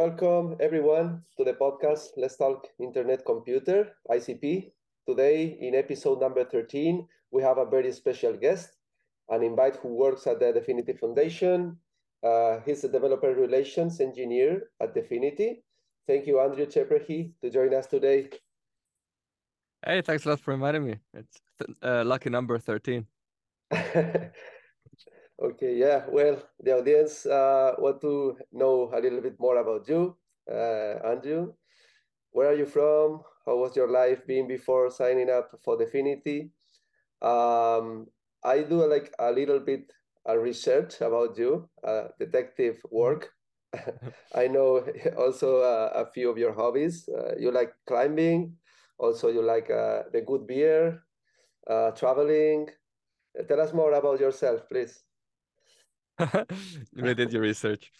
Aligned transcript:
welcome 0.00 0.56
everyone 0.60 1.20
to 1.36 1.44
the 1.44 1.52
podcast 1.52 2.16
Let's 2.16 2.38
Talk 2.38 2.66
Internet 2.78 3.22
Computer, 3.26 3.92
ICP. 4.10 4.72
Today, 5.06 5.58
in 5.60 5.74
episode 5.74 6.22
number 6.22 6.42
13, 6.42 7.06
we 7.30 7.42
have 7.42 7.58
a 7.58 7.66
very 7.66 7.92
special 7.92 8.32
guest, 8.32 8.78
an 9.28 9.42
invite 9.42 9.76
who 9.76 9.88
works 9.88 10.26
at 10.26 10.40
the 10.40 10.54
Dfinity 10.56 10.98
Foundation. 10.98 11.76
Uh, 12.24 12.60
he's 12.64 12.82
a 12.84 12.88
developer 12.88 13.34
relations 13.34 14.00
engineer 14.00 14.70
at 14.80 14.94
Dfinity. 14.94 15.60
Thank 16.06 16.26
you, 16.26 16.40
Andrew 16.40 16.64
Chepreghy, 16.64 17.34
to 17.42 17.50
join 17.50 17.74
us 17.74 17.86
today. 17.86 18.30
Hey, 19.84 20.00
thanks 20.00 20.24
a 20.24 20.30
lot 20.30 20.40
for 20.40 20.54
inviting 20.54 20.86
me. 20.86 20.94
It's 21.12 21.42
uh, 21.82 22.04
lucky 22.06 22.30
number 22.30 22.58
13. 22.58 23.04
Okay, 25.40 25.74
yeah. 25.76 26.04
Well, 26.08 26.36
the 26.60 26.76
audience 26.78 27.24
uh, 27.24 27.72
want 27.78 28.00
to 28.02 28.36
know 28.52 28.90
a 28.92 29.00
little 29.00 29.20
bit 29.22 29.40
more 29.40 29.56
about 29.56 29.88
you, 29.88 30.16
uh, 30.50 31.00
Andrew. 31.04 31.54
Where 32.32 32.48
are 32.50 32.54
you 32.54 32.66
from? 32.66 33.22
How 33.46 33.56
was 33.56 33.76
your 33.76 33.88
life 33.90 34.26
being 34.26 34.48
before 34.48 34.90
signing 34.90 35.30
up 35.30 35.50
for 35.64 35.78
Dfinity? 35.78 36.50
Um, 37.22 38.08
I 38.44 38.62
do 38.62 38.86
like 38.86 39.14
a 39.18 39.32
little 39.32 39.60
bit 39.60 39.92
of 40.26 40.40
research 40.42 41.00
about 41.00 41.38
you, 41.38 41.68
uh, 41.84 42.08
detective 42.18 42.82
work. 42.90 43.32
I 44.34 44.48
know 44.48 44.84
also 45.18 45.60
uh, 45.62 45.92
a 45.94 46.06
few 46.12 46.30
of 46.30 46.38
your 46.38 46.54
hobbies. 46.54 47.08
Uh, 47.08 47.34
you 47.38 47.52
like 47.52 47.72
climbing, 47.86 48.56
also 48.98 49.28
you 49.28 49.42
like 49.42 49.70
uh, 49.70 50.04
the 50.12 50.22
good 50.22 50.46
beer, 50.46 51.02
traveling. 51.96 52.68
Tell 53.48 53.60
us 53.60 53.72
more 53.74 53.92
about 53.94 54.20
yourself, 54.20 54.68
please. 54.70 55.02
you 56.92 57.14
did 57.14 57.32
your 57.32 57.42
research. 57.42 57.90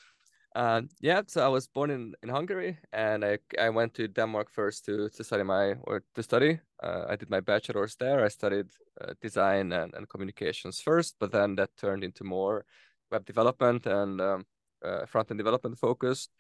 Yeah, 1.00 1.22
so 1.26 1.44
I 1.44 1.48
was 1.48 1.68
born 1.68 1.90
in, 1.90 2.14
in 2.22 2.28
Hungary, 2.28 2.78
and 2.92 3.24
I 3.24 3.38
I 3.58 3.70
went 3.70 3.94
to 3.94 4.08
Denmark 4.08 4.50
first 4.50 4.84
to 4.86 5.08
to 5.08 5.24
study 5.24 5.44
my 5.44 5.74
or 5.84 6.02
to 6.14 6.22
study. 6.22 6.60
Uh, 6.82 7.04
I 7.08 7.16
did 7.16 7.30
my 7.30 7.40
bachelor's 7.40 7.96
there. 7.96 8.24
I 8.24 8.28
studied 8.28 8.66
uh, 9.00 9.14
design 9.20 9.72
and, 9.72 9.94
and 9.94 10.08
communications 10.08 10.80
first, 10.80 11.16
but 11.20 11.32
then 11.32 11.56
that 11.56 11.76
turned 11.76 12.04
into 12.04 12.24
more 12.24 12.64
web 13.10 13.24
development 13.24 13.86
and 13.86 14.20
um, 14.20 14.46
uh, 14.84 15.06
front 15.06 15.30
end 15.30 15.38
development 15.38 15.78
focused. 15.78 16.30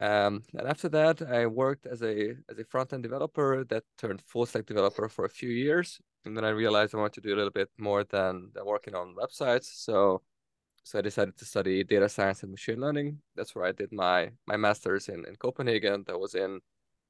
Um, 0.00 0.42
and 0.58 0.68
after 0.68 0.88
that, 0.90 1.22
I 1.22 1.46
worked 1.46 1.86
as 1.86 2.02
a 2.02 2.34
as 2.50 2.58
a 2.58 2.64
front 2.64 2.92
end 2.92 3.02
developer 3.02 3.64
that 3.64 3.84
turned 3.96 4.20
full 4.22 4.46
stack 4.46 4.66
developer 4.66 5.08
for 5.08 5.24
a 5.24 5.30
few 5.30 5.50
years, 5.50 6.00
and 6.24 6.36
then 6.36 6.44
I 6.44 6.50
realized 6.50 6.94
I 6.94 6.98
wanted 6.98 7.22
to 7.22 7.28
do 7.28 7.34
a 7.34 7.38
little 7.38 7.52
bit 7.52 7.70
more 7.78 8.04
than, 8.04 8.50
than 8.54 8.66
working 8.66 8.94
on 8.94 9.14
websites. 9.16 9.66
So 9.84 10.22
so 10.84 10.98
I 10.98 11.02
decided 11.02 11.36
to 11.38 11.44
study 11.46 11.82
data 11.82 12.08
science 12.08 12.42
and 12.42 12.52
machine 12.52 12.80
learning. 12.80 13.18
That's 13.34 13.54
where 13.54 13.64
I 13.64 13.72
did 13.72 13.90
my 13.90 14.30
my 14.46 14.56
master's 14.56 15.08
in, 15.08 15.24
in 15.26 15.36
Copenhagen. 15.36 16.04
That 16.06 16.20
was 16.20 16.34
in 16.34 16.60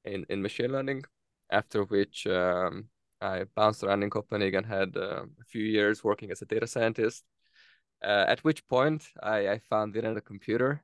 in, 0.04 0.24
in 0.28 0.40
machine 0.40 0.72
learning. 0.72 1.04
After 1.50 1.84
which 1.84 2.26
um, 2.26 2.88
I 3.20 3.44
bounced 3.54 3.82
around 3.82 4.02
in 4.02 4.10
Copenhagen, 4.10 4.64
had 4.64 4.96
uh, 4.96 5.24
a 5.24 5.44
few 5.46 5.64
years 5.64 6.04
working 6.04 6.30
as 6.30 6.40
a 6.42 6.46
data 6.46 6.66
scientist. 6.66 7.24
Uh, 8.02 8.24
at 8.28 8.40
which 8.44 8.66
point 8.68 9.04
I, 9.22 9.48
I 9.48 9.58
found 9.58 9.96
it 9.96 10.04
in 10.04 10.16
a 10.16 10.20
computer. 10.20 10.82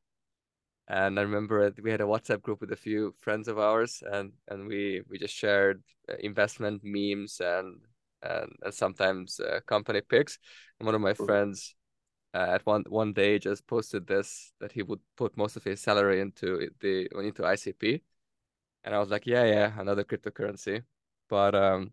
And 0.89 1.19
I 1.19 1.23
remember 1.23 1.73
we 1.83 1.91
had 1.91 2.01
a 2.01 2.05
WhatsApp 2.05 2.43
group 2.43 2.61
with 2.61 2.73
a 2.73 2.77
few 2.77 3.15
friends 3.21 3.47
of 3.47 3.59
ours, 3.59 4.03
and, 4.11 4.33
and 4.49 4.67
we, 4.67 5.03
we 5.09 5.19
just 5.19 5.35
shared 5.35 5.83
uh, 6.11 6.15
investment 6.19 6.83
memes 6.83 7.41
and 7.41 7.77
and, 8.23 8.53
and 8.63 8.75
sometimes 8.75 9.41
uh, 9.41 9.61
company 9.67 10.01
picks. 10.01 10.39
And 10.79 10.87
one 10.87 10.95
of 10.95 11.01
my 11.01 11.15
friends 11.15 11.75
uh, 12.35 12.47
at 12.51 12.65
one 12.67 12.85
one 12.89 13.13
day 13.13 13.39
just 13.39 13.67
posted 13.67 14.07
this 14.07 14.53
that 14.61 14.73
he 14.73 14.83
would 14.83 15.01
put 15.17 15.37
most 15.37 15.57
of 15.57 15.65
his 15.65 15.81
salary 15.81 16.21
into 16.21 16.69
the 16.81 17.09
into 17.19 17.45
ICP, 17.45 18.03
and 18.85 18.95
I 18.95 18.99
was 18.99 19.11
like, 19.11 19.27
yeah, 19.27 19.45
yeah, 19.45 19.81
another 19.81 20.05
cryptocurrency. 20.05 20.83
But 21.29 21.55
um, 21.55 21.93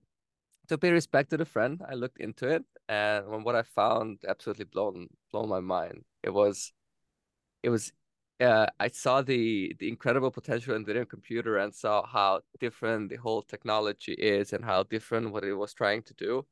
to 0.69 0.77
pay 0.77 0.91
respect 0.91 1.30
to 1.31 1.38
the 1.38 1.45
friend, 1.45 1.81
I 1.89 1.95
looked 1.95 2.19
into 2.19 2.48
it, 2.49 2.64
and 2.89 3.43
what 3.45 3.55
I 3.55 3.64
found 3.64 4.20
absolutely 4.27 4.65
blown 4.65 5.08
blown 5.31 5.49
my 5.49 5.59
mind. 5.59 6.03
It 6.23 6.31
was, 6.31 6.73
it 7.64 7.69
was, 7.69 7.92
uh, 8.39 8.67
I 8.80 8.89
saw 8.89 9.21
the 9.21 9.75
the 9.80 9.87
incredible 9.89 10.31
potential 10.31 10.75
in 10.75 10.83
the 10.83 11.05
computer 11.05 11.58
and 11.58 11.73
saw 11.73 12.05
how 12.05 12.42
different 12.59 13.09
the 13.09 13.17
whole 13.17 13.42
technology 13.43 14.14
is 14.14 14.54
and 14.54 14.64
how 14.65 14.83
different 14.83 15.31
what 15.31 15.43
it 15.43 15.54
was 15.54 15.73
trying 15.73 16.04
to 16.04 16.14
do 16.15 16.45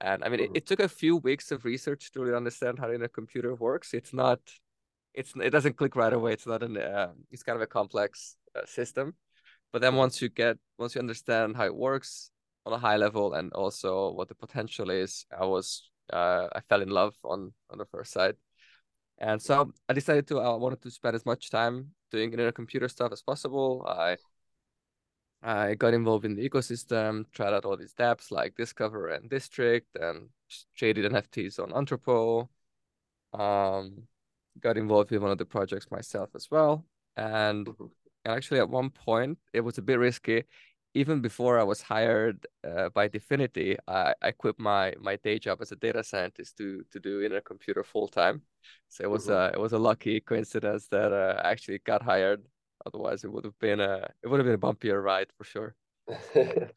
and 0.00 0.24
I 0.24 0.28
mean, 0.28 0.40
mm-hmm. 0.40 0.54
it, 0.54 0.58
it, 0.58 0.66
took 0.66 0.80
a 0.80 0.88
few 0.88 1.16
weeks 1.16 1.50
of 1.50 1.64
research 1.64 2.12
to 2.12 2.20
really 2.20 2.36
understand 2.36 2.78
how 2.78 2.90
a 2.90 3.08
computer 3.08 3.54
works. 3.54 3.94
It's 3.94 4.12
not, 4.12 4.40
it's 5.14 5.32
it 5.36 5.50
doesn't 5.50 5.76
click 5.76 5.96
right 5.96 6.12
away. 6.12 6.32
It's 6.32 6.46
not 6.46 6.62
an, 6.62 6.76
uh, 6.76 7.12
it's 7.30 7.42
kind 7.42 7.56
of 7.56 7.62
a 7.62 7.66
complex 7.66 8.36
uh, 8.54 8.66
system. 8.66 9.14
But 9.72 9.82
then 9.82 9.96
once 9.96 10.22
you 10.22 10.28
get, 10.28 10.56
once 10.78 10.94
you 10.94 11.00
understand 11.00 11.56
how 11.56 11.66
it 11.66 11.74
works 11.74 12.30
on 12.64 12.72
a 12.72 12.78
high 12.78 12.96
level 12.96 13.34
and 13.34 13.52
also 13.52 14.12
what 14.12 14.28
the 14.28 14.34
potential 14.34 14.90
is, 14.90 15.26
I 15.36 15.44
was, 15.44 15.90
uh, 16.12 16.48
I 16.54 16.60
fell 16.68 16.82
in 16.82 16.90
love 16.90 17.14
on 17.24 17.52
on 17.70 17.78
the 17.78 17.86
first 17.86 18.12
sight. 18.12 18.36
And 19.18 19.42
so 19.42 19.72
I 19.88 19.92
decided 19.94 20.28
to, 20.28 20.38
I 20.40 20.54
wanted 20.54 20.80
to 20.82 20.90
spend 20.90 21.16
as 21.16 21.26
much 21.26 21.50
time 21.50 21.88
doing 22.12 22.30
internet 22.30 22.54
computer 22.54 22.88
stuff 22.88 23.12
as 23.12 23.20
possible. 23.20 23.84
I 23.86 24.16
I 25.42 25.74
got 25.74 25.94
involved 25.94 26.24
in 26.24 26.34
the 26.34 26.48
ecosystem, 26.48 27.24
tried 27.32 27.54
out 27.54 27.64
all 27.64 27.76
these 27.76 27.94
dApps 27.94 28.30
like 28.30 28.56
DSCVR 28.56 29.16
and 29.16 29.30
Distrikt, 29.30 29.94
and 30.00 30.28
traded 30.76 31.12
NFTs 31.12 31.60
on 31.60 31.72
Entrepot. 31.72 32.48
Um, 33.32 34.08
got 34.60 34.76
involved 34.76 35.10
with 35.10 35.22
one 35.22 35.30
of 35.30 35.38
the 35.38 35.44
projects 35.44 35.90
myself 35.90 36.30
as 36.34 36.50
well, 36.50 36.84
and 37.16 37.66
mm-hmm. 37.66 37.84
and 38.24 38.34
actually 38.34 38.58
at 38.58 38.68
one 38.68 38.90
point 38.90 39.38
it 39.52 39.60
was 39.60 39.78
a 39.78 39.82
bit 39.82 39.98
risky. 39.98 40.44
Even 40.94 41.20
before 41.20 41.60
I 41.60 41.62
was 41.62 41.82
hired 41.82 42.46
uh, 42.66 42.88
by 42.88 43.08
Dfinity, 43.08 43.76
I, 43.86 44.14
I 44.20 44.32
quit 44.32 44.58
my 44.58 44.94
my 45.00 45.16
day 45.16 45.38
job 45.38 45.58
as 45.60 45.70
a 45.70 45.76
data 45.76 46.02
scientist 46.02 46.56
to 46.58 46.82
to 46.90 46.98
do 46.98 47.22
internet 47.22 47.44
computer 47.44 47.84
full 47.84 48.08
time. 48.08 48.42
So 48.88 49.04
it 49.04 49.10
was 49.10 49.26
mm-hmm. 49.26 49.34
uh, 49.34 49.50
it 49.54 49.60
was 49.60 49.72
a 49.72 49.78
lucky 49.78 50.20
coincidence 50.20 50.88
that 50.88 51.12
uh, 51.12 51.40
I 51.44 51.50
actually 51.50 51.78
got 51.78 52.02
hired 52.02 52.44
Otherwise, 52.88 53.24
it 53.24 53.32
would 53.32 53.44
have 53.44 53.58
been 53.58 53.80
a 53.80 54.08
it 54.22 54.28
would 54.28 54.40
have 54.40 54.46
been 54.46 54.54
a 54.54 54.58
bumpier 54.58 55.02
ride 55.02 55.28
for 55.36 55.44
sure. 55.44 55.74
and 56.34 56.72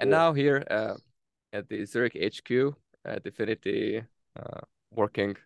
yeah. 0.00 0.04
now 0.04 0.32
here 0.32 0.64
uh, 0.70 0.94
at 1.52 1.68
the 1.68 1.84
Zurich 1.84 2.14
HQ 2.14 2.74
at 3.04 3.24
Dfinity, 3.24 4.06
uh, 4.38 4.60
working. 4.90 5.36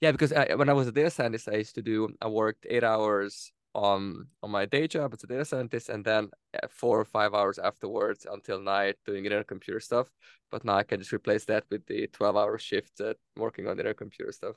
Yeah, 0.00 0.12
because 0.12 0.32
I, 0.32 0.54
when 0.54 0.68
I 0.68 0.74
was 0.74 0.86
a 0.86 0.92
data 0.92 1.10
scientist, 1.10 1.48
I 1.48 1.56
used 1.56 1.74
to 1.76 1.82
do 1.82 2.08
I 2.20 2.28
worked 2.28 2.66
eight 2.68 2.84
hours 2.84 3.52
on 3.74 4.26
on 4.42 4.50
my 4.50 4.66
day 4.66 4.86
job 4.86 5.12
as 5.14 5.24
a 5.24 5.26
data 5.26 5.44
scientist, 5.44 5.88
and 5.88 6.04
then 6.04 6.30
uh, 6.54 6.68
four 6.70 7.00
or 7.00 7.04
five 7.04 7.34
hours 7.34 7.58
afterwards 7.58 8.26
until 8.30 8.60
night 8.60 8.96
doing 9.06 9.24
internet 9.24 9.48
computer 9.48 9.80
stuff. 9.80 10.08
But 10.50 10.64
now 10.64 10.76
I 10.76 10.82
can 10.82 11.00
just 11.00 11.12
replace 11.12 11.44
that 11.46 11.64
with 11.70 11.86
the 11.86 12.06
twelve 12.08 12.36
hour 12.36 12.58
shift 12.58 13.00
at 13.00 13.16
working 13.36 13.66
on 13.66 13.72
internet 13.72 13.96
computer 13.96 14.32
stuff. 14.32 14.56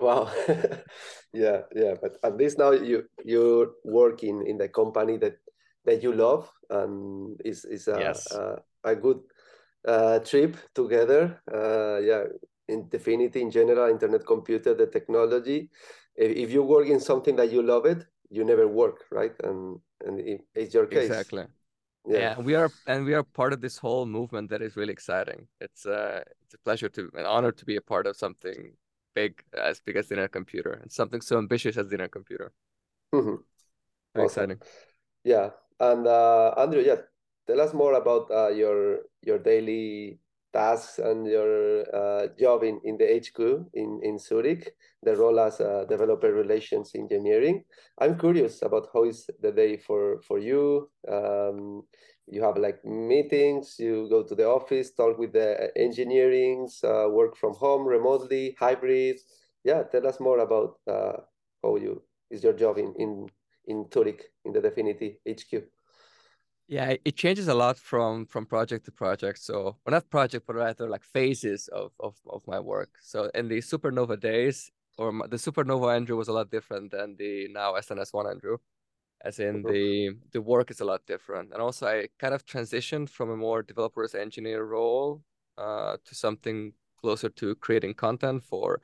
Wow. 0.00 0.30
yeah, 1.32 1.62
yeah. 1.74 1.94
But 2.00 2.18
at 2.22 2.36
least 2.36 2.58
now 2.58 2.72
you 2.72 3.04
you're 3.24 3.72
working 3.84 4.46
in 4.46 4.58
the 4.58 4.68
company 4.68 5.16
that 5.18 5.38
that 5.84 6.02
you 6.02 6.12
love 6.12 6.50
and 6.70 7.40
is 7.44 7.64
is 7.64 7.88
a 7.88 7.98
yes. 7.98 8.30
a, 8.32 8.62
a, 8.84 8.96
good 8.96 9.20
uh, 9.86 10.18
trip 10.20 10.56
together. 10.74 11.40
Uh, 11.52 12.00
yeah, 12.00 12.24
in 12.68 12.84
Dfinity 12.88 13.36
in 13.36 13.50
general, 13.50 13.90
internet 13.90 14.26
computer, 14.26 14.74
the 14.74 14.86
technology. 14.86 15.70
If, 16.16 16.36
if 16.36 16.50
you 16.52 16.62
work 16.62 16.88
in 16.88 17.00
something 17.00 17.36
that 17.36 17.52
you 17.52 17.62
love 17.62 17.86
it, 17.86 18.04
you 18.30 18.44
never 18.44 18.66
work, 18.66 19.04
right? 19.10 19.34
And 19.42 19.78
and 20.04 20.20
it, 20.20 20.40
it's 20.54 20.74
your 20.74 20.86
case. 20.86 21.06
Exactly. 21.06 21.44
Yeah. 22.06 22.18
yeah, 22.18 22.38
we 22.38 22.54
are 22.54 22.70
and 22.86 23.06
we 23.06 23.14
are 23.14 23.22
part 23.22 23.54
of 23.54 23.62
this 23.62 23.78
whole 23.78 24.04
movement 24.04 24.50
that 24.50 24.60
is 24.60 24.76
really 24.76 24.92
exciting. 24.92 25.46
It's 25.60 25.86
uh 25.86 26.22
it's 26.42 26.54
a 26.54 26.58
pleasure 26.58 26.88
to 26.90 27.10
an 27.14 27.24
honor 27.24 27.52
to 27.52 27.64
be 27.64 27.76
a 27.76 27.80
part 27.80 28.06
of 28.06 28.16
something 28.16 28.72
big 29.14 29.42
as 29.56 29.80
big 29.80 29.96
as 29.96 30.08
the 30.08 30.14
internet 30.14 30.32
computer 30.32 30.72
and 30.82 30.90
something 30.90 31.20
so 31.20 31.38
ambitious 31.38 31.76
as 31.76 31.86
the 31.86 31.94
internet 31.94 32.12
computer. 32.12 32.52
Mm-hmm. 33.14 33.36
Awesome. 34.16 34.24
Exciting. 34.24 34.58
Yeah, 35.24 35.50
and 35.80 36.06
uh, 36.06 36.54
Andrew, 36.58 36.82
yeah, 36.82 36.96
tell 37.46 37.60
us 37.60 37.72
more 37.72 37.94
about 37.94 38.30
uh, 38.30 38.48
your 38.48 39.00
your 39.22 39.38
daily 39.38 40.18
tasks 40.54 41.00
and 41.00 41.26
your 41.26 41.82
uh, 41.90 42.28
job 42.38 42.62
in, 42.62 42.80
in 42.84 42.96
the 42.96 43.04
HQ 43.04 43.38
in, 43.74 44.00
in 44.02 44.18
Zurich, 44.18 44.72
the 45.02 45.16
role 45.16 45.40
as 45.40 45.60
a 45.60 45.84
developer 45.88 46.32
relations 46.32 46.92
engineering. 46.94 47.64
I'm 47.98 48.16
curious 48.16 48.62
about 48.62 48.88
how 48.94 49.04
is 49.04 49.28
the 49.42 49.50
day 49.50 49.76
for, 49.76 50.22
for 50.22 50.38
you. 50.38 50.88
Um, 51.10 51.82
you 52.26 52.42
have 52.42 52.56
like 52.56 52.84
meetings, 52.84 53.76
you 53.78 54.08
go 54.08 54.22
to 54.22 54.34
the 54.34 54.46
office, 54.46 54.92
talk 54.92 55.18
with 55.18 55.32
the 55.32 55.70
engineerings, 55.76 56.82
uh, 56.84 57.08
work 57.10 57.36
from 57.36 57.54
home 57.54 57.86
remotely, 57.86 58.56
hybrid. 58.58 59.18
Yeah, 59.62 59.82
tell 59.82 60.06
us 60.06 60.20
more 60.20 60.40
about 60.40 60.78
uh, 60.86 61.18
how 61.62 61.76
you 61.76 62.02
is 62.30 62.42
your 62.42 62.52
job 62.54 62.78
in 62.78 62.94
in 62.98 63.28
in 63.66 63.86
Zurich 63.92 64.30
in 64.44 64.52
the 64.52 64.60
Dfinity 64.60 65.18
HQ. 65.26 65.64
Yeah, 66.66 66.94
it 67.04 67.16
changes 67.16 67.48
a 67.48 67.54
lot 67.54 67.76
from 67.76 68.26
from 68.26 68.46
project 68.46 68.86
to 68.86 68.92
project. 68.92 69.38
So, 69.38 69.76
well, 69.84 69.92
not 69.92 70.08
project, 70.08 70.46
but 70.46 70.56
rather 70.56 70.88
like 70.88 71.04
phases 71.04 71.68
of 71.68 71.92
of 72.00 72.16
of 72.26 72.46
my 72.46 72.58
work. 72.58 72.90
So, 73.02 73.30
in 73.34 73.48
the 73.48 73.58
supernova 73.58 74.18
days, 74.18 74.70
or 74.96 75.12
the 75.28 75.36
supernova 75.36 75.94
Andrew 75.94 76.16
was 76.16 76.28
a 76.28 76.32
lot 76.32 76.50
different 76.50 76.90
than 76.90 77.16
the 77.16 77.48
now 77.48 77.74
SNS 77.74 78.12
one 78.12 78.26
Andrew. 78.26 78.58
As 79.24 79.38
in 79.38 79.62
mm-hmm. 79.62 79.72
the 79.72 80.10
the 80.32 80.42
work 80.42 80.70
is 80.70 80.80
a 80.80 80.84
lot 80.84 81.04
different. 81.06 81.52
And 81.52 81.60
also, 81.60 81.86
I 81.86 82.08
kind 82.18 82.34
of 82.34 82.44
transitioned 82.44 83.08
from 83.08 83.30
a 83.30 83.36
more 83.36 83.62
developers 83.62 84.14
engineer 84.14 84.64
role 84.64 85.22
uh, 85.58 85.96
to 86.04 86.14
something 86.14 86.72
closer 87.00 87.28
to 87.30 87.54
creating 87.56 87.94
content 87.94 88.44
for 88.44 88.80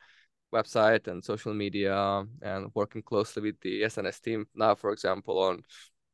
website 0.52 1.06
and 1.06 1.24
social 1.24 1.54
media 1.54 2.24
and 2.42 2.70
working 2.74 3.02
closely 3.02 3.42
with 3.42 3.60
the 3.60 3.82
SNS 3.82 4.20
team 4.20 4.46
now, 4.54 4.74
for 4.74 4.92
example, 4.92 5.38
on 5.38 5.62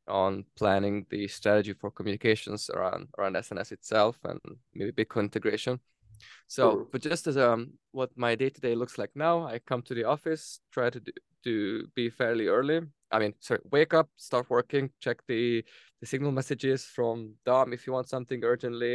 on 0.09 0.45
planning 0.57 1.05
the 1.11 1.27
strategy 1.27 1.73
for 1.73 1.91
communications 1.91 2.71
around 2.71 3.09
around 3.19 3.37
SNS 3.37 3.73
itself 3.73 4.19
and 4.25 4.41
maybe 4.75 4.93
Bitcoin 4.93 5.25
integration. 5.25 5.81
So, 6.47 6.89
but 6.93 7.03
just 7.03 7.27
as 7.27 7.37
um 7.37 7.73
what 7.93 8.11
my 8.17 8.35
day 8.35 8.51
to 8.51 8.61
day 8.61 8.75
looks 8.75 8.99
like 8.99 9.11
now, 9.15 9.47
I 9.47 9.59
come 9.59 9.83
to 9.83 9.95
the 9.95 10.05
office, 10.05 10.61
try 10.73 10.91
to 10.91 11.01
do, 11.01 11.13
to 11.47 11.87
be 11.95 12.11
fairly 12.11 12.47
early. 12.49 12.81
I 13.11 13.19
mean, 13.21 13.35
sorry, 13.41 13.61
wake 13.71 13.95
up, 13.95 14.09
start 14.17 14.47
working, 14.51 14.91
check 15.01 15.19
the 15.29 15.65
the 16.01 16.07
signal 16.07 16.33
messages 16.33 16.85
from 16.85 17.35
Dom 17.47 17.73
if 17.73 17.87
you 17.87 17.93
want 17.93 18.09
something 18.09 18.45
urgently. 18.45 18.95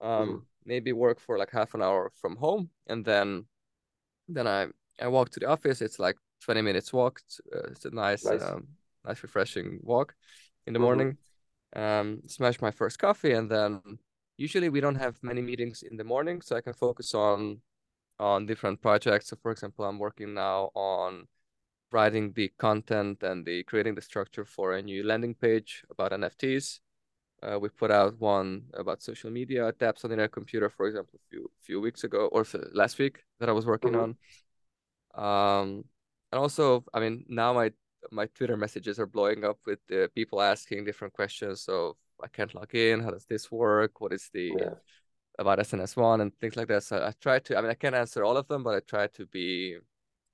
Um, 0.00 0.10
mm-hmm. 0.10 0.36
maybe 0.64 0.92
work 0.92 1.18
for 1.18 1.38
like 1.38 1.50
half 1.50 1.74
an 1.74 1.82
hour 1.82 2.12
from 2.20 2.36
home, 2.36 2.70
and 2.86 3.04
then 3.04 3.46
then 4.28 4.46
I 4.46 4.68
I 5.00 5.08
walk 5.08 5.30
to 5.30 5.40
the 5.40 5.48
office. 5.48 5.82
It's 5.82 5.98
like 5.98 6.16
twenty 6.44 6.62
minutes 6.62 6.92
walk. 6.92 7.20
It's, 7.24 7.40
uh, 7.54 7.68
it's 7.72 7.84
a 7.84 7.90
nice, 7.90 8.24
nice. 8.24 8.42
Um, 8.42 8.68
nice 9.06 9.22
refreshing 9.22 9.80
walk 9.82 10.14
in 10.66 10.72
the 10.72 10.78
mm-hmm. 10.78 10.84
morning. 10.84 11.16
Um, 11.74 12.22
smash 12.26 12.60
my 12.60 12.70
first 12.70 12.98
coffee, 12.98 13.32
and 13.32 13.50
then 13.50 13.80
usually 14.36 14.68
we 14.68 14.80
don't 14.80 15.00
have 15.04 15.16
many 15.22 15.42
meetings 15.42 15.82
in 15.82 15.96
the 15.96 16.04
morning, 16.04 16.42
so 16.42 16.56
I 16.56 16.60
can 16.60 16.74
focus 16.74 17.14
on 17.14 17.60
on 18.18 18.46
different 18.46 18.80
projects. 18.80 19.28
So, 19.28 19.36
for 19.42 19.50
example, 19.50 19.84
I'm 19.84 19.98
working 19.98 20.34
now 20.34 20.70
on 20.74 21.26
writing 21.90 22.32
the 22.32 22.48
content 22.58 23.22
and 23.22 23.46
the 23.46 23.62
creating 23.64 23.94
the 23.94 24.02
structure 24.02 24.44
for 24.44 24.74
a 24.74 24.82
new 24.82 25.02
landing 25.04 25.34
page 25.34 25.84
about 25.90 26.12
NFTs. 26.12 26.80
Uh, 27.42 27.58
we 27.58 27.68
put 27.68 27.90
out 27.90 28.18
one 28.18 28.64
about 28.74 29.02
social 29.02 29.30
media 29.30 29.72
dApps 29.72 30.04
on 30.04 30.10
the 30.10 30.28
computer, 30.28 30.68
for 30.68 30.86
example, 30.86 31.18
a 31.18 31.28
few 31.30 31.50
few 31.62 31.80
weeks 31.80 32.04
ago 32.04 32.28
or 32.32 32.44
last 32.72 32.98
week 32.98 33.24
that 33.38 33.48
I 33.48 33.52
was 33.52 33.64
working 33.64 33.92
mm-hmm. 33.92 34.12
on. 35.14 35.62
Um, 35.62 35.84
and 36.32 36.40
also, 36.40 36.84
I 36.92 37.00
mean, 37.00 37.24
now 37.28 37.52
my 37.52 37.72
my 38.10 38.26
Twitter 38.26 38.56
messages 38.56 38.98
are 38.98 39.06
blowing 39.06 39.44
up 39.44 39.58
with 39.66 39.78
uh, 39.92 40.08
people 40.14 40.40
asking 40.40 40.84
different 40.84 41.14
questions. 41.14 41.62
So 41.62 41.96
I 42.22 42.28
can't 42.28 42.54
log 42.54 42.74
in. 42.74 43.02
How 43.02 43.10
does 43.10 43.24
this 43.24 43.50
work? 43.50 44.00
What 44.00 44.12
is 44.12 44.30
the 44.32 44.52
yeah. 44.58 44.74
about 45.38 45.58
SNS 45.58 45.96
one 45.96 46.20
and 46.20 46.32
things 46.40 46.56
like 46.56 46.68
that. 46.68 46.82
So 46.82 46.98
I 46.98 47.12
try 47.20 47.38
to. 47.38 47.56
I 47.56 47.60
mean, 47.60 47.70
I 47.70 47.74
can't 47.74 47.94
answer 47.94 48.24
all 48.24 48.36
of 48.36 48.48
them, 48.48 48.62
but 48.62 48.74
I 48.74 48.80
try 48.80 49.06
to 49.06 49.26
be 49.26 49.78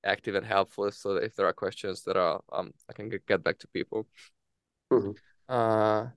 active 0.05 0.35
and 0.35 0.47
helpful. 0.47 0.91
So 0.91 1.17
if 1.17 1.35
there 1.35 1.47
are 1.47 1.53
questions 1.53 2.03
that 2.05 2.17
are, 2.17 2.41
um, 2.53 2.73
I 2.89 2.93
can 2.93 3.09
get, 3.09 3.43
back 3.43 3.59
to 3.59 3.69
people. 3.69 4.07
Mm-hmm. 4.93 5.13
Uh, 5.49 6.09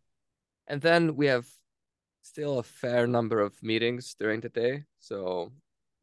and 0.67 0.81
then 0.81 1.15
we 1.15 1.27
have 1.27 1.47
still 2.21 2.59
a 2.59 2.63
fair 2.63 3.07
number 3.07 3.39
of 3.39 3.53
meetings 3.63 4.15
during 4.19 4.41
the 4.41 4.49
day. 4.49 4.83
So 4.99 5.51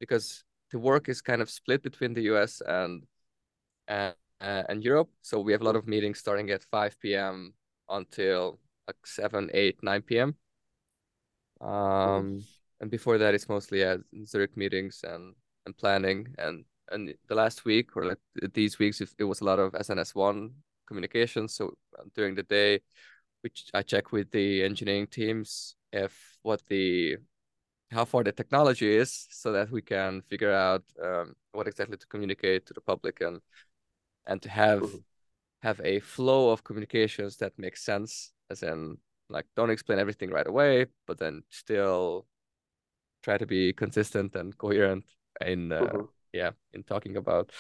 because 0.01 0.45
the 0.71 0.79
work 0.79 1.09
is 1.09 1.21
kind 1.21 1.43
of 1.43 1.51
split 1.51 1.83
between 1.83 2.15
the 2.15 2.23
US 2.35 2.63
and 2.67 3.05
and 3.87 4.15
uh, 4.41 4.65
and 4.69 4.83
Europe, 4.83 5.11
so 5.23 5.41
we 5.41 5.53
have 5.53 5.61
a 5.61 5.65
lot 5.65 5.77
of 5.77 5.87
meetings 5.87 6.19
starting 6.19 6.51
at 6.51 6.65
5 6.65 7.01
p.m. 7.01 7.55
until 7.89 8.59
like 8.87 9.07
7, 9.07 9.49
8, 9.55 9.83
9 9.83 10.03
p.m. 10.03 10.35
Um, 11.61 11.71
mm-hmm. 11.71 12.39
and 12.81 12.91
before 12.91 13.17
that, 13.19 13.35
it's 13.35 13.49
mostly 13.49 13.83
at 13.85 14.01
Zurich 14.27 14.57
meetings 14.57 15.01
and 15.05 15.35
and 15.65 15.77
planning 15.77 16.35
and 16.37 16.65
and 16.91 17.15
the 17.29 17.35
last 17.35 17.65
week 17.65 17.97
or 17.97 18.05
like 18.07 18.19
these 18.53 18.79
weeks 18.79 19.01
it 19.01 19.25
was 19.25 19.41
a 19.41 19.45
lot 19.45 19.59
of 19.59 19.73
sns1 19.73 20.51
communication 20.87 21.49
so 21.49 21.73
um, 21.99 22.11
during 22.15 22.35
the 22.35 22.43
day 22.43 22.81
which 23.43 23.67
i 23.75 23.83
check 23.83 24.13
with 24.13 24.31
the 24.31 24.63
engineering 24.63 25.07
teams 25.07 25.77
if 25.93 26.37
what 26.43 26.63
the 26.69 27.17
how 27.91 28.05
far 28.05 28.25
the 28.25 28.33
technology 28.33 28.97
is 28.97 29.27
so 29.31 29.53
that 29.53 29.71
we 29.71 29.81
can 29.81 30.21
figure 30.23 30.53
out 30.53 30.83
um, 31.03 31.35
what 31.53 31.69
exactly 31.69 31.97
to 31.97 32.07
communicate 32.07 32.67
to 32.67 32.75
the 32.75 32.81
public 32.81 33.21
and 33.21 33.41
and 34.27 34.43
to 34.43 34.49
have 34.49 34.83
mm-hmm. 34.83 34.99
have 35.63 35.81
a 35.85 36.01
flow 36.01 36.51
of 36.51 36.65
communications 36.65 37.37
that 37.37 37.53
makes 37.59 37.85
sense 37.85 38.33
as 38.51 38.63
in 38.63 38.97
like 39.31 39.47
don't 39.57 39.71
explain 39.71 39.99
everything 39.99 40.31
right 40.31 40.47
away 40.47 40.87
but 41.07 41.19
then 41.19 41.43
still 41.51 42.27
try 43.23 43.39
to 43.39 43.47
be 43.47 43.73
consistent 43.73 44.35
and 44.35 44.59
coherent 44.59 45.05
in 45.41 45.73
uh, 45.73 45.81
mm-hmm 45.81 46.14
yeah, 46.35 46.51
in 46.75 46.83
talking 46.83 47.17
about 47.17 47.51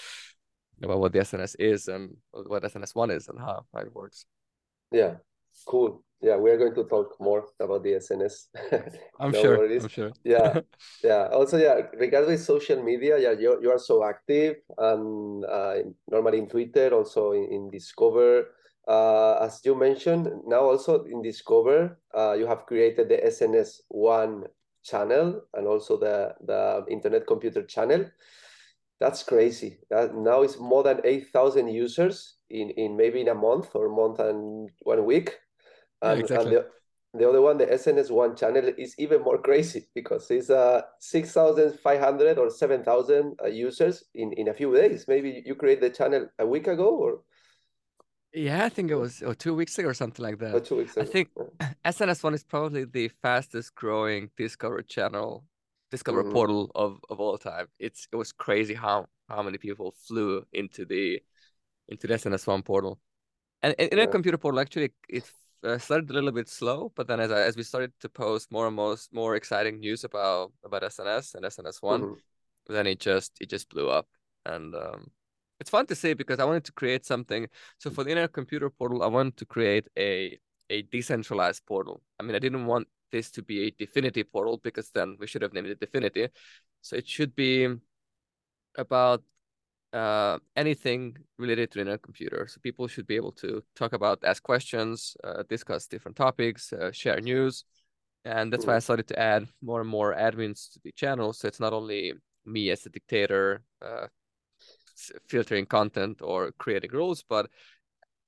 about 0.82 0.98
what 0.98 1.12
the 1.12 1.20
SNS 1.20 1.54
is 1.58 1.88
and 1.88 2.16
what 2.32 2.64
SNS 2.64 2.94
one 2.94 3.10
is 3.10 3.28
and 3.28 3.38
how, 3.38 3.64
how 3.72 3.80
it 3.80 3.94
works. 3.94 4.26
Yeah, 4.90 5.14
cool. 5.66 6.02
Yeah, 6.20 6.36
we 6.36 6.50
are 6.50 6.58
going 6.58 6.74
to 6.74 6.84
talk 6.84 7.14
more 7.20 7.44
about 7.60 7.84
the 7.84 7.94
SNS. 7.94 8.48
I'm 9.20 9.30
no 9.30 9.40
sure. 9.40 9.58
Worries. 9.58 9.84
I'm 9.84 9.88
sure. 9.88 10.10
yeah, 10.24 10.60
yeah. 11.04 11.28
Also, 11.32 11.58
yeah, 11.58 11.82
regarding 11.98 12.38
social 12.38 12.82
media, 12.82 13.18
yeah, 13.18 13.32
you 13.32 13.60
you 13.62 13.70
are 13.70 13.78
so 13.78 14.02
active 14.04 14.56
and 14.78 15.44
uh, 15.44 15.74
normally 16.10 16.38
in 16.38 16.48
Twitter, 16.48 16.90
also 16.92 17.32
in, 17.32 17.44
in 17.52 17.70
DSCVR. 17.70 18.44
Uh, 18.86 19.38
as 19.40 19.60
you 19.64 19.74
mentioned, 19.74 20.28
now 20.46 20.60
also 20.60 21.04
in 21.04 21.22
DSCVR, 21.22 21.96
uh, 22.16 22.34
you 22.34 22.46
have 22.46 22.66
created 22.66 23.08
the 23.08 23.22
SNS 23.24 23.80
one 23.88 24.44
channel 24.82 25.40
and 25.54 25.66
also 25.66 25.96
the 25.96 26.34
the 26.44 26.84
Internet 26.88 27.26
Computer 27.26 27.62
channel. 27.62 28.04
That's 29.04 29.22
crazy. 29.22 29.80
That 29.90 30.14
now 30.14 30.40
it's 30.40 30.58
more 30.58 30.82
than 30.82 31.02
eight 31.04 31.28
thousand 31.28 31.68
users 31.68 32.36
in 32.48 32.70
in 32.70 32.96
maybe 32.96 33.20
in 33.20 33.28
a 33.28 33.34
month 33.34 33.68
or 33.74 33.90
month 33.90 34.18
and 34.18 34.70
one 34.80 35.04
week. 35.04 35.28
And, 36.00 36.16
yeah, 36.16 36.24
exactly. 36.24 36.56
and 36.56 36.64
the, 37.12 37.18
the 37.18 37.28
other 37.28 37.42
one, 37.42 37.58
the 37.58 37.66
SNS 37.66 38.10
one 38.10 38.34
channel, 38.34 38.66
is 38.78 38.94
even 38.98 39.20
more 39.20 39.36
crazy 39.36 39.88
because 39.94 40.30
it's 40.30 40.48
uh 40.48 40.80
six 41.00 41.32
thousand 41.32 41.78
five 41.80 42.00
hundred 42.00 42.38
or 42.38 42.48
seven 42.48 42.82
thousand 42.82 43.38
uh, 43.44 43.48
users 43.48 44.04
in 44.14 44.32
in 44.40 44.48
a 44.48 44.54
few 44.54 44.74
days. 44.74 45.04
Maybe 45.06 45.42
you 45.44 45.54
create 45.54 45.82
the 45.82 45.90
channel 45.90 46.26
a 46.38 46.46
week 46.46 46.66
ago 46.66 46.88
or. 46.96 47.20
Yeah, 48.32 48.64
I 48.64 48.70
think 48.70 48.90
it 48.90 48.96
was 48.96 49.22
or 49.22 49.34
two 49.34 49.54
weeks 49.54 49.78
ago 49.78 49.88
or 49.88 49.94
something 49.94 50.24
like 50.24 50.38
that. 50.38 50.54
Or 50.54 50.60
two 50.60 50.76
weeks 50.76 50.96
ago. 50.96 51.02
I 51.02 51.12
think 51.12 51.28
yeah. 51.36 51.74
SNS 51.84 52.24
one 52.24 52.32
is 52.32 52.42
probably 52.42 52.84
the 52.86 53.08
fastest 53.20 53.74
growing 53.74 54.30
DSCVR 54.38 54.88
channel 54.88 55.44
DSCVR 55.94 56.24
mm. 56.24 56.32
portal 56.32 56.70
of, 56.74 56.98
of 57.10 57.20
all 57.20 57.38
time. 57.38 57.66
It's 57.78 58.08
it 58.12 58.16
was 58.16 58.32
crazy 58.32 58.74
how 58.74 59.06
how 59.28 59.42
many 59.42 59.58
people 59.58 59.94
flew 60.06 60.44
into 60.52 60.84
the 60.84 61.20
into 61.88 62.06
the 62.06 62.14
SNS1 62.14 62.64
portal, 62.64 62.98
and 63.62 63.74
in, 63.78 63.98
yeah. 63.98 64.04
a 64.04 64.06
computer 64.06 64.38
portal 64.38 64.60
actually 64.60 64.92
it 65.08 65.30
uh, 65.64 65.78
started 65.78 66.10
a 66.10 66.12
little 66.12 66.32
bit 66.32 66.48
slow, 66.48 66.92
but 66.94 67.06
then 67.06 67.20
as 67.20 67.30
I, 67.30 67.42
as 67.42 67.56
we 67.56 67.62
started 67.62 67.92
to 68.00 68.08
post 68.08 68.52
more 68.52 68.66
and 68.66 68.76
more 68.76 68.96
more 69.12 69.36
exciting 69.36 69.80
news 69.80 70.04
about 70.04 70.52
about 70.64 70.82
SNS 70.82 71.34
and 71.34 71.44
SNS1, 71.44 72.00
mm-hmm. 72.00 72.72
then 72.72 72.86
it 72.86 73.00
just 73.00 73.32
it 73.40 73.48
just 73.48 73.68
blew 73.68 73.88
up, 73.88 74.06
and 74.44 74.74
um, 74.74 75.10
it's 75.60 75.70
fun 75.70 75.86
to 75.86 75.94
say 75.94 76.14
because 76.14 76.40
I 76.40 76.44
wanted 76.44 76.64
to 76.64 76.72
create 76.72 77.06
something. 77.06 77.48
So 77.78 77.90
for 77.90 78.04
the 78.04 78.10
inner 78.10 78.28
Computer 78.28 78.70
Portal, 78.70 79.02
I 79.02 79.06
wanted 79.06 79.36
to 79.38 79.46
create 79.46 79.88
a 79.98 80.38
a 80.70 80.82
decentralized 80.82 81.64
portal. 81.66 82.02
I 82.18 82.22
mean, 82.22 82.34
I 82.34 82.38
didn't 82.38 82.66
want 82.66 82.88
this 83.14 83.30
to 83.30 83.42
be 83.42 83.56
a 83.66 83.70
Dfinity 83.70 84.24
portal 84.32 84.56
because 84.62 84.90
then 84.90 85.16
we 85.20 85.26
should 85.26 85.42
have 85.42 85.52
named 85.52 85.68
it 85.68 85.80
Dfinity. 85.80 86.28
So 86.80 86.96
it 86.96 87.06
should 87.06 87.34
be 87.34 87.68
about 88.76 89.22
uh, 89.92 90.38
anything 90.56 91.16
related 91.38 91.70
to 91.70 91.80
internet 91.80 92.02
computer. 92.02 92.48
So 92.50 92.58
people 92.60 92.88
should 92.88 93.06
be 93.06 93.16
able 93.16 93.32
to 93.44 93.62
talk 93.76 93.92
about, 93.92 94.24
ask 94.24 94.42
questions, 94.42 95.16
uh, 95.22 95.44
discuss 95.48 95.86
different 95.86 96.16
topics, 96.16 96.72
uh, 96.72 96.90
share 96.90 97.20
news. 97.20 97.64
And 98.24 98.52
that's 98.52 98.66
why 98.66 98.76
I 98.76 98.80
started 98.80 99.06
to 99.08 99.18
add 99.18 99.46
more 99.62 99.80
and 99.80 99.88
more 99.88 100.14
admins 100.14 100.72
to 100.72 100.80
the 100.82 100.92
channel. 100.92 101.32
So 101.32 101.46
it's 101.46 101.60
not 101.60 101.72
only 101.72 102.14
me 102.44 102.70
as 102.70 102.84
a 102.86 102.90
dictator 102.90 103.62
uh, 103.80 104.06
filtering 105.28 105.66
content 105.66 106.20
or 106.22 106.52
creating 106.58 106.90
rules, 106.90 107.22
but 107.28 107.46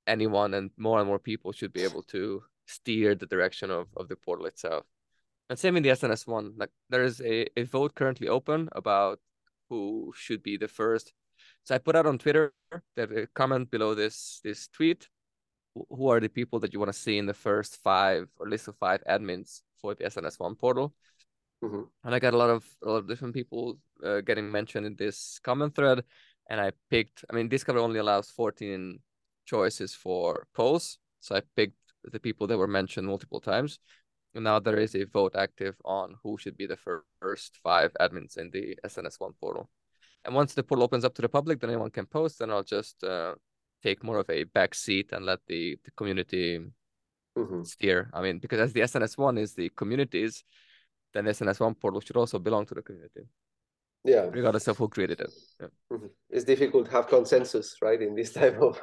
anyone 0.05 0.53
and 0.53 0.71
more 0.77 0.99
and 0.99 1.07
more 1.07 1.19
people 1.19 1.51
should 1.51 1.73
be 1.73 1.83
able 1.83 2.03
to 2.03 2.41
steer 2.67 3.15
the 3.15 3.25
direction 3.25 3.71
of, 3.71 3.87
of 3.95 4.07
the 4.07 4.15
portal 4.15 4.45
itself. 4.45 4.85
And 5.49 5.57
same 5.57 5.77
in 5.77 5.83
the 5.83 5.89
SNS 5.89 6.27
one. 6.27 6.53
Like 6.57 6.69
there 6.89 7.03
is 7.03 7.21
a, 7.21 7.47
a 7.57 7.63
vote 7.63 7.95
currently 7.95 8.27
open 8.27 8.69
about 8.73 9.19
who 9.69 10.13
should 10.15 10.43
be 10.43 10.57
the 10.57 10.67
first. 10.67 11.13
So 11.63 11.75
I 11.75 11.77
put 11.77 11.95
out 11.95 12.05
on 12.05 12.17
Twitter 12.17 12.53
that 12.95 13.11
a 13.11 13.27
comment 13.27 13.71
below 13.71 13.95
this 13.95 14.41
this 14.43 14.67
tweet. 14.67 15.07
Who 15.89 16.09
are 16.09 16.19
the 16.19 16.29
people 16.29 16.59
that 16.61 16.73
you 16.73 16.79
want 16.79 16.91
to 16.91 16.99
see 16.99 17.17
in 17.17 17.27
the 17.27 17.33
first 17.33 17.77
five 17.83 18.27
or 18.37 18.49
list 18.49 18.67
of 18.67 18.75
five 18.77 19.03
admins 19.07 19.61
for 19.79 19.93
the 19.93 20.05
SNS 20.05 20.39
one 20.39 20.55
portal? 20.55 20.93
Mm-hmm. 21.63 21.83
And 22.03 22.15
I 22.15 22.19
got 22.19 22.33
a 22.33 22.37
lot 22.37 22.49
of 22.49 22.65
a 22.83 22.89
lot 22.89 22.97
of 22.97 23.07
different 23.07 23.33
people 23.33 23.77
uh, 24.03 24.21
getting 24.21 24.51
mentioned 24.51 24.85
in 24.85 24.95
this 24.95 25.39
comment 25.43 25.75
thread. 25.75 26.03
And 26.49 26.59
I 26.59 26.71
picked. 26.89 27.25
I 27.29 27.35
mean, 27.35 27.49
DSCVR 27.49 27.79
only 27.79 27.99
allows 27.99 28.29
fourteen 28.29 28.99
choices 29.45 29.93
for 29.93 30.47
polls, 30.53 30.97
so 31.19 31.35
I 31.35 31.41
picked 31.55 31.86
the 32.03 32.19
people 32.19 32.47
that 32.47 32.57
were 32.57 32.67
mentioned 32.67 33.07
multiple 33.07 33.39
times. 33.39 33.79
And 34.35 34.43
now 34.43 34.59
there 34.59 34.77
is 34.77 34.95
a 34.95 35.05
vote 35.05 35.35
active 35.35 35.75
on 35.83 36.15
who 36.23 36.37
should 36.37 36.57
be 36.57 36.67
the 36.67 36.77
first 37.21 37.59
five 37.63 37.91
admins 37.99 38.37
in 38.37 38.49
the 38.51 38.77
SNS1 38.85 39.33
portal. 39.39 39.69
And 40.25 40.35
once 40.35 40.53
the 40.53 40.63
portal 40.63 40.83
opens 40.83 41.05
up 41.05 41.15
to 41.15 41.21
the 41.21 41.29
public, 41.29 41.59
then 41.59 41.69
anyone 41.69 41.89
can 41.89 42.05
post, 42.05 42.41
and 42.41 42.51
I'll 42.51 42.63
just 42.63 43.03
uh, 43.03 43.35
take 43.81 44.03
more 44.03 44.17
of 44.17 44.29
a 44.29 44.43
back 44.43 44.75
seat 44.75 45.11
and 45.11 45.25
let 45.25 45.39
the, 45.47 45.77
the 45.85 45.91
community 45.91 46.59
mm-hmm. 47.37 47.63
steer. 47.63 48.09
I 48.13 48.21
mean, 48.21 48.39
because 48.39 48.59
as 48.59 48.73
the 48.73 48.81
SNS1 48.81 49.39
is 49.39 49.53
the 49.53 49.69
communities, 49.75 50.43
then 51.13 51.25
the 51.25 51.31
SNS1 51.31 51.79
portal 51.79 52.01
should 52.01 52.17
also 52.17 52.39
belong 52.39 52.65
to 52.67 52.75
the 52.75 52.81
community. 52.81 53.21
Yeah. 54.03 54.27
Regardless 54.31 54.67
of 54.67 54.77
who 54.77 54.87
created 54.87 55.21
it. 55.21 55.31
Yeah. 55.59 55.67
Mm-hmm. 55.91 56.07
It's 56.29 56.45
difficult 56.45 56.85
to 56.85 56.91
have 56.91 57.07
consensus, 57.07 57.75
right, 57.81 58.01
in 58.01 58.15
this 58.15 58.33
type 58.33 58.59
of 58.61 58.81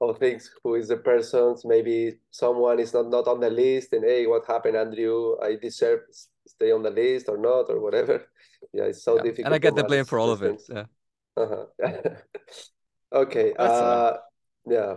of 0.00 0.18
things. 0.18 0.50
Who 0.62 0.74
is 0.74 0.88
the 0.88 0.96
persons? 0.98 1.64
Maybe 1.64 2.18
someone 2.30 2.78
is 2.78 2.92
not 2.94 3.08
not 3.08 3.26
on 3.26 3.40
the 3.40 3.50
list, 3.50 3.92
and 3.92 4.04
hey, 4.04 4.26
what 4.26 4.46
happened, 4.46 4.76
Andrew? 4.76 5.36
I 5.42 5.56
deserve 5.56 6.00
stay 6.46 6.72
on 6.72 6.82
the 6.82 6.90
list 6.90 7.28
or 7.28 7.38
not, 7.38 7.70
or 7.70 7.80
whatever. 7.80 8.26
Yeah, 8.72 8.84
it's 8.84 9.04
so 9.04 9.16
yeah. 9.16 9.22
difficult. 9.22 9.46
And 9.46 9.54
I 9.54 9.58
get 9.58 9.76
the 9.76 9.84
blame 9.84 10.04
for 10.04 10.18
all 10.18 10.30
of 10.30 10.42
it. 10.42 10.60
Yeah. 10.68 10.84
Uh-huh. 11.36 11.66
okay. 13.12 13.52
Uh, 13.56 14.16
yeah. 14.66 14.96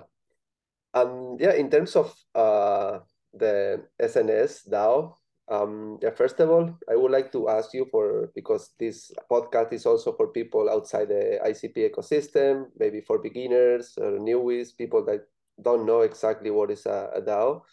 And 0.93 1.39
yeah, 1.39 1.53
in 1.53 1.69
terms 1.69 1.95
of 1.95 2.15
uh, 2.33 2.99
the 3.33 3.83
SNS 4.01 4.67
DAO, 4.67 5.18
um, 5.49 5.97
yeah, 6.01 6.11
first 6.11 6.39
of 6.39 6.49
all, 6.49 6.77
I 6.89 6.95
would 6.95 7.11
like 7.11 7.31
to 7.31 7.49
ask 7.49 7.73
you 7.73 7.85
for 7.91 8.31
because 8.35 8.71
this 8.79 9.11
podcast 9.29 9.73
is 9.73 9.85
also 9.85 10.13
for 10.13 10.27
people 10.27 10.69
outside 10.69 11.09
the 11.09 11.39
ICP 11.43 11.89
ecosystem, 11.89 12.67
maybe 12.77 13.01
for 13.01 13.17
beginners 13.17 13.97
or 13.97 14.19
newbies, 14.19 14.77
people 14.77 15.03
that 15.05 15.25
don't 15.61 15.85
know 15.85 16.01
exactly 16.01 16.51
what 16.51 16.69
is 16.71 16.85
a, 16.85 17.09
a 17.15 17.21
DAO. 17.21 17.63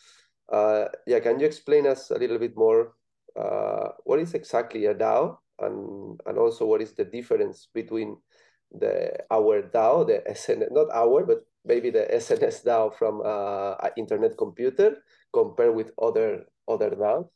Uh, 0.51 0.89
yeah, 1.07 1.21
can 1.21 1.39
you 1.39 1.47
explain 1.47 1.87
us 1.87 2.11
a 2.11 2.19
little 2.19 2.39
bit 2.39 2.57
more 2.57 2.95
uh, 3.39 3.89
what 4.05 4.21
is 4.21 4.35
exactly 4.35 4.87
a 4.87 4.95
DAO 4.95 5.37
and 5.61 6.21
and 6.27 6.39
also 6.39 6.65
what 6.67 6.81
is 6.81 6.93
the 6.95 7.05
difference 7.05 7.69
between 7.75 8.17
the 8.73 9.13
our 9.31 9.63
DAO, 9.63 10.07
the 10.07 10.23
SNS, 10.31 10.73
not 10.73 10.89
our, 10.93 11.25
but 11.27 11.45
maybe 11.65 11.91
the 11.91 12.07
SNS 12.13 12.65
DAO 12.65 12.95
from 12.97 13.21
uh, 13.25 13.75
an 13.83 13.91
internet 13.97 14.37
computer 14.39 14.97
compared 15.33 15.75
with 15.75 15.93
other 16.01 16.47
other 16.69 16.91
DAOs? 16.91 17.36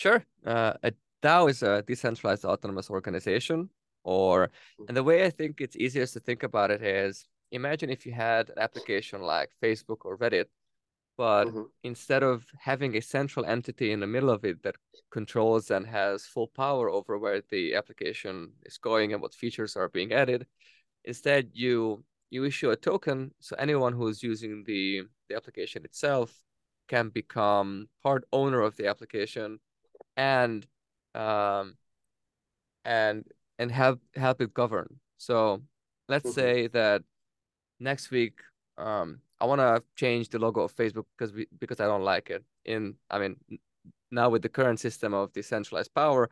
Sure. 0.00 0.24
Uh, 0.46 0.72
a 0.82 0.92
DAO 1.22 1.50
is 1.50 1.62
a 1.62 1.82
decentralized 1.82 2.46
autonomous 2.46 2.88
organization, 2.88 3.68
or 4.02 4.46
mm-hmm. 4.46 4.84
and 4.88 4.96
the 4.96 5.02
way 5.02 5.26
I 5.26 5.30
think 5.30 5.60
it's 5.60 5.76
easiest 5.76 6.14
to 6.14 6.20
think 6.20 6.42
about 6.42 6.70
it 6.70 6.82
is 6.82 7.26
imagine 7.52 7.90
if 7.90 8.06
you 8.06 8.12
had 8.12 8.48
an 8.48 8.58
application 8.58 9.20
like 9.20 9.50
Facebook 9.62 10.06
or 10.06 10.16
Reddit, 10.16 10.46
but 11.18 11.48
mm-hmm. 11.48 11.64
instead 11.82 12.22
of 12.22 12.46
having 12.58 12.96
a 12.96 13.02
central 13.02 13.44
entity 13.44 13.92
in 13.92 14.00
the 14.00 14.06
middle 14.06 14.30
of 14.30 14.42
it 14.42 14.62
that 14.62 14.76
controls 15.10 15.70
and 15.70 15.86
has 15.86 16.24
full 16.24 16.48
power 16.48 16.88
over 16.88 17.18
where 17.18 17.42
the 17.50 17.74
application 17.74 18.52
is 18.64 18.78
going 18.78 19.12
and 19.12 19.20
what 19.20 19.34
features 19.34 19.76
are 19.76 19.90
being 19.90 20.14
added, 20.14 20.46
instead 21.04 21.50
you 21.52 22.02
you 22.30 22.46
issue 22.46 22.70
a 22.70 22.76
token 22.76 23.32
so 23.40 23.54
anyone 23.58 23.92
who's 23.92 24.22
using 24.22 24.64
the 24.64 25.02
the 25.28 25.36
application 25.36 25.84
itself 25.84 26.40
can 26.88 27.10
become 27.10 27.86
part 28.02 28.24
owner 28.32 28.62
of 28.62 28.74
the 28.78 28.86
application 28.86 29.58
and 30.20 30.66
um 31.14 31.74
and 32.84 33.24
and 33.58 33.72
help 33.72 34.00
help 34.14 34.40
it 34.42 34.52
govern 34.52 35.00
so 35.16 35.62
let's 36.08 36.30
mm-hmm. 36.30 36.40
say 36.40 36.66
that 36.66 37.02
next 37.78 38.10
week 38.10 38.36
um 38.76 39.20
i 39.40 39.46
want 39.46 39.60
to 39.60 39.82
change 39.96 40.28
the 40.28 40.38
logo 40.38 40.60
of 40.60 40.76
facebook 40.76 41.06
because 41.16 41.32
we 41.32 41.46
because 41.58 41.80
i 41.80 41.86
don't 41.86 42.04
like 42.14 42.28
it 42.28 42.44
in 42.66 42.94
i 43.10 43.18
mean 43.18 43.34
now 44.10 44.28
with 44.28 44.42
the 44.42 44.48
current 44.48 44.78
system 44.78 45.14
of 45.14 45.32
decentralized 45.32 45.94
power 45.94 46.28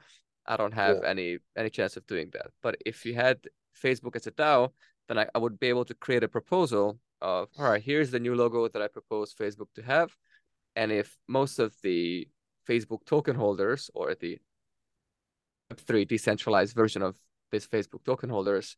i 0.47 0.55
don't 0.57 0.75
have 0.75 0.99
yeah. 1.03 1.09
any 1.09 1.39
any 1.57 1.71
chance 1.71 1.97
of 1.97 2.07
doing 2.07 2.29
that 2.35 2.49
but 2.63 2.77
if 2.85 3.07
you 3.07 3.15
had 3.15 3.39
facebook 3.85 4.17
as 4.17 4.27
a 4.27 4.33
dao 4.33 4.71
then 5.09 5.19
I, 5.19 5.27
I 5.35 5.39
would 5.39 5.59
be 5.59 5.69
able 5.69 5.87
to 5.87 5.95
create 5.95 6.25
a 6.25 6.29
proposal 6.29 6.99
of 7.23 7.49
all 7.59 7.71
right 7.71 7.83
here's 7.83 8.11
the 8.11 8.21
new 8.21 8.35
logo 8.35 8.69
that 8.69 8.83
i 8.83 8.89
propose 8.89 9.33
facebook 9.33 9.71
to 9.77 9.83
have 9.83 10.11
and 10.77 10.93
if 10.93 11.17
most 11.27 11.59
of 11.59 11.75
the 11.83 12.29
facebook 12.69 13.05
token 13.07 13.37
holders 13.37 13.91
or 13.95 14.15
the 14.15 14.39
web3 15.73 16.07
decentralized 16.07 16.75
version 16.75 17.03
of 17.03 17.17
this 17.51 17.67
facebook 17.67 18.05
token 18.05 18.31
holders 18.31 18.77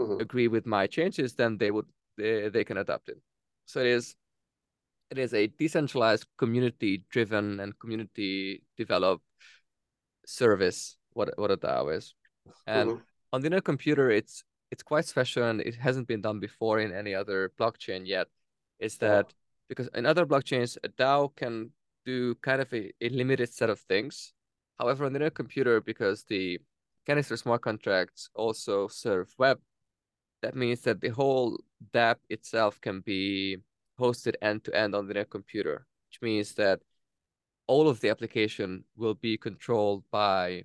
mm-hmm. 0.00 0.20
agree 0.20 0.48
with 0.48 0.66
my 0.66 0.86
changes 0.86 1.34
then 1.34 1.56
they 1.58 1.70
would 1.70 1.86
they, 2.16 2.48
they 2.48 2.64
can 2.64 2.76
adopt 2.78 3.08
it 3.08 3.20
so 3.66 3.80
it 3.80 3.86
is 3.86 4.16
it 5.10 5.18
is 5.18 5.32
a 5.32 5.46
decentralized 5.46 6.26
community 6.36 7.04
driven 7.10 7.60
and 7.60 7.78
community 7.78 8.62
developed 8.76 9.24
service 10.26 10.96
what 11.12 11.30
what 11.38 11.50
a 11.50 11.56
dao 11.56 11.94
is 11.96 12.14
and 12.66 12.90
mm-hmm. 12.90 13.00
on 13.32 13.40
the 13.40 13.46
inner 13.46 13.60
computer 13.60 14.10
it's 14.10 14.44
it's 14.70 14.82
quite 14.82 15.06
special 15.06 15.44
and 15.44 15.60
it 15.62 15.74
hasn't 15.74 16.06
been 16.06 16.20
done 16.20 16.40
before 16.40 16.80
in 16.80 16.92
any 16.92 17.14
other 17.14 17.50
blockchain 17.58 18.06
yet 18.06 18.26
is 18.78 18.98
that 18.98 19.32
because 19.68 19.88
in 19.94 20.04
other 20.06 20.26
blockchains 20.26 20.76
a 20.84 20.88
dao 20.88 21.34
can 21.34 21.70
do 22.12 22.34
kind 22.48 22.60
of 22.64 22.72
a, 22.72 22.82
a 23.06 23.08
limited 23.10 23.52
set 23.52 23.70
of 23.70 23.80
things. 23.80 24.32
However 24.78 25.04
on 25.06 25.12
the 25.12 25.30
computer 25.30 25.80
because 25.80 26.24
the 26.24 26.58
canister 27.06 27.36
smart 27.36 27.62
contracts 27.62 28.30
also 28.34 28.86
serve 28.88 29.28
web 29.38 29.58
that 30.42 30.54
means 30.54 30.80
that 30.82 31.00
the 31.00 31.08
whole 31.08 31.58
dApp 31.94 32.16
itself 32.28 32.80
can 32.80 33.00
be 33.00 33.56
hosted 33.98 34.34
end 34.42 34.62
to 34.64 34.74
end 34.76 34.94
on 34.94 35.08
the 35.08 35.24
computer 35.24 35.86
which 36.08 36.20
means 36.22 36.54
that 36.54 36.80
all 37.66 37.88
of 37.88 38.00
the 38.00 38.10
application 38.10 38.84
will 38.96 39.14
be 39.14 39.36
controlled 39.36 40.04
by 40.10 40.62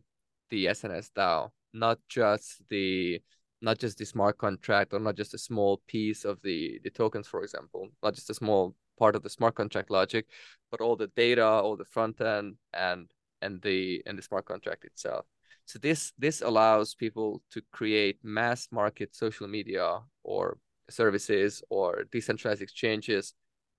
the 0.50 0.66
sns 0.66 1.10
dao 1.18 1.50
not 1.74 1.98
just 2.10 2.62
the 2.70 3.22
not 3.62 3.80
just 3.80 3.98
the 3.98 4.06
smart 4.06 4.38
contract 4.38 4.94
or 4.94 5.00
not 5.00 5.16
just 5.16 5.34
a 5.34 5.46
small 5.50 5.82
piece 5.88 6.26
of 6.26 6.42
the 6.44 6.80
the 6.84 6.90
tokens 6.90 7.28
for 7.28 7.42
example 7.42 7.88
not 8.04 8.14
just 8.14 8.30
a 8.30 8.34
small 8.34 8.76
part 9.04 9.16
of 9.18 9.24
the 9.24 9.34
smart 9.38 9.56
contract 9.62 9.90
logic 10.00 10.26
but 10.72 10.82
all 10.82 10.96
the 10.96 11.12
data 11.24 11.48
all 11.64 11.76
the 11.78 11.92
front 11.96 12.16
end 12.22 12.56
and 12.90 13.04
and 13.44 13.62
the 13.68 13.80
and 14.06 14.18
the 14.18 14.28
smart 14.30 14.46
contract 14.46 14.86
itself 14.92 15.26
so 15.66 15.80
this 15.88 16.02
this 16.26 16.38
allows 16.50 16.96
people 17.06 17.30
to 17.54 17.60
create 17.80 18.18
mass 18.24 18.62
market 18.80 19.10
social 19.24 19.48
media 19.58 19.88
or 20.24 20.58
services 20.90 21.52
or 21.70 21.88
decentralized 22.12 22.64
exchanges 22.68 23.26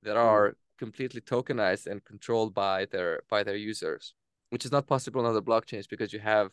that 0.03 0.17
hmm. 0.17 0.29
are 0.31 0.47
completely 0.85 1.21
tokenized 1.21 1.87
and 1.91 2.05
controlled 2.05 2.53
by 2.67 2.79
their 2.93 3.13
by 3.35 3.41
their 3.47 3.61
users 3.73 4.15
which 4.53 4.65
is 4.65 4.73
not 4.77 4.87
possible 4.87 5.21
on 5.21 5.27
other 5.27 5.47
blockchains 5.51 5.89
because 5.89 6.13
you 6.13 6.21
have 6.35 6.49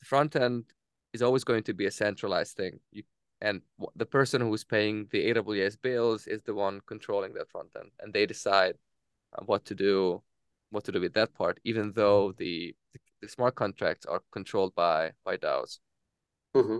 the 0.00 0.06
front 0.12 0.34
end 0.36 0.64
is 1.12 1.22
always 1.22 1.44
going 1.44 1.62
to 1.64 1.74
be 1.74 1.86
a 1.86 1.90
centralized 1.90 2.56
thing. 2.56 2.80
You, 2.92 3.02
and 3.40 3.62
the 3.96 4.06
person 4.06 4.40
who's 4.40 4.64
paying 4.64 5.06
the 5.10 5.32
AWS 5.32 5.80
bills 5.80 6.26
is 6.26 6.42
the 6.42 6.54
one 6.54 6.80
controlling 6.86 7.32
that 7.34 7.50
front 7.50 7.68
end, 7.78 7.90
and 8.00 8.12
they 8.12 8.26
decide 8.26 8.74
uh, 9.36 9.42
what 9.44 9.64
to 9.66 9.74
do, 9.74 10.22
what 10.70 10.84
to 10.84 10.92
do 10.92 11.00
with 11.00 11.14
that 11.14 11.32
part, 11.34 11.58
even 11.64 11.92
though 11.92 12.32
the 12.36 12.74
the 13.22 13.28
smart 13.28 13.54
contracts 13.54 14.06
are 14.06 14.22
controlled 14.32 14.74
by 14.74 15.12
by 15.24 15.36
DAOs. 15.36 15.78
Mm-hmm. 16.54 16.78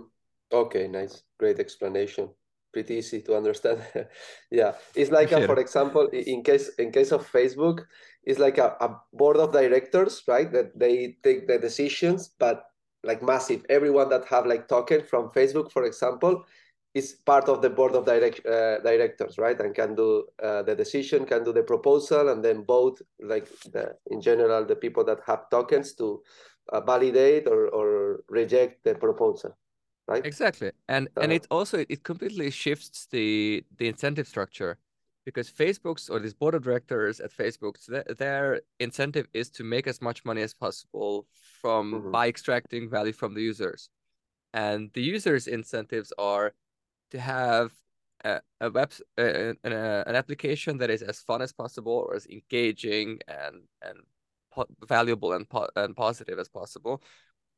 Okay, 0.51 0.87
nice, 0.87 1.23
great 1.39 1.59
explanation. 1.59 2.29
Pretty 2.73 2.95
easy 2.95 3.21
to 3.21 3.35
understand. 3.35 3.81
yeah, 4.51 4.73
it's 4.95 5.11
like 5.11 5.31
a, 5.31 5.45
for 5.45 5.59
example, 5.59 6.07
in 6.07 6.43
case 6.43 6.69
in 6.77 6.91
case 6.91 7.11
of 7.11 7.29
Facebook, 7.29 7.85
it's 8.23 8.39
like 8.39 8.57
a, 8.57 8.75
a 8.79 8.99
board 9.13 9.37
of 9.37 9.51
directors, 9.51 10.23
right? 10.27 10.51
That 10.51 10.77
they 10.77 11.17
take 11.23 11.47
the 11.47 11.57
decisions, 11.57 12.29
but 12.39 12.70
like 13.03 13.21
massive. 13.23 13.65
Everyone 13.69 14.09
that 14.09 14.25
have 14.25 14.45
like 14.45 14.67
token 14.67 15.03
from 15.03 15.29
Facebook, 15.29 15.71
for 15.71 15.85
example, 15.85 16.45
is 16.93 17.13
part 17.25 17.47
of 17.47 17.61
the 17.61 17.69
board 17.69 17.95
of 17.95 18.05
direct 18.05 18.45
uh, 18.45 18.79
directors, 18.79 19.37
right? 19.37 19.59
And 19.59 19.73
can 19.73 19.95
do 19.95 20.25
uh, 20.43 20.63
the 20.63 20.75
decision, 20.75 21.25
can 21.25 21.43
do 21.43 21.53
the 21.53 21.63
proposal, 21.63 22.29
and 22.29 22.43
then 22.43 22.65
vote 22.65 23.01
like 23.21 23.47
the, 23.71 23.95
in 24.07 24.21
general 24.21 24.65
the 24.65 24.75
people 24.75 25.03
that 25.05 25.19
have 25.25 25.49
tokens 25.49 25.93
to 25.95 26.21
uh, 26.71 26.81
validate 26.81 27.47
or, 27.47 27.67
or 27.69 28.23
reject 28.29 28.83
the 28.83 28.95
proposal, 28.95 29.57
right? 30.07 30.25
Exactly, 30.25 30.71
and 30.89 31.07
and 31.21 31.31
it 31.31 31.47
also 31.49 31.85
it 31.87 32.03
completely 32.03 32.51
shifts 32.51 33.07
the 33.07 33.63
the 33.77 33.87
incentive 33.87 34.27
structure 34.27 34.77
because 35.25 35.49
Facebook's 35.49 36.09
or 36.09 36.19
these 36.19 36.33
board 36.33 36.55
of 36.55 36.63
directors 36.63 37.19
at 37.19 37.31
Facebook's 37.31 37.89
their 38.17 38.61
incentive 38.79 39.27
is 39.33 39.49
to 39.51 39.63
make 39.63 39.87
as 39.87 40.01
much 40.01 40.25
money 40.25 40.41
as 40.41 40.53
possible 40.53 41.27
from 41.61 41.93
mm-hmm. 41.93 42.11
by 42.11 42.27
extracting 42.27 42.89
value 42.89 43.13
from 43.13 43.33
the 43.33 43.41
users, 43.41 43.89
and 44.53 44.89
the 44.93 45.01
users' 45.01 45.47
incentives 45.47 46.11
are 46.17 46.53
to 47.11 47.19
have 47.19 47.71
a, 48.23 48.41
a 48.59 48.69
web 48.69 48.91
an, 49.17 49.57
an 49.63 50.15
application 50.15 50.77
that 50.77 50.89
is 50.89 51.01
as 51.01 51.19
fun 51.19 51.41
as 51.41 51.53
possible 51.53 51.93
or 52.07 52.15
as 52.15 52.25
engaging 52.27 53.19
and 53.27 53.63
and 53.81 53.99
po- 54.51 54.67
valuable 54.87 55.33
and 55.33 55.47
po- 55.49 55.69
and 55.75 55.95
positive 55.95 56.39
as 56.39 56.49
possible. 56.49 57.01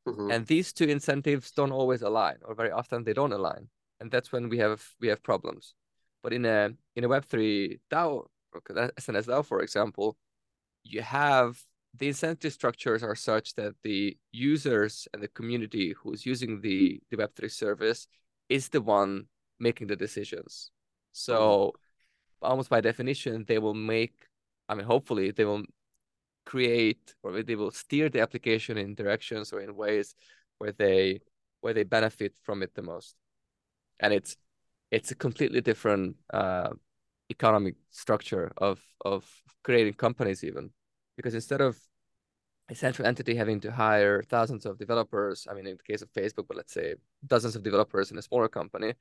Mm-hmm. 0.08 0.32
And 0.32 0.46
these 0.46 0.74
two 0.74 0.86
incentives 0.86 1.52
don't 1.52 1.72
always 1.72 2.02
align, 2.02 2.36
or 2.44 2.56
very 2.56 2.72
often 2.72 3.06
they 3.06 3.14
don't 3.14 3.32
align, 3.32 3.70
and 4.02 4.12
that's 4.12 4.34
when 4.34 4.50
we 4.50 4.58
have 4.58 4.84
we 5.00 5.08
have 5.08 5.24
problems. 5.24 5.76
But 6.24 6.34
in 6.34 6.46
a 6.46 6.72
in 6.96 7.04
a 7.04 7.08
Web 7.08 7.26
three 7.26 7.80
DAO, 7.92 8.26
SNS 8.56 9.28
DAO, 9.28 9.46
for 9.46 9.62
example, 9.62 10.18
you 10.84 11.02
have 11.02 11.62
the 11.96 12.08
incentive 12.08 12.54
structures 12.54 13.04
are 13.04 13.16
such 13.16 13.54
that 13.56 13.76
the 13.84 14.18
users 14.32 15.08
and 15.14 15.22
the 15.22 15.28
community 15.28 15.94
who's 16.02 16.26
using 16.26 16.62
the 16.62 17.02
the 17.12 17.18
Web 17.18 17.36
three 17.36 17.50
service 17.50 18.08
is 18.50 18.70
the 18.70 18.82
one 18.82 19.26
making 19.60 19.88
the 19.88 19.96
decisions. 19.96 20.72
So 21.12 21.38
mm-hmm. 21.38 22.52
almost 22.52 22.70
by 22.70 22.82
definition, 22.82 23.46
they 23.48 23.60
will 23.60 23.76
make. 23.76 24.16
I 24.70 24.76
mean, 24.76 24.86
hopefully, 24.86 25.32
they 25.32 25.46
will 25.46 25.64
create 26.46 27.16
or 27.24 27.44
they 27.44 27.56
will 27.56 27.72
steer 27.72 28.10
the 28.10 28.22
application 28.22 28.78
in 28.78 28.96
directions 28.96 29.54
or 29.54 29.62
in 29.62 29.76
ways 29.76 30.16
where 30.58 30.72
they 30.72 31.22
where 31.62 31.74
they 31.74 31.84
benefit 31.84 32.34
from 32.44 32.62
it 32.62 32.74
the 32.76 32.82
most 32.82 33.16
and 34.00 34.14
it's 34.14 34.36
it's 34.94 35.10
a 35.10 35.16
completely 35.16 35.60
different 35.60 36.16
uh, 36.32 36.70
economic 37.30 37.76
structure 37.90 38.52
of 38.58 38.80
of 39.04 39.22
creating 39.64 39.96
companies 39.96 40.44
even 40.44 40.70
because 41.18 41.34
instead 41.34 41.62
of 41.62 41.74
a 42.70 42.76
central 42.76 43.08
entity 43.08 43.34
having 43.36 43.60
to 43.60 43.72
hire 43.72 44.22
thousands 44.22 44.66
of 44.66 44.78
developers 44.78 45.48
i 45.50 45.54
mean 45.54 45.68
in 45.68 45.78
the 45.78 45.92
case 45.92 46.02
of 46.04 46.12
facebook 46.14 46.46
but 46.48 46.58
let's 46.58 46.74
say 46.74 46.96
dozens 47.26 47.56
of 47.56 47.64
developers 47.64 48.12
in 48.12 48.18
a 48.18 48.22
smaller 48.22 48.48
company 48.48 48.94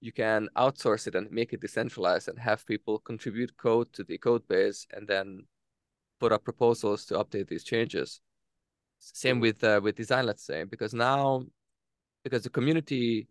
you 0.00 0.12
can 0.12 0.48
outsource 0.56 1.06
it 1.08 1.14
and 1.14 1.30
make 1.30 1.52
it 1.52 1.60
decentralized 1.60 2.28
and 2.28 2.38
have 2.38 2.64
people 2.72 2.98
contribute 3.00 3.54
code 3.56 3.92
to 3.92 4.02
the 4.04 4.18
code 4.18 4.46
base 4.48 4.86
and 4.94 5.06
then 5.08 5.44
put 6.20 6.32
up 6.32 6.44
proposals 6.44 7.04
to 7.04 7.14
update 7.14 7.48
these 7.48 7.64
changes 7.64 8.20
same 8.98 9.36
mm-hmm. 9.36 9.42
with 9.42 9.64
uh, 9.64 9.80
with 9.82 9.96
design 9.96 10.24
let's 10.26 10.46
say 10.46 10.64
because 10.64 10.94
now 10.94 11.42
because 12.24 12.42
the 12.44 12.56
community 12.58 13.26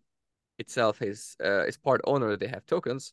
itself 0.60 1.02
is 1.02 1.36
uh, 1.44 1.64
is 1.70 1.76
part 1.76 2.00
owner 2.04 2.36
they 2.36 2.52
have 2.54 2.64
tokens 2.66 3.12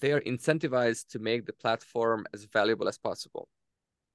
they 0.00 0.12
are 0.12 0.20
incentivized 0.22 1.08
to 1.08 1.18
make 1.18 1.46
the 1.46 1.52
platform 1.52 2.26
as 2.34 2.44
valuable 2.44 2.88
as 2.88 2.98
possible 2.98 3.48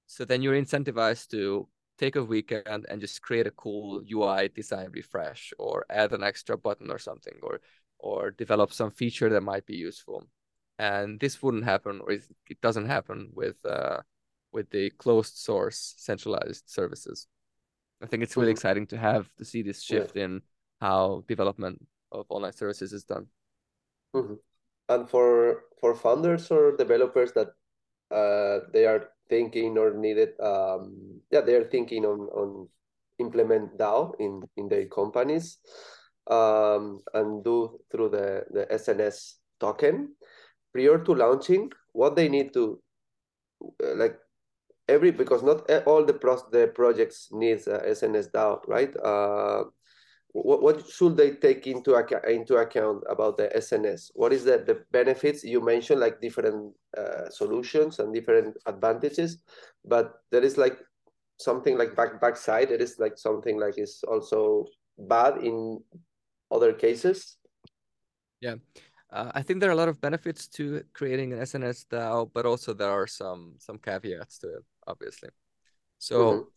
so 0.08 0.26
then 0.26 0.42
you're 0.42 0.62
incentivized 0.62 1.30
to 1.30 1.68
take 1.98 2.16
a 2.16 2.24
weekend 2.24 2.86
and 2.90 3.00
just 3.00 3.22
create 3.22 3.48
a 3.48 3.52
cool 3.52 4.02
ui 4.12 4.50
design 4.50 4.90
refresh 4.92 5.54
or 5.60 5.86
add 5.90 6.12
an 6.12 6.24
extra 6.24 6.58
button 6.58 6.90
or 6.92 7.00
something 7.00 7.38
or 7.44 7.60
or 8.00 8.32
develop 8.32 8.74
some 8.74 8.92
feature 8.92 9.30
that 9.30 9.42
might 9.42 9.66
be 9.66 9.76
useful 9.76 10.24
and 10.80 11.20
this 11.20 11.42
wouldn't 11.42 11.64
happen 11.64 12.02
or 12.04 12.12
it 12.12 12.62
doesn't 12.62 12.88
happen 12.88 13.30
with 13.34 13.58
uh, 13.66 14.00
with 14.52 14.70
the 14.72 14.90
closed 14.92 15.36
source 15.38 15.94
centralized 15.98 16.64
services 16.68 17.28
i 18.02 18.08
think 18.08 18.24
it's 18.24 18.36
really 18.36 18.48
mm-hmm. 18.48 18.58
exciting 18.58 18.88
to 18.88 18.98
have 18.98 19.30
to 19.38 19.46
see 19.46 19.62
this 19.62 19.82
shift 19.82 20.16
yeah. 20.16 20.26
in 20.26 20.42
how 20.82 21.24
development 21.28 21.78
of 22.14 22.26
online 22.30 22.54
services 22.54 22.94
is 22.94 23.04
done. 23.04 23.28
Mm-hmm. 24.16 24.36
And 24.90 25.10
for 25.10 25.64
for 25.82 25.96
founders 25.96 26.52
or 26.52 26.78
developers 26.78 27.34
that 27.34 27.50
uh, 28.12 28.70
they 28.72 28.86
are 28.86 29.10
thinking 29.30 29.78
or 29.78 29.94
needed, 29.94 30.40
um, 30.40 31.20
yeah, 31.32 31.42
they 31.42 31.56
are 31.56 31.66
thinking 31.66 32.06
on 32.06 32.30
on 32.30 32.70
implement 33.20 33.78
DAO 33.78 34.14
in 34.20 34.44
in 34.58 34.70
their 34.70 34.86
companies 34.86 35.58
um, 36.30 37.02
and 37.14 37.44
do 37.44 37.80
through 37.92 38.10
the 38.10 38.46
the 38.52 38.66
SNS 38.72 39.40
token 39.60 40.16
prior 40.72 41.00
to 41.04 41.16
launching. 41.16 41.72
What 41.94 42.16
they 42.16 42.30
need 42.30 42.54
to 42.54 42.82
uh, 43.84 43.96
like 43.96 44.18
every 44.88 45.12
because 45.12 45.44
not 45.44 45.70
all 45.86 46.06
the 46.06 46.14
pro- 46.14 46.50
the 46.52 46.68
projects 46.68 47.30
needs 47.32 47.68
uh, 47.68 47.82
SNS 47.86 48.30
DAO, 48.32 48.62
right? 48.68 48.94
Uh, 48.98 49.66
what, 50.34 50.62
what 50.62 50.90
should 50.90 51.16
they 51.16 51.32
take 51.32 51.68
into 51.68 51.94
account 51.94 52.26
into 52.26 52.58
account 52.58 53.04
about 53.10 53.38
the 53.38 53.50
SNS? 53.56 54.12
What 54.16 54.34
is 54.34 54.44
the, 54.44 54.58
the 54.58 54.84
benefits 54.92 55.44
you 55.44 55.62
mentioned, 55.62 56.00
like 56.00 56.20
different 56.20 56.74
uh, 56.98 57.30
solutions 57.30 58.00
and 58.00 58.14
different 58.14 58.58
advantages, 58.66 59.38
but 59.86 60.16
there 60.32 60.44
is 60.44 60.58
like 60.58 60.78
something 61.40 61.78
like 61.78 61.96
back 61.96 62.20
backside. 62.20 62.70
There 62.70 62.82
is 62.82 62.98
like 63.00 63.18
something 63.18 63.60
like 63.60 63.78
is 63.78 64.04
also 64.08 64.66
bad 64.98 65.38
in 65.38 65.80
other 66.52 66.74
cases. 66.74 67.38
Yeah. 68.42 68.56
Uh, 69.12 69.32
I 69.36 69.44
think 69.44 69.60
there 69.60 69.70
are 69.70 69.74
a 69.74 69.78
lot 69.78 69.90
of 69.90 70.02
benefits 70.02 70.48
to 70.58 70.84
creating 70.94 71.34
an 71.34 71.40
SNS 71.40 71.86
DAO, 71.88 72.30
but 72.34 72.48
also 72.48 72.74
there 72.74 72.90
are 72.90 73.06
some 73.06 73.54
some 73.60 73.78
caveats 73.78 74.40
to 74.40 74.48
it, 74.48 74.64
obviously. 74.88 75.30
So 76.00 76.18
mm 76.18 76.40
-hmm. 76.40 76.48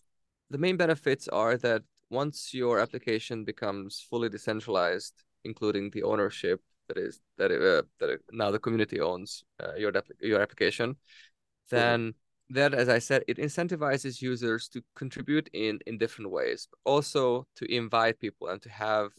the 0.50 0.58
main 0.58 0.76
benefits 0.76 1.28
are 1.28 1.58
that 1.58 1.82
once 2.10 2.54
your 2.54 2.78
application 2.78 3.44
becomes 3.44 4.04
fully 4.08 4.28
decentralized, 4.28 5.24
including 5.44 5.90
the 5.90 6.02
ownership 6.02 6.60
that 6.88 6.98
is 6.98 7.20
that 7.38 7.50
uh, 7.50 7.82
that 8.00 8.20
now 8.32 8.50
the 8.50 8.58
community 8.58 9.00
owns 9.00 9.44
uh, 9.62 9.74
your 9.74 9.92
your 10.20 10.40
application, 10.40 10.90
mm-hmm. 10.90 11.76
then 11.76 12.00
mm-hmm. 12.00 12.54
that, 12.54 12.74
as 12.74 12.88
I 12.88 12.98
said, 12.98 13.24
it 13.26 13.38
incentivizes 13.38 14.22
users 14.22 14.68
to 14.68 14.82
contribute 14.94 15.50
in 15.52 15.80
in 15.86 15.98
different 15.98 16.30
ways, 16.30 16.68
but 16.70 16.78
also 16.90 17.46
to 17.56 17.64
invite 17.72 18.20
people 18.20 18.48
and 18.48 18.62
to 18.62 18.70
have 18.70 19.10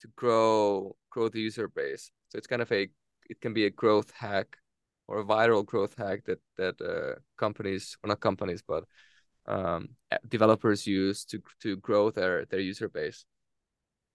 to 0.00 0.08
grow 0.16 0.96
grow 1.10 1.28
the 1.28 1.40
user 1.40 1.68
base. 1.68 2.10
So 2.28 2.38
it's 2.38 2.46
kind 2.46 2.62
of 2.62 2.72
a 2.72 2.88
it 3.28 3.40
can 3.40 3.52
be 3.52 3.66
a 3.66 3.70
growth 3.70 4.10
hack 4.12 4.56
or 5.06 5.20
a 5.20 5.24
viral 5.24 5.64
growth 5.64 5.94
hack 5.96 6.24
that 6.24 6.40
that 6.56 6.80
uh, 6.80 7.18
companies 7.36 7.96
or 8.02 8.08
not 8.08 8.20
companies 8.20 8.62
but 8.66 8.84
um, 9.50 9.88
developers 10.28 10.86
use 10.86 11.24
to 11.24 11.42
to 11.60 11.76
grow 11.76 12.10
their 12.10 12.44
their 12.46 12.60
user 12.60 12.88
base. 12.88 13.24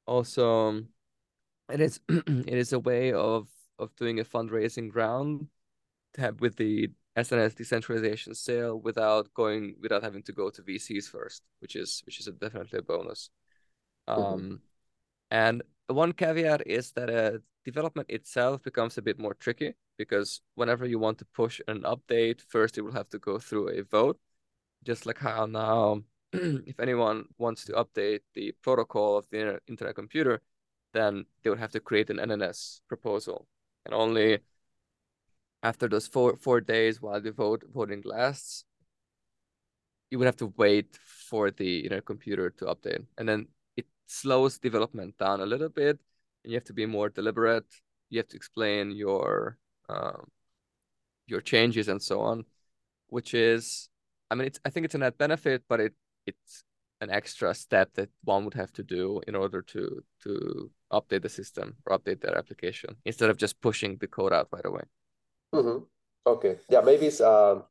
Also, 0.08 0.84
it 1.70 1.82
is 1.82 2.00
it 2.10 2.58
is 2.58 2.74
a 2.74 2.80
way 2.80 3.12
of 3.12 3.48
of 3.78 3.96
doing 3.98 4.20
a 4.20 4.24
fundraising 4.24 4.96
round 4.96 5.48
have, 6.18 6.40
with 6.40 6.56
the 6.56 6.90
SNS 7.18 7.56
decentralization 7.56 8.34
sale 8.34 8.80
without 8.80 9.34
going 9.34 9.76
without 9.82 10.04
having 10.04 10.24
to 10.24 10.32
go 10.32 10.50
to 10.50 10.62
VCs 10.62 11.10
first, 11.10 11.44
which 11.60 11.76
is 11.76 12.02
which 12.06 12.20
is 12.20 12.28
a 12.28 12.32
definitely 12.32 12.80
a 12.80 12.82
bonus. 12.82 13.30
Mm-hmm. 14.08 14.22
Um, 14.22 14.62
and 15.32 15.64
one 15.88 16.14
caveat 16.14 16.66
is 16.66 16.92
that 16.92 17.10
a 17.10 17.36
uh, 17.36 17.38
development 17.66 18.10
itself 18.10 18.62
becomes 18.64 18.98
a 18.98 19.02
bit 19.02 19.20
more 19.20 19.34
tricky 19.34 19.74
because 19.98 20.42
whenever 20.54 20.86
you 20.86 21.00
want 21.00 21.18
to 21.18 21.26
push 21.34 21.60
an 21.68 21.82
update, 21.82 22.42
first 22.48 22.78
it 22.78 22.84
will 22.84 22.92
have 22.92 23.10
to 23.10 23.20
go 23.20 23.40
through 23.40 23.70
a 23.70 23.84
vote 23.84 24.20
just 24.86 25.06
like 25.06 25.20
how 25.20 25.46
now 25.46 26.02
if 26.34 26.80
anyone 26.80 27.26
wants 27.38 27.66
to 27.66 27.74
update 27.74 28.22
the 28.34 28.54
protocol 28.62 29.18
of 29.18 29.26
the 29.32 29.60
internet 29.68 29.96
computer, 29.96 30.42
then 30.94 31.26
they 31.44 31.50
would 31.50 31.60
have 31.60 31.72
to 31.72 31.80
create 31.80 32.10
an 32.10 32.18
NNS 32.18 32.82
proposal. 32.88 33.48
And 33.86 33.94
only 33.94 34.40
after 35.64 35.88
those 35.88 36.08
four 36.08 36.38
four 36.38 36.62
days 36.62 37.02
while 37.02 37.22
the 37.22 37.32
vote 37.32 37.64
voting 37.74 38.02
lasts, 38.06 38.66
you 40.10 40.20
would 40.20 40.26
have 40.26 40.38
to 40.38 40.54
wait 40.58 40.98
for 41.30 41.52
the 41.52 41.80
internet 41.80 42.06
computer 42.06 42.50
to 42.52 42.66
update. 42.66 43.06
And 43.18 43.28
then 43.28 43.48
it 43.76 43.86
slows 44.08 44.58
development 44.58 45.18
down 45.18 45.42
a 45.42 45.46
little 45.46 45.70
bit 45.70 46.00
and 46.44 46.52
you 46.52 46.58
have 46.58 46.66
to 46.66 46.74
be 46.74 46.86
more 46.86 47.10
deliberate. 47.10 47.66
You 48.10 48.20
have 48.20 48.28
to 48.30 48.36
explain 48.36 48.92
your 48.92 49.58
um, 49.90 50.28
your 51.28 51.42
changes 51.42 51.88
and 51.88 52.02
so 52.02 52.22
on, 52.22 52.46
which 53.08 53.34
is 53.34 53.90
I 54.30 54.36
mean, 54.36 54.48
it's 54.48 54.60
I 54.66 54.70
think 54.70 54.86
it's 54.86 54.96
a 54.96 55.00
net 55.00 55.18
benefit, 55.18 55.64
but 55.68 55.80
it 55.80 55.94
it's 56.26 56.64
an 57.02 57.10
extra 57.10 57.54
step 57.54 57.94
that 57.96 58.10
one 58.24 58.46
would 58.46 58.54
have 58.54 58.72
to 58.74 58.84
do 58.84 59.22
in 59.28 59.36
order 59.36 59.62
to 59.62 60.04
to 60.24 60.72
update 60.92 61.22
the 61.22 61.30
system 61.30 61.76
or 61.86 61.98
update 61.98 62.22
their 62.22 62.38
application 62.38 62.96
instead 63.06 63.30
of 63.30 63.38
just 63.38 63.60
pushing 63.62 63.98
the 63.98 64.08
code 64.08 64.34
out 64.34 64.48
right 64.52 64.66
away. 64.66 64.84
Mm-hmm. 65.54 65.84
Okay, 66.28 66.58
yeah, 66.70 66.82
maybe 66.82 67.08
it's 67.08 67.22
uh, 67.22 67.62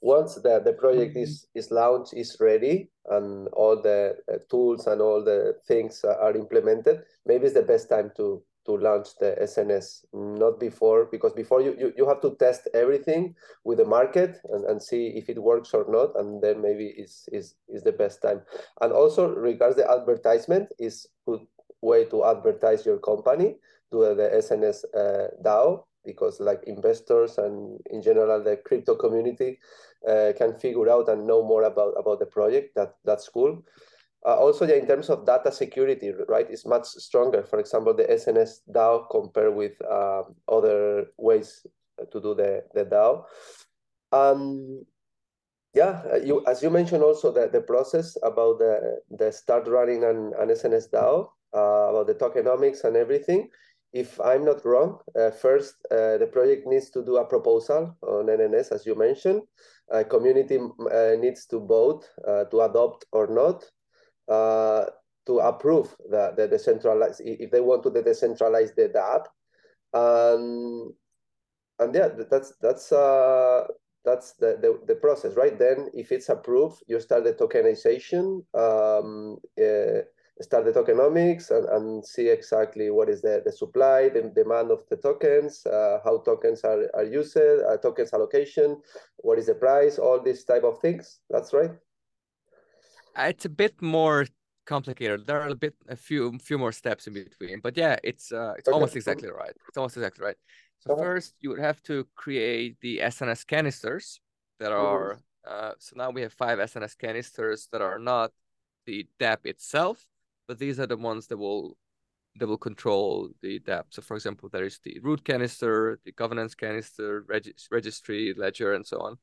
once 0.00 0.34
the 0.34 0.60
the 0.64 0.72
project 0.72 1.16
is 1.16 1.46
is 1.54 1.70
launched, 1.70 2.14
is 2.14 2.36
ready, 2.40 2.90
and 3.10 3.48
all 3.48 3.80
the 3.80 4.16
uh, 4.32 4.38
tools 4.50 4.86
and 4.86 5.00
all 5.00 5.22
the 5.22 5.54
things 5.68 6.04
are 6.04 6.36
implemented. 6.36 7.02
Maybe 7.26 7.44
it's 7.46 7.54
the 7.54 7.62
best 7.62 7.88
time 7.88 8.10
to 8.16 8.42
to 8.70 8.76
launch 8.76 9.08
the 9.18 9.36
SNS, 9.42 10.04
not 10.12 10.60
before, 10.60 11.06
because 11.10 11.32
before 11.32 11.60
you, 11.60 11.74
you, 11.78 11.92
you 11.96 12.06
have 12.08 12.20
to 12.20 12.36
test 12.38 12.68
everything 12.72 13.34
with 13.64 13.78
the 13.78 13.84
market 13.84 14.38
and, 14.50 14.64
and 14.64 14.80
see 14.80 15.08
if 15.16 15.28
it 15.28 15.42
works 15.42 15.74
or 15.74 15.84
not, 15.88 16.18
and 16.18 16.40
then 16.42 16.62
maybe 16.62 16.86
is 16.86 17.28
is 17.32 17.54
is 17.68 17.82
the 17.82 17.92
best 17.92 18.22
time. 18.22 18.42
And 18.80 18.92
also 18.92 19.28
regards 19.28 19.76
the 19.76 19.90
advertisement 19.90 20.68
is 20.78 21.06
good 21.26 21.40
way 21.82 22.04
to 22.06 22.24
advertise 22.24 22.86
your 22.86 22.98
company 22.98 23.56
to 23.90 24.14
the 24.14 24.30
SNS 24.42 24.84
uh, 24.94 25.28
DAO 25.42 25.84
because 26.04 26.40
like 26.40 26.62
investors 26.66 27.38
and 27.38 27.78
in 27.90 28.00
general 28.02 28.42
the 28.42 28.56
crypto 28.56 28.94
community 28.94 29.58
uh, 30.08 30.32
can 30.38 30.54
figure 30.58 30.88
out 30.88 31.08
and 31.08 31.26
know 31.26 31.42
more 31.42 31.64
about 31.64 31.92
about 31.98 32.20
the 32.20 32.26
project. 32.26 32.74
That 32.76 32.94
that's 33.04 33.28
cool. 33.28 33.64
Uh, 34.24 34.36
also, 34.36 34.66
yeah, 34.66 34.74
in 34.74 34.86
terms 34.86 35.08
of 35.08 35.24
data 35.24 35.50
security, 35.50 36.12
right, 36.28 36.46
it's 36.50 36.66
much 36.66 36.84
stronger. 36.84 37.42
For 37.42 37.58
example, 37.58 37.94
the 37.94 38.04
SNS 38.04 38.60
DAO 38.70 39.08
compared 39.10 39.54
with 39.54 39.72
uh, 39.82 40.24
other 40.46 41.06
ways 41.16 41.66
to 42.12 42.20
do 42.20 42.34
the, 42.34 42.64
the 42.74 42.84
DAO. 42.84 43.24
Um, 44.12 44.84
yeah, 45.72 46.02
uh, 46.12 46.16
you 46.16 46.44
as 46.46 46.62
you 46.62 46.68
mentioned 46.68 47.02
also 47.02 47.32
the, 47.32 47.48
the 47.48 47.60
process 47.60 48.16
about 48.22 48.58
the, 48.58 49.00
the 49.10 49.32
start 49.32 49.68
running 49.68 50.04
an, 50.04 50.32
an 50.38 50.48
SNS 50.48 50.90
DAO, 50.90 51.28
uh, 51.54 51.90
about 51.90 52.06
the 52.06 52.14
tokenomics 52.14 52.84
and 52.84 52.96
everything. 52.96 53.48
If 53.92 54.20
I'm 54.20 54.44
not 54.44 54.64
wrong, 54.66 54.98
uh, 55.18 55.30
first 55.30 55.74
uh, 55.90 56.18
the 56.18 56.28
project 56.30 56.66
needs 56.66 56.90
to 56.90 57.04
do 57.04 57.16
a 57.16 57.24
proposal 57.24 57.96
on 58.02 58.26
NNS, 58.26 58.70
as 58.72 58.84
you 58.84 58.94
mentioned. 58.94 59.42
A 59.90 60.04
community 60.04 60.60
needs 61.18 61.46
to 61.46 61.58
vote 61.58 62.04
to 62.24 62.60
adopt 62.60 63.06
or 63.10 63.26
not 63.26 63.64
uh, 64.28 64.84
to 65.26 65.38
approve 65.38 65.94
the, 66.08 66.32
the 66.36 66.48
decentralized, 66.48 67.20
if 67.24 67.50
they 67.50 67.60
want 67.60 67.82
to 67.82 67.90
decentralize 67.90 68.74
the, 68.74 68.90
app. 68.98 69.28
Um, 69.92 70.94
and 71.78 71.94
yeah, 71.94 72.08
that's 72.30 72.52
that's 72.60 72.92
uh, 72.92 73.66
that's 74.04 74.32
the, 74.34 74.58
the, 74.60 74.80
the 74.86 74.94
process, 74.94 75.34
right? 75.36 75.58
Then 75.58 75.90
if 75.94 76.12
it's 76.12 76.28
approved, 76.28 76.82
you 76.86 77.00
start 77.00 77.24
the 77.24 77.34
tokenization, 77.34 78.42
um, 78.54 79.38
uh, 79.58 80.02
start 80.40 80.64
the 80.64 80.72
tokenomics 80.72 81.50
and, 81.50 81.68
and 81.68 82.04
see 82.04 82.28
exactly 82.28 82.90
what 82.90 83.08
is 83.08 83.20
the, 83.20 83.42
the 83.44 83.52
supply, 83.52 84.08
the 84.08 84.32
demand 84.34 84.70
of 84.70 84.86
the 84.88 84.96
tokens, 84.96 85.66
uh, 85.66 85.98
how 86.02 86.18
tokens 86.18 86.62
are, 86.64 86.88
are 86.94 87.04
used, 87.04 87.36
uh, 87.36 87.76
tokens 87.78 88.12
allocation, 88.14 88.80
what 89.18 89.38
is 89.38 89.46
the 89.46 89.54
price, 89.54 89.98
all 89.98 90.20
these 90.20 90.44
type 90.44 90.64
of 90.64 90.78
things. 90.80 91.20
That's 91.28 91.52
right. 91.52 91.72
It's 93.16 93.44
a 93.44 93.48
bit 93.48 93.80
more 93.82 94.26
complicated. 94.66 95.26
There 95.26 95.40
are 95.40 95.48
a 95.48 95.54
bit, 95.54 95.74
a 95.88 95.96
few, 95.96 96.38
few 96.38 96.58
more 96.58 96.72
steps 96.72 97.06
in 97.06 97.14
between, 97.14 97.60
but 97.60 97.76
yeah, 97.76 97.96
it's 98.04 98.32
uh, 98.32 98.54
it's 98.56 98.68
okay. 98.68 98.74
almost 98.74 98.96
exactly 98.96 99.30
right. 99.30 99.54
It's 99.68 99.76
almost 99.76 99.96
exactly 99.96 100.24
right. 100.24 100.36
So 100.78 100.96
first, 100.96 101.34
you 101.40 101.50
would 101.50 101.58
have 101.58 101.82
to 101.84 102.06
create 102.14 102.80
the 102.80 103.00
SNS 103.02 103.44
canisters 103.44 104.20
that 104.58 104.72
are. 104.72 105.18
Uh, 105.46 105.72
so 105.78 105.94
now 105.96 106.10
we 106.10 106.20
have 106.22 106.32
five 106.32 106.58
SNS 106.60 106.94
canisters 106.94 107.68
that 107.72 107.80
are 107.80 107.98
not 107.98 108.30
the 108.86 109.06
DAP 109.18 109.46
itself, 109.46 110.06
but 110.46 110.58
these 110.58 110.78
are 110.78 110.86
the 110.86 110.96
ones 110.96 111.26
that 111.28 111.36
will 111.38 111.76
that 112.36 112.46
will 112.46 112.58
control 112.58 113.30
the 113.42 113.58
DAP. 113.58 113.86
So 113.90 114.02
for 114.02 114.14
example, 114.14 114.48
there 114.48 114.64
is 114.64 114.78
the 114.84 114.98
root 115.02 115.24
canister, 115.24 115.98
the 116.04 116.12
governance 116.12 116.54
canister, 116.54 117.24
reg- 117.28 117.56
registry, 117.70 118.34
ledger, 118.36 118.72
and 118.74 118.86
so 118.86 118.98
on. 119.00 119.18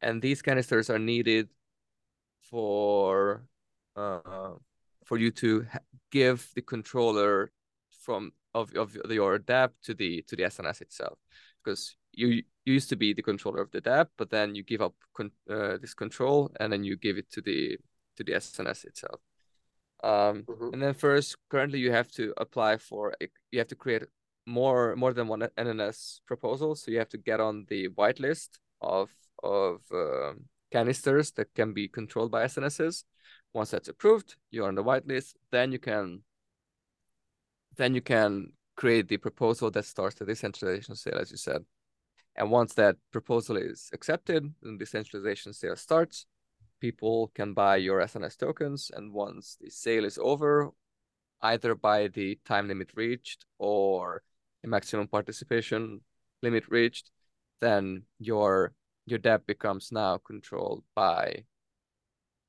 And 0.00 0.22
these 0.22 0.42
canisters 0.42 0.90
are 0.90 0.98
needed 0.98 1.48
for 2.50 3.42
uh, 3.96 4.54
for 5.04 5.18
you 5.18 5.30
to 5.30 5.66
give 6.10 6.48
the 6.54 6.62
controller 6.62 7.50
from 8.02 8.32
of, 8.54 8.74
of 8.74 8.96
your 9.10 9.38
dApp 9.38 9.70
to 9.84 9.94
the 9.94 10.22
to 10.28 10.36
the 10.36 10.44
SNS 10.44 10.82
itself, 10.82 11.18
because 11.62 11.96
you 12.12 12.28
you 12.64 12.72
used 12.74 12.88
to 12.88 12.96
be 12.96 13.12
the 13.12 13.22
controller 13.22 13.60
of 13.60 13.70
the 13.70 13.80
dApp, 13.80 14.08
but 14.16 14.30
then 14.30 14.54
you 14.54 14.62
give 14.62 14.80
up 14.80 14.94
con- 15.14 15.30
uh, 15.48 15.76
this 15.78 15.94
control 15.94 16.50
and 16.58 16.72
then 16.72 16.82
you 16.84 16.96
give 16.96 17.16
it 17.16 17.30
to 17.30 17.40
the 17.40 17.78
to 18.16 18.24
the 18.24 18.32
SNS 18.32 18.84
itself. 18.84 19.20
Um, 20.02 20.44
mm-hmm. 20.44 20.72
And 20.72 20.82
then 20.82 20.94
first, 20.94 21.36
currently 21.48 21.78
you 21.78 21.92
have 21.92 22.10
to 22.12 22.34
apply 22.36 22.78
for 22.78 23.14
you 23.50 23.58
have 23.58 23.68
to 23.68 23.76
create 23.76 24.04
more 24.46 24.96
more 24.96 25.12
than 25.12 25.28
one 25.28 25.40
NNS 25.56 26.20
proposal, 26.26 26.74
so 26.74 26.90
you 26.90 26.98
have 26.98 27.08
to 27.10 27.18
get 27.18 27.40
on 27.40 27.66
the 27.68 27.88
whitelist 27.88 28.58
of 28.80 29.10
of 29.42 29.80
um, 29.92 30.44
canisters 30.72 31.32
that 31.32 31.54
can 31.54 31.72
be 31.72 31.88
controlled 31.88 32.30
by 32.30 32.44
SNSs. 32.44 33.04
Once 33.52 33.70
that's 33.70 33.88
approved, 33.88 34.36
you're 34.50 34.68
on 34.68 34.74
the 34.74 34.84
whitelist. 34.84 35.34
Then 35.50 35.72
you 35.72 35.78
can 35.78 36.22
then 37.76 37.94
you 37.94 38.00
can 38.00 38.52
create 38.76 39.08
the 39.08 39.16
proposal 39.16 39.70
that 39.70 39.84
starts 39.84 40.16
the 40.16 40.24
decentralization 40.24 40.94
sale, 40.94 41.18
as 41.18 41.30
you 41.30 41.36
said. 41.36 41.64
And 42.36 42.50
once 42.50 42.74
that 42.74 42.96
proposal 43.12 43.56
is 43.56 43.90
accepted, 43.92 44.42
and 44.62 44.78
the 44.80 44.84
decentralization 44.84 45.52
sale 45.52 45.76
starts. 45.76 46.26
People 46.80 47.32
can 47.34 47.54
buy 47.54 47.76
your 47.76 48.00
SNS 48.00 48.36
tokens, 48.36 48.90
and 48.94 49.12
once 49.12 49.56
the 49.60 49.70
sale 49.70 50.04
is 50.04 50.18
over, 50.18 50.70
either 51.40 51.74
by 51.74 52.08
the 52.08 52.38
time 52.44 52.68
limit 52.68 52.90
reached 52.94 53.46
or 53.58 54.22
a 54.62 54.68
maximum 54.68 55.08
participation 55.08 56.00
limit 56.42 56.64
reached, 56.68 57.10
then 57.60 58.02
your 58.18 58.72
your 59.06 59.18
dApp 59.18 59.46
becomes 59.46 59.92
now 59.92 60.18
controlled 60.18 60.82
by 60.94 61.44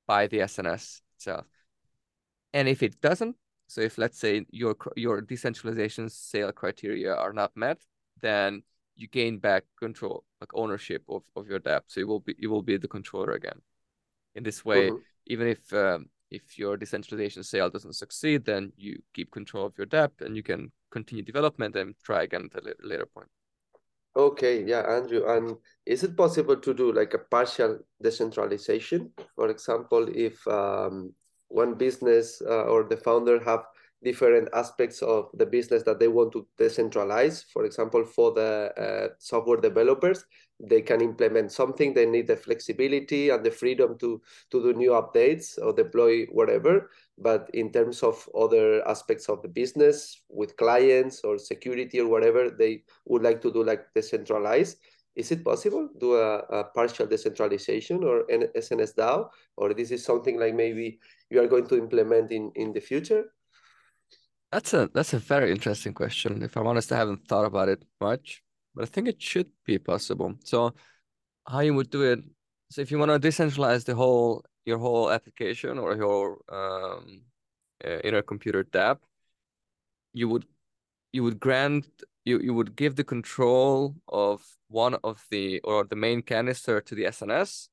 by 0.07 0.27
the 0.27 0.39
SNS 0.39 1.01
itself. 1.15 1.45
And 2.53 2.67
if 2.67 2.81
it 2.81 2.99
doesn't, 3.01 3.35
so 3.67 3.81
if 3.81 3.97
let's 3.97 4.17
say 4.17 4.45
your 4.49 4.75
your 4.95 5.21
decentralization 5.21 6.09
sale 6.09 6.51
criteria 6.51 7.13
are 7.13 7.33
not 7.33 7.51
met, 7.55 7.79
then 8.21 8.63
you 8.95 9.07
gain 9.07 9.37
back 9.37 9.63
control, 9.77 10.23
like 10.41 10.49
ownership 10.55 11.03
of, 11.07 11.21
of 11.35 11.47
your 11.47 11.59
dApp. 11.59 11.81
So 11.85 11.99
you 11.99 12.07
will 12.07 12.21
be 12.21 12.35
you 12.37 12.49
will 12.49 12.63
be 12.63 12.77
the 12.77 12.87
controller 12.87 13.33
again. 13.33 13.61
In 14.35 14.43
this 14.43 14.65
way, 14.65 14.89
mm-hmm. 14.89 15.01
even 15.27 15.47
if 15.47 15.73
um, 15.73 16.09
if 16.31 16.57
your 16.57 16.77
decentralization 16.77 17.43
sale 17.43 17.69
doesn't 17.69 17.93
succeed, 17.93 18.45
then 18.45 18.71
you 18.77 19.01
keep 19.13 19.31
control 19.31 19.65
of 19.65 19.77
your 19.77 19.87
dApp 19.87 20.21
and 20.21 20.35
you 20.35 20.43
can 20.43 20.71
continue 20.89 21.23
development 21.23 21.75
and 21.75 21.95
try 22.03 22.23
again 22.23 22.49
at 22.55 22.63
a 22.65 22.73
later 22.81 23.05
point. 23.05 23.29
Okay, 24.17 24.63
yeah, 24.63 24.81
Andrew. 24.81 25.29
And 25.29 25.57
is 25.85 26.03
it 26.03 26.17
possible 26.17 26.57
to 26.57 26.73
do 26.73 26.91
like 26.91 27.13
a 27.13 27.19
partial 27.19 27.77
decentralization? 28.01 29.11
For 29.35 29.49
example, 29.49 30.07
if 30.09 30.45
um, 30.47 31.13
one 31.49 31.75
business 31.75 32.41
uh, 32.41 32.63
or 32.63 32.83
the 32.85 32.97
founder 32.97 33.39
have 33.43 33.65
different 34.03 34.49
aspects 34.53 35.01
of 35.01 35.29
the 35.33 35.45
business 35.45 35.83
that 35.83 35.99
they 35.99 36.07
want 36.07 36.31
to 36.33 36.45
decentralize. 36.59 37.43
For 37.51 37.65
example, 37.65 38.05
for 38.05 38.31
the 38.33 38.71
uh, 38.77 39.07
software 39.19 39.57
developers, 39.59 40.25
they 40.59 40.81
can 40.81 41.01
implement 41.01 41.51
something. 41.51 41.93
They 41.93 42.05
need 42.05 42.27
the 42.27 42.35
flexibility 42.35 43.29
and 43.29 43.43
the 43.45 43.51
freedom 43.51 43.97
to 43.99 44.21
to 44.51 44.63
do 44.63 44.73
new 44.73 44.91
updates 44.91 45.57
or 45.61 45.73
deploy 45.73 46.25
whatever. 46.25 46.89
But 47.17 47.49
in 47.53 47.71
terms 47.71 48.03
of 48.03 48.27
other 48.37 48.87
aspects 48.87 49.29
of 49.29 49.41
the 49.41 49.47
business, 49.49 50.21
with 50.29 50.57
clients 50.57 51.21
or 51.23 51.37
security 51.37 51.99
or 51.99 52.07
whatever, 52.07 52.49
they 52.49 52.83
would 53.05 53.23
like 53.23 53.41
to 53.41 53.51
do 53.51 53.63
like 53.63 53.93
decentralized. 53.93 54.77
Is 55.15 55.31
it 55.31 55.43
possible 55.43 55.89
do 55.99 56.15
a, 56.15 56.37
a 56.49 56.63
partial 56.75 57.07
decentralization 57.07 58.03
or 58.03 58.25
SNS 58.29 58.93
DAO, 58.93 59.29
or 59.57 59.73
this 59.73 59.89
is 59.89 60.03
something 60.05 60.39
like 60.39 60.53
maybe 60.53 60.99
you 61.31 61.41
are 61.41 61.47
going 61.47 61.67
to 61.67 61.77
implement 61.77 62.31
in 62.31 62.51
in 62.55 62.71
the 62.73 62.79
future? 62.81 63.25
That's 64.51 64.73
a 64.73 64.89
that's 64.93 65.13
a 65.13 65.19
very 65.19 65.51
interesting 65.51 65.93
question. 65.93 66.41
If 66.41 66.55
I'm 66.55 66.67
honest, 66.67 66.91
I 66.91 66.97
haven't 66.97 67.27
thought 67.27 67.45
about 67.45 67.67
it 67.69 67.83
much, 67.99 68.43
but 68.73 68.83
I 68.83 68.87
think 68.87 69.07
it 69.07 69.21
should 69.21 69.49
be 69.65 69.77
possible. 69.77 70.35
So, 70.43 70.73
how 71.47 71.59
you 71.59 71.73
would 71.73 71.89
do 71.89 72.03
it? 72.03 72.19
So, 72.71 72.81
if 72.81 72.91
you 72.91 72.97
want 72.97 73.11
to 73.11 73.19
decentralize 73.27 73.83
the 73.83 73.95
whole 73.95 74.45
your 74.65 74.77
whole 74.77 75.11
application 75.11 75.77
or 75.77 75.95
your 75.95 76.39
um, 76.49 77.23
uh, 77.83 77.99
inner 78.03 78.21
computer 78.21 78.63
dApp, 78.63 78.99
you 80.13 80.29
would 80.29 80.45
you 81.11 81.23
would 81.23 81.39
grant 81.39 81.85
you 82.23 82.39
you 82.39 82.53
would 82.53 82.75
give 82.75 82.95
the 82.95 83.03
control 83.03 83.95
of 84.07 84.41
one 84.69 84.95
of 85.03 85.25
the 85.29 85.59
or 85.61 85.83
the 85.83 85.95
main 85.95 86.21
canister 86.21 86.79
to 86.81 86.95
the 86.95 87.05
SNS, 87.05 87.67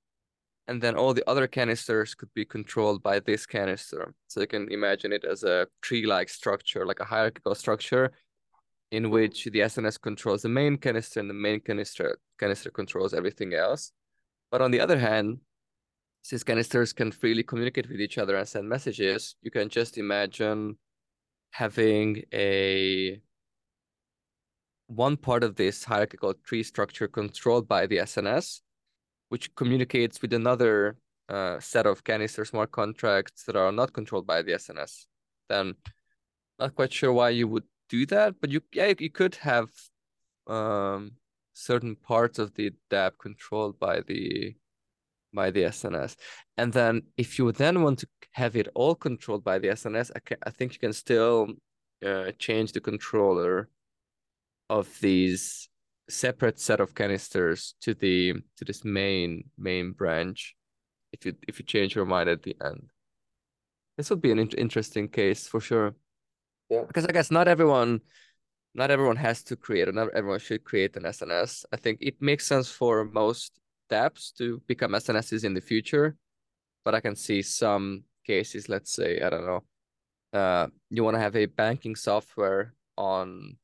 and 0.66 0.83
then 0.83 0.96
all 0.96 1.12
the 1.12 1.29
other 1.29 1.46
canisters 1.46 2.14
could 2.14 2.33
be 2.35 2.44
controlled 2.44 3.03
by 3.03 3.20
this 3.20 3.46
canister. 3.46 4.14
So 4.29 4.40
you 4.40 4.46
can 4.46 4.70
imagine 4.72 5.12
it 5.12 5.24
as 5.24 5.44
a 5.44 5.66
tree-like 5.83 6.29
structure, 6.29 6.87
like 6.87 7.00
a 7.00 7.05
hierarchical 7.05 7.55
structure, 7.55 8.12
in 8.90 9.11
which 9.11 9.44
the 9.44 9.61
SNS 9.61 10.00
controls 10.00 10.42
the 10.42 10.48
main 10.48 10.77
canister 10.77 11.20
and 11.20 11.29
the 11.29 11.35
main 11.35 11.61
canister 11.61 12.18
canister 12.38 12.70
controls 12.70 13.12
everything 13.12 13.53
else. 13.55 13.92
But 14.50 14.62
on 14.62 14.70
the 14.70 14.81
other 14.81 14.98
hand, 14.98 15.40
since 16.22 16.42
canisters 16.42 16.92
can 16.92 17.12
freely 17.12 17.42
communicate 17.42 17.88
with 17.88 18.00
each 18.00 18.16
other 18.18 18.37
and 18.37 18.48
send 18.48 18.68
messages, 18.68 19.37
you 19.42 19.50
can 19.50 19.68
just 19.68 19.98
imagine 19.98 20.79
having 21.50 22.22
a 22.33 23.20
one 24.87 25.16
part 25.16 25.44
of 25.44 25.57
this 25.57 25.85
hierarchical 25.85 26.35
tree 26.35 26.62
structure 26.62 27.09
controlled 27.09 27.68
by 27.68 27.87
the 27.87 27.98
SNS 27.98 28.61
which 29.34 29.52
communicates 29.56 30.22
with 30.22 30.32
another 30.32 30.96
uh, 31.28 31.58
set 31.58 31.86
of 31.86 32.04
canister 32.04 32.44
smart 32.44 32.70
contracts 32.70 33.42
that 33.42 33.56
are 33.56 33.72
not 33.72 33.92
controlled 33.92 34.24
by 34.28 34.42
the 34.42 34.52
SNS. 34.52 35.06
Then 35.48 35.74
not 36.60 36.76
quite 36.76 36.92
sure 36.92 37.12
why 37.12 37.30
you 37.30 37.48
would 37.48 37.64
do 37.88 38.06
that, 38.06 38.36
but 38.40 38.52
you 38.52 38.60
yeah 38.72 38.92
you 38.96 39.10
could 39.10 39.34
have 39.50 39.70
um, 40.46 41.16
certain 41.52 41.96
parts 41.96 42.38
of 42.38 42.54
the 42.54 42.70
dApp 42.92 43.18
controlled 43.18 43.76
by 43.80 44.02
the 44.02 44.54
by 45.32 45.50
the 45.50 45.64
SNS. 45.64 46.14
And 46.56 46.72
then 46.72 47.02
if 47.16 47.36
you 47.36 47.50
then 47.50 47.82
want 47.82 47.98
to 48.02 48.06
have 48.34 48.54
it 48.54 48.68
all 48.76 48.94
controlled 48.94 49.42
by 49.42 49.58
the 49.58 49.70
SNS, 49.70 50.12
I, 50.14 50.20
can, 50.20 50.38
I 50.46 50.50
think 50.50 50.74
you 50.74 50.78
can 50.78 50.92
still 50.92 51.48
uh, 52.06 52.30
change 52.38 52.70
the 52.70 52.80
controller 52.80 53.68
of 54.70 54.86
these 55.00 55.68
separate 56.08 56.60
set 56.60 56.80
of 56.80 56.94
canisters 56.94 57.74
to 57.80 57.94
the 57.94 58.34
to 58.56 58.64
this 58.64 58.84
main 58.84 59.44
main 59.56 59.92
branch 59.92 60.54
if 61.12 61.24
you 61.24 61.34
if 61.48 61.58
you 61.58 61.64
change 61.64 61.94
your 61.94 62.04
mind 62.04 62.28
at 62.28 62.42
the 62.42 62.56
end. 62.62 62.90
This 63.96 64.10
would 64.10 64.20
be 64.20 64.32
an 64.32 64.38
in- 64.38 64.58
interesting 64.58 65.08
case 65.08 65.46
for 65.46 65.60
sure. 65.60 65.94
Yeah. 66.70 66.84
Because 66.86 67.06
i 67.06 67.12
guess 67.12 67.30
not 67.30 67.46
everyone 67.46 68.00
not 68.74 68.90
everyone 68.90 69.16
has 69.16 69.42
to 69.44 69.56
create 69.56 69.88
or 69.88 69.92
not 69.92 70.08
everyone 70.14 70.40
should 70.40 70.64
create 70.64 70.96
an 70.96 71.04
sns 71.04 71.64
i 71.72 71.76
think 71.76 71.98
it 72.00 72.20
makes 72.20 72.46
sense 72.46 72.68
for 72.68 73.04
most 73.04 73.60
dapps 73.90 74.32
to 74.34 74.60
become 74.66 74.92
snss 74.92 75.44
in 75.44 75.54
the 75.54 75.60
future 75.60 76.16
but 76.84 76.94
i 76.94 77.00
can 77.00 77.14
see 77.14 77.42
some 77.42 78.02
cases 78.26 78.68
let's 78.68 78.92
say 78.92 79.20
i 79.20 79.30
don't 79.30 79.46
know 79.46 79.62
uh 80.32 80.66
you 80.90 81.04
want 81.04 81.14
to 81.14 81.20
have 81.20 81.36
a 81.36 81.46
banking 81.46 81.94
software 81.94 82.74
on 82.96 83.56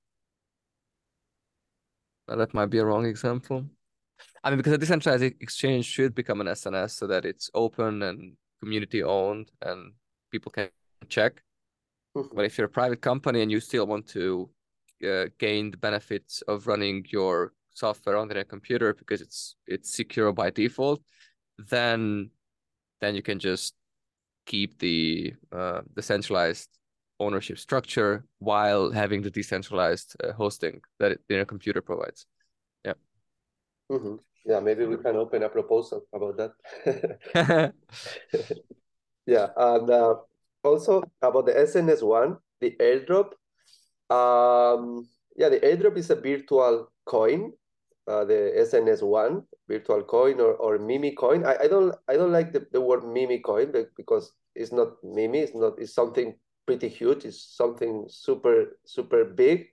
that 2.37 2.55
might 2.55 2.67
be 2.71 2.79
a 2.79 2.85
wrong 2.85 3.07
example. 3.07 3.65
I 4.43 4.51
mean, 4.51 4.59
because 4.59 4.73
a 4.73 4.79
decentralized 4.79 5.23
exchange 5.23 5.85
should 5.85 6.15
become 6.15 6.41
an 6.41 6.47
SNS 6.47 6.93
so 6.93 7.07
that 7.07 7.25
it's 7.25 7.51
open 7.55 8.03
and 8.03 8.37
community 8.61 9.03
owned 9.03 9.51
and 9.63 9.93
people 10.31 10.51
can 10.53 10.69
check. 11.09 11.43
Mm-hmm. 12.17 12.37
But 12.37 12.45
if 12.45 12.59
you're 12.59 12.67
a 12.67 12.71
private 12.71 13.01
company 13.01 13.43
and 13.43 13.51
you 13.51 13.61
still 13.61 13.87
want 13.87 14.07
to 14.09 14.51
uh, 15.07 15.27
gain 15.39 15.71
the 15.71 15.77
benefits 15.77 16.43
of 16.43 16.67
running 16.67 17.05
your 17.09 17.53
software 17.73 18.17
on 18.17 18.29
their 18.29 18.45
computer 18.45 18.93
because 18.93 19.21
it's 19.21 19.57
it's 19.67 19.95
secure 19.95 20.33
by 20.33 20.51
default, 20.51 21.03
then 21.59 22.31
then 23.01 23.15
you 23.15 23.23
can 23.23 23.39
just 23.39 23.75
keep 24.47 24.79
the 24.79 25.35
uh, 25.53 25.81
the 25.95 26.03
centralized 26.03 26.69
ownership 27.21 27.59
structure 27.59 28.25
while 28.39 28.91
having 28.91 29.23
the 29.23 29.31
decentralized 29.31 30.17
uh, 30.25 30.33
hosting 30.33 30.81
that 30.99 31.19
their 31.29 31.45
computer 31.45 31.81
provides. 31.81 32.27
Yeah. 32.85 32.95
Mm-hmm. 33.91 34.17
Yeah, 34.47 34.61
maybe 34.61 34.87
we 34.87 34.97
can 34.97 35.17
open 35.17 35.43
a 35.43 35.49
proposal 35.49 36.07
about 36.13 36.37
that. 36.39 36.53
yeah, 39.27 39.49
and 39.57 39.91
uh, 39.91 40.15
also 40.65 41.03
about 41.21 41.47
the 41.47 41.53
SNS 41.53 42.03
one, 42.03 42.39
the 42.61 42.75
airdrop. 42.81 43.37
Um, 44.09 45.07
yeah, 45.37 45.51
the 45.51 45.61
airdrop 45.61 45.97
is 45.99 46.11
a 46.11 46.17
virtual 46.17 46.91
coin, 47.05 47.53
uh, 48.09 48.25
the 48.25 48.53
SNS 48.57 49.03
one 49.03 49.45
virtual 49.69 50.03
coin 50.03 50.41
or, 50.41 50.55
or 50.55 50.79
meme 50.79 51.15
coin. 51.15 51.45
I, 51.45 51.65
I 51.65 51.69
don't 51.69 51.95
I 52.09 52.15
don't 52.15 52.33
like 52.33 52.53
the, 52.53 52.67
the 52.73 52.81
word 52.81 53.05
meme 53.05 53.41
coin 53.43 53.73
because 53.97 54.33
it's 54.55 54.73
not 54.73 54.97
meme. 55.05 55.35
It's 55.35 55.55
not. 55.55 55.79
It's 55.79 55.95
something 55.95 56.35
pretty 56.67 56.89
huge. 56.89 57.25
It's 57.25 57.43
something 57.43 58.07
super 58.09 58.79
super 58.85 59.25
big, 59.25 59.69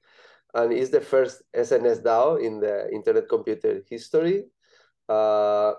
and 0.53 0.71
it's 0.73 0.89
the 0.89 1.01
first 1.01 1.43
SNS 1.55 2.03
DAO 2.03 2.41
in 2.41 2.59
the 2.59 2.89
Internet 2.91 3.29
Computer 3.29 3.83
history. 3.89 4.45
Uh, 5.07 5.73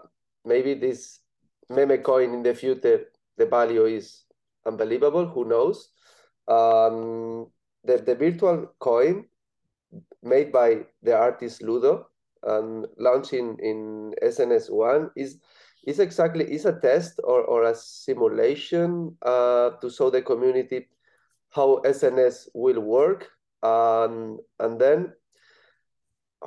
maybe 0.44 0.74
this 0.74 1.20
meme 1.68 1.98
coin 2.02 2.32
in 2.32 2.42
the 2.42 2.54
future, 2.54 3.06
the 3.36 3.46
value 3.46 3.84
is 3.84 4.24
unbelievable. 4.66 5.26
Who 5.26 5.44
knows? 5.44 5.90
Um, 6.48 7.48
the, 7.84 7.98
the 7.98 8.14
virtual 8.14 8.72
coin 8.78 9.26
made 10.22 10.52
by 10.52 10.86
the 11.02 11.16
artist 11.16 11.62
Ludo 11.62 12.08
and 12.42 12.86
launching 12.98 13.56
in 13.60 14.14
SNS1 14.22 15.10
is 15.16 15.38
is 15.86 16.00
exactly 16.00 16.44
is 16.52 16.66
a 16.66 16.78
test 16.80 17.20
or, 17.24 17.42
or 17.42 17.62
a 17.64 17.74
simulation 17.74 19.16
uh, 19.22 19.70
to 19.80 19.90
show 19.90 20.10
the 20.10 20.20
community 20.20 20.88
how 21.50 21.80
SNS 21.84 22.48
will 22.54 22.80
work 22.80 23.30
and 23.62 24.38
and 24.60 24.80
then 24.80 25.12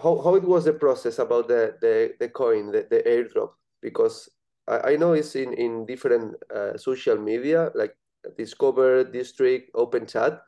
how, 0.01 0.21
how 0.21 0.35
it 0.35 0.43
was 0.43 0.65
the 0.65 0.73
process 0.73 1.19
about 1.19 1.47
the 1.47 1.75
the, 1.81 2.13
the 2.19 2.29
coin 2.29 2.71
the, 2.71 2.87
the 2.89 3.03
airdrop 3.03 3.51
because 3.81 4.29
I, 4.67 4.93
I 4.93 4.95
know 4.95 5.13
it's 5.13 5.35
in 5.35 5.53
in 5.53 5.85
different 5.85 6.35
uh, 6.53 6.77
social 6.77 7.17
media 7.17 7.71
like 7.75 7.95
DSCVR 8.37 9.11
Distrikt 9.11 9.69
open 9.73 10.05
chat 10.05 10.41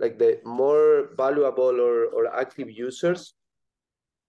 like 0.00 0.18
the 0.18 0.40
more 0.44 1.10
valuable 1.16 1.80
or, 1.80 2.06
or 2.06 2.34
active 2.34 2.70
users 2.70 3.34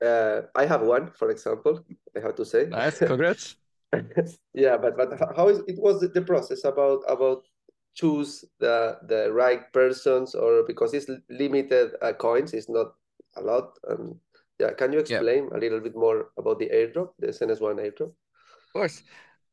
uh, 0.03 0.41
I 0.55 0.65
have 0.65 0.81
one, 0.81 1.11
for 1.11 1.29
example. 1.29 1.83
I 2.15 2.19
have 2.19 2.35
to 2.35 2.45
say. 2.45 2.67
Nice, 2.67 2.99
congrats. 2.99 3.55
yeah, 4.53 4.77
but 4.77 4.95
but 4.95 5.19
how 5.35 5.47
is 5.49 5.59
it 5.67 5.77
was 5.79 5.99
the 5.99 6.21
process 6.21 6.63
about 6.63 7.01
about 7.07 7.43
choose 7.93 8.45
the 8.59 8.97
the 9.07 9.31
right 9.31 9.71
persons 9.73 10.35
or 10.35 10.63
because 10.65 10.93
it's 10.93 11.09
limited 11.29 11.91
uh, 12.01 12.13
coins, 12.13 12.53
it's 12.53 12.69
not 12.69 12.93
a 13.35 13.41
lot. 13.41 13.77
Um, 13.89 14.19
yeah, 14.59 14.71
can 14.73 14.91
you 14.91 14.99
explain 14.99 15.49
yeah. 15.49 15.57
a 15.57 15.59
little 15.59 15.79
bit 15.79 15.95
more 15.95 16.29
about 16.37 16.59
the 16.59 16.69
airdrop, 16.69 17.11
the 17.19 17.27
SNS 17.27 17.61
one 17.61 17.77
airdrop? 17.77 18.11
Of 18.11 18.73
course. 18.73 19.03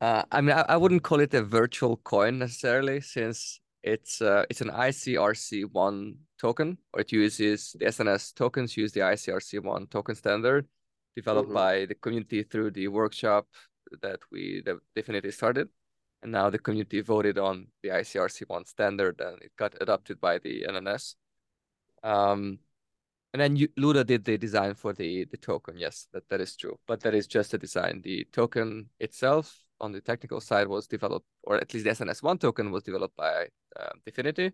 Uh, 0.00 0.22
I 0.30 0.40
mean, 0.40 0.56
I, 0.56 0.64
I 0.68 0.76
wouldn't 0.76 1.02
call 1.02 1.20
it 1.20 1.32
a 1.32 1.42
virtual 1.42 1.96
coin 1.98 2.38
necessarily, 2.38 3.00
since 3.00 3.60
it's 3.82 4.20
uh, 4.20 4.44
it's 4.50 4.60
an 4.60 4.70
ICRC1 4.70 6.16
token, 6.38 6.78
or 6.92 7.00
it 7.00 7.12
uses 7.12 7.74
the 7.78 7.86
SNS 7.86 8.34
tokens 8.34 8.76
use 8.76 8.92
the 8.92 9.00
ICRC1 9.00 9.90
token 9.90 10.14
standard 10.14 10.66
developed 11.14 11.48
mm-hmm. 11.48 11.54
by 11.54 11.86
the 11.86 11.94
community 11.94 12.42
through 12.42 12.72
the 12.72 12.88
workshop 12.88 13.46
that 14.02 14.20
we 14.30 14.62
that 14.66 14.76
Dfinity 14.94 15.32
started. 15.32 15.68
And 16.22 16.32
now 16.32 16.50
the 16.50 16.58
community 16.58 17.00
voted 17.02 17.38
on 17.38 17.68
the 17.82 17.90
ICRC1 17.90 18.66
standard 18.66 19.20
and 19.20 19.40
it 19.42 19.52
got 19.56 19.74
adopted 19.80 20.20
by 20.20 20.38
the 20.38 20.64
NNS. 20.68 21.14
Um, 22.02 22.58
and 23.32 23.40
then 23.42 23.56
you, 23.56 23.68
Ludo 23.76 24.02
did 24.02 24.24
the 24.24 24.38
design 24.38 24.74
for 24.74 24.92
the, 24.92 25.26
the 25.30 25.36
token. 25.36 25.76
Yes, 25.76 26.08
that, 26.12 26.28
that 26.30 26.40
is 26.40 26.56
true. 26.56 26.78
But 26.86 27.00
that 27.00 27.14
is 27.14 27.26
just 27.26 27.52
a 27.52 27.58
design. 27.58 28.00
The 28.02 28.26
token 28.32 28.88
itself 28.98 29.66
on 29.80 29.92
the 29.92 30.00
technical 30.00 30.40
side 30.40 30.68
was 30.68 30.86
developed, 30.86 31.26
or 31.42 31.56
at 31.56 31.72
least 31.74 31.84
the 31.84 31.90
SNS1 31.90 32.40
token 32.40 32.70
was 32.70 32.82
developed 32.82 33.16
by 33.16 33.48
uh, 33.78 33.90
DFINITY, 34.06 34.52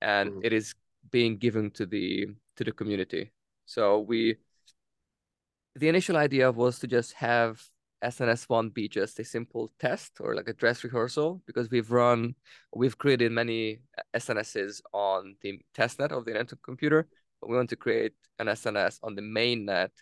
and 0.00 0.30
mm-hmm. 0.30 0.40
it 0.42 0.52
is 0.52 0.74
being 1.10 1.36
given 1.36 1.70
to 1.72 1.86
the 1.86 2.28
to 2.56 2.64
the 2.64 2.72
community. 2.72 3.30
So 3.66 4.00
we, 4.00 4.36
the 5.74 5.88
initial 5.88 6.16
idea 6.16 6.50
was 6.50 6.78
to 6.78 6.86
just 6.86 7.12
have 7.14 7.62
SNS1 8.04 8.70
be 8.70 8.88
just 8.88 9.18
a 9.18 9.24
simple 9.24 9.72
test 9.78 10.18
or 10.20 10.34
like 10.34 10.48
a 10.48 10.52
dress 10.52 10.84
rehearsal 10.84 11.42
because 11.46 11.70
we've 11.70 11.90
run, 11.90 12.34
we've 12.74 12.98
created 12.98 13.32
many 13.32 13.80
SNSs 14.14 14.80
on 14.92 15.36
the 15.42 15.60
testnet 15.76 16.12
of 16.12 16.24
the 16.24 16.32
internet 16.32 16.62
computer, 16.62 17.08
but 17.40 17.50
we 17.50 17.56
want 17.56 17.70
to 17.70 17.76
create 17.76 18.12
an 18.38 18.46
SNS 18.46 18.98
on 19.02 19.14
the 19.14 19.22
main 19.22 19.64
net 19.64 19.92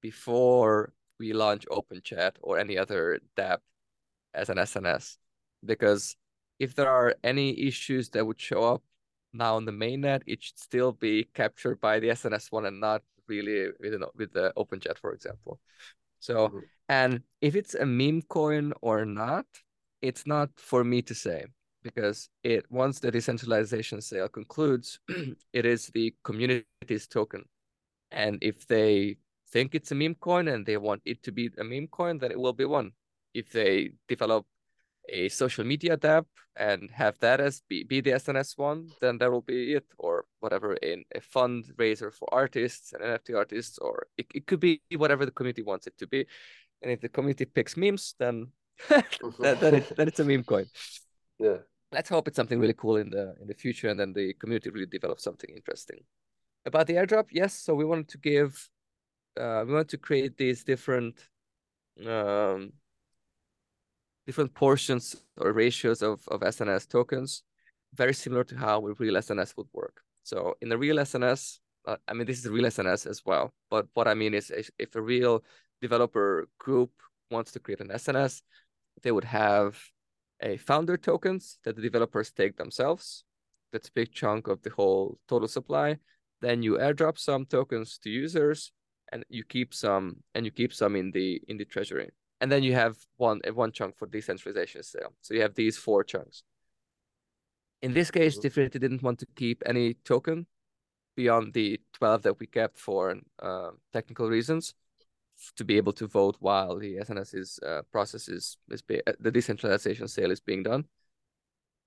before 0.00 0.92
we 1.18 1.32
launch 1.32 1.66
OpenChat 1.66 2.32
or 2.42 2.58
any 2.58 2.78
other 2.78 3.20
dApp 3.36 3.58
as 4.34 4.48
an 4.48 4.58
SNS 4.58 5.16
because 5.64 6.16
if 6.58 6.74
there 6.74 6.90
are 6.90 7.14
any 7.22 7.66
issues 7.66 8.10
that 8.10 8.26
would 8.26 8.40
show 8.40 8.62
up 8.62 8.82
now 9.32 9.56
on 9.56 9.64
the 9.64 9.72
mainnet, 9.72 10.22
it 10.26 10.42
should 10.42 10.58
still 10.58 10.92
be 10.92 11.28
captured 11.34 11.80
by 11.80 12.00
the 12.00 12.08
SNS 12.08 12.50
one 12.50 12.66
and 12.66 12.80
not 12.80 13.02
really 13.26 13.68
with, 13.80 14.00
with 14.16 14.32
the 14.32 14.52
OpenChat, 14.56 14.98
for 14.98 15.12
example. 15.12 15.60
So, 16.18 16.48
mm-hmm. 16.48 16.58
And 16.88 17.22
if 17.40 17.54
it's 17.54 17.74
a 17.74 17.86
meme 17.86 18.22
coin 18.22 18.72
or 18.80 19.04
not, 19.04 19.46
it's 20.00 20.26
not 20.26 20.50
for 20.56 20.84
me 20.84 21.02
to 21.02 21.14
say 21.14 21.44
because 21.82 22.28
it 22.42 22.64
once 22.70 22.98
the 22.98 23.10
decentralization 23.10 24.00
sale 24.00 24.28
concludes, 24.28 24.98
it 25.52 25.66
is 25.66 25.86
the 25.88 26.14
community's 26.24 27.06
token. 27.06 27.44
And 28.10 28.38
if 28.42 28.66
they 28.66 29.16
think 29.52 29.74
it's 29.74 29.92
a 29.92 29.94
meme 29.94 30.16
coin 30.16 30.48
and 30.48 30.64
they 30.64 30.76
want 30.76 31.02
it 31.04 31.22
to 31.24 31.32
be 31.32 31.50
a 31.58 31.64
meme 31.64 31.88
coin, 31.88 32.18
then 32.18 32.30
it 32.30 32.38
will 32.38 32.52
be 32.52 32.64
one 32.64 32.92
if 33.34 33.50
they 33.52 33.90
develop 34.08 34.46
a 35.08 35.28
social 35.28 35.64
media 35.64 35.98
app 36.02 36.26
and 36.56 36.90
have 36.90 37.18
that 37.20 37.40
as 37.40 37.62
be, 37.68 37.84
be 37.84 38.00
the 38.00 38.10
SNS 38.10 38.58
one, 38.58 38.88
then 39.00 39.16
that 39.18 39.30
will 39.30 39.42
be 39.42 39.72
it, 39.74 39.86
or 39.96 40.24
whatever, 40.40 40.74
in 40.74 41.04
a 41.14 41.20
fundraiser 41.20 42.12
for 42.12 42.28
artists 42.32 42.92
and 42.92 43.02
NFT 43.02 43.36
artists, 43.36 43.78
or 43.78 44.06
it, 44.18 44.26
it 44.34 44.46
could 44.46 44.60
be 44.60 44.82
whatever 44.96 45.24
the 45.24 45.30
community 45.30 45.62
wants 45.62 45.86
it 45.86 45.96
to 45.98 46.06
be. 46.06 46.26
And 46.82 46.92
if 46.92 47.00
the 47.00 47.08
community 47.08 47.44
picks 47.44 47.76
memes, 47.76 48.14
then 48.18 48.48
that, 48.88 49.60
that 49.60 49.74
it, 49.74 49.96
then 49.96 50.08
it's 50.08 50.20
a 50.20 50.24
meme 50.24 50.44
coin. 50.44 50.66
Yeah. 51.40 51.58
Let's 51.92 52.08
hope 52.08 52.26
it's 52.26 52.34
something 52.34 52.58
really 52.58 52.74
cool 52.74 52.96
in 52.96 53.10
the 53.10 53.36
in 53.40 53.46
the 53.46 53.54
future, 53.54 53.88
and 53.88 53.98
then 53.98 54.12
the 54.12 54.34
community 54.34 54.70
really 54.70 54.86
develops 54.86 55.22
something 55.22 55.48
interesting. 55.54 56.00
About 56.66 56.88
the 56.88 56.94
airdrop, 56.94 57.26
yes. 57.30 57.54
So 57.54 57.76
we 57.76 57.84
wanted 57.84 58.08
to 58.08 58.18
give, 58.18 58.68
uh, 59.40 59.62
we 59.64 59.72
wanted 59.72 59.90
to 59.90 59.98
create 59.98 60.36
these 60.36 60.64
different 60.64 61.28
um, 62.04 62.72
different 64.26 64.52
portions 64.52 65.16
or 65.38 65.52
ratios 65.52 66.02
of, 66.02 66.26
of 66.28 66.40
SNS 66.40 66.88
tokens, 66.88 67.44
very 67.94 68.12
similar 68.12 68.44
to 68.44 68.56
how 68.56 68.86
a 68.86 68.92
real 68.94 69.14
SNS 69.14 69.56
would 69.56 69.68
work. 69.72 70.02
So 70.24 70.56
in 70.60 70.70
a 70.72 70.76
real 70.76 70.96
SNS, 70.96 71.60
uh, 71.86 71.96
I 72.06 72.12
mean, 72.12 72.26
this 72.26 72.38
is 72.38 72.44
a 72.44 72.52
real 72.52 72.66
SNS 72.66 73.06
as 73.06 73.22
well. 73.24 73.54
But 73.70 73.86
what 73.94 74.06
I 74.06 74.14
mean 74.14 74.34
is 74.34 74.52
if 74.78 74.94
a 74.94 75.00
real 75.00 75.42
developer 75.80 76.48
group 76.58 76.90
wants 77.30 77.52
to 77.52 77.60
create 77.60 77.80
an 77.80 77.88
SNS, 77.88 78.42
they 79.02 79.12
would 79.12 79.24
have 79.24 79.78
a 80.40 80.56
founder 80.56 80.96
tokens 80.96 81.58
that 81.64 81.76
the 81.76 81.82
developers 81.82 82.30
take 82.30 82.56
themselves. 82.56 83.24
That's 83.72 83.88
a 83.88 83.92
big 83.92 84.12
chunk 84.12 84.48
of 84.48 84.62
the 84.62 84.70
whole 84.70 85.18
total 85.28 85.48
supply. 85.48 85.98
Then 86.40 86.62
you 86.62 86.74
airdrop 86.74 87.18
some 87.18 87.44
tokens 87.44 87.98
to 87.98 88.10
users 88.10 88.72
and 89.12 89.24
you 89.28 89.44
keep 89.44 89.74
some 89.74 90.16
and 90.34 90.44
you 90.44 90.52
keep 90.52 90.72
some 90.72 90.94
in 90.96 91.10
the 91.10 91.40
in 91.48 91.56
the 91.56 91.64
treasury 91.64 92.10
and 92.40 92.52
then 92.52 92.62
you 92.62 92.74
have 92.74 92.96
one 93.16 93.40
one 93.52 93.72
chunk 93.72 93.96
for 93.96 94.06
decentralization 94.06 94.82
sale. 94.82 95.14
So 95.20 95.34
you 95.34 95.42
have 95.42 95.54
these 95.54 95.76
four 95.76 96.04
chunks. 96.04 96.42
In 97.82 97.94
this 97.94 98.10
case, 98.10 98.38
mm-hmm. 98.38 98.60
DFINITY 98.60 98.80
didn't 98.80 99.02
want 99.02 99.18
to 99.20 99.26
keep 99.36 99.62
any 99.66 99.94
token 99.94 100.46
beyond 101.16 101.52
the 101.52 101.80
12 101.94 102.22
that 102.22 102.38
we 102.38 102.46
kept 102.46 102.78
for 102.78 103.16
uh, 103.40 103.70
technical 103.92 104.28
reasons 104.28 104.74
to 105.56 105.64
be 105.64 105.76
able 105.76 105.92
to 105.94 106.06
vote 106.06 106.36
while 106.40 106.78
the 106.78 106.96
SNS 106.96 107.34
is, 107.34 107.58
uh, 107.66 107.82
process 107.92 108.28
is, 108.28 108.56
is 108.70 108.82
be, 108.82 109.00
uh, 109.06 109.12
the 109.20 109.30
decentralization 109.30 110.08
sale 110.08 110.30
is 110.30 110.40
being 110.40 110.62
done. 110.62 110.84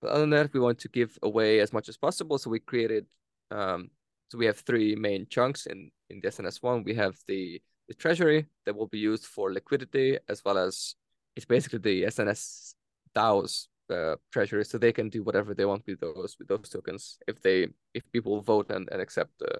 But 0.01 0.11
other 0.11 0.21
than 0.21 0.29
that, 0.31 0.53
we 0.53 0.59
want 0.59 0.79
to 0.79 0.89
give 0.89 1.17
away 1.21 1.59
as 1.59 1.73
much 1.73 1.89
as 1.89 1.97
possible. 1.97 2.37
So 2.37 2.49
we 2.49 2.59
created, 2.59 3.05
um, 3.51 3.91
so 4.29 4.37
we 4.37 4.45
have 4.45 4.59
three 4.59 4.95
main 4.95 5.27
chunks 5.29 5.65
in, 5.67 5.91
in 6.09 6.19
the 6.21 6.29
SNS 6.29 6.61
one. 6.61 6.83
We 6.83 6.95
have 6.95 7.15
the 7.27 7.61
the 7.91 7.95
treasury 7.95 8.45
that 8.65 8.73
will 8.73 8.87
be 8.87 8.99
used 8.99 9.25
for 9.25 9.51
liquidity 9.51 10.17
as 10.29 10.45
well 10.45 10.57
as 10.57 10.95
it's 11.35 11.45
basically 11.45 11.79
the 11.79 12.03
SNS 12.03 12.73
DAO's 13.13 13.67
uh, 13.89 14.15
treasury, 14.31 14.63
so 14.63 14.77
they 14.77 14.93
can 14.93 15.09
do 15.09 15.23
whatever 15.23 15.53
they 15.53 15.65
want 15.65 15.83
with 15.85 15.99
those 15.99 16.37
with 16.39 16.47
those 16.47 16.69
tokens 16.69 17.19
if 17.27 17.41
they 17.41 17.67
if 17.93 18.09
people 18.13 18.39
vote 18.39 18.71
and, 18.71 18.87
and 18.93 19.01
accept 19.01 19.33
uh, 19.41 19.59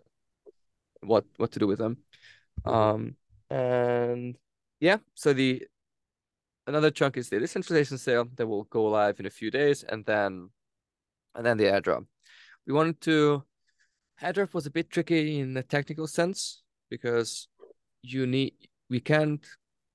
what 1.02 1.26
what 1.38 1.52
to 1.52 1.60
do 1.60 1.68
with 1.68 1.80
them. 1.80 1.98
Um, 2.64 3.18
And 3.52 4.38
yeah, 4.80 4.98
so 5.14 5.34
the 5.34 5.68
another 6.68 6.90
chunk 6.90 7.18
is 7.18 7.28
the 7.30 7.40
decentralization 7.40 7.98
sale 7.98 8.26
that 8.36 8.48
will 8.48 8.64
go 8.64 8.86
live 8.86 9.20
in 9.20 9.26
a 9.26 9.30
few 9.30 9.52
days, 9.52 9.84
and 9.84 10.06
then 10.06 10.50
and 11.36 11.46
then 11.46 11.58
the 11.58 11.66
airdrop. 11.66 12.06
We 12.66 12.74
wanted 12.74 13.02
to 13.02 13.44
airdrop 14.24 14.54
was 14.54 14.68
a 14.68 14.72
bit 14.72 14.90
tricky 14.90 15.40
in 15.40 15.54
the 15.54 15.64
technical 15.64 16.08
sense 16.08 16.64
because 16.90 17.50
you 18.02 18.26
need 18.26 18.54
we 18.90 19.02
can't 19.02 19.46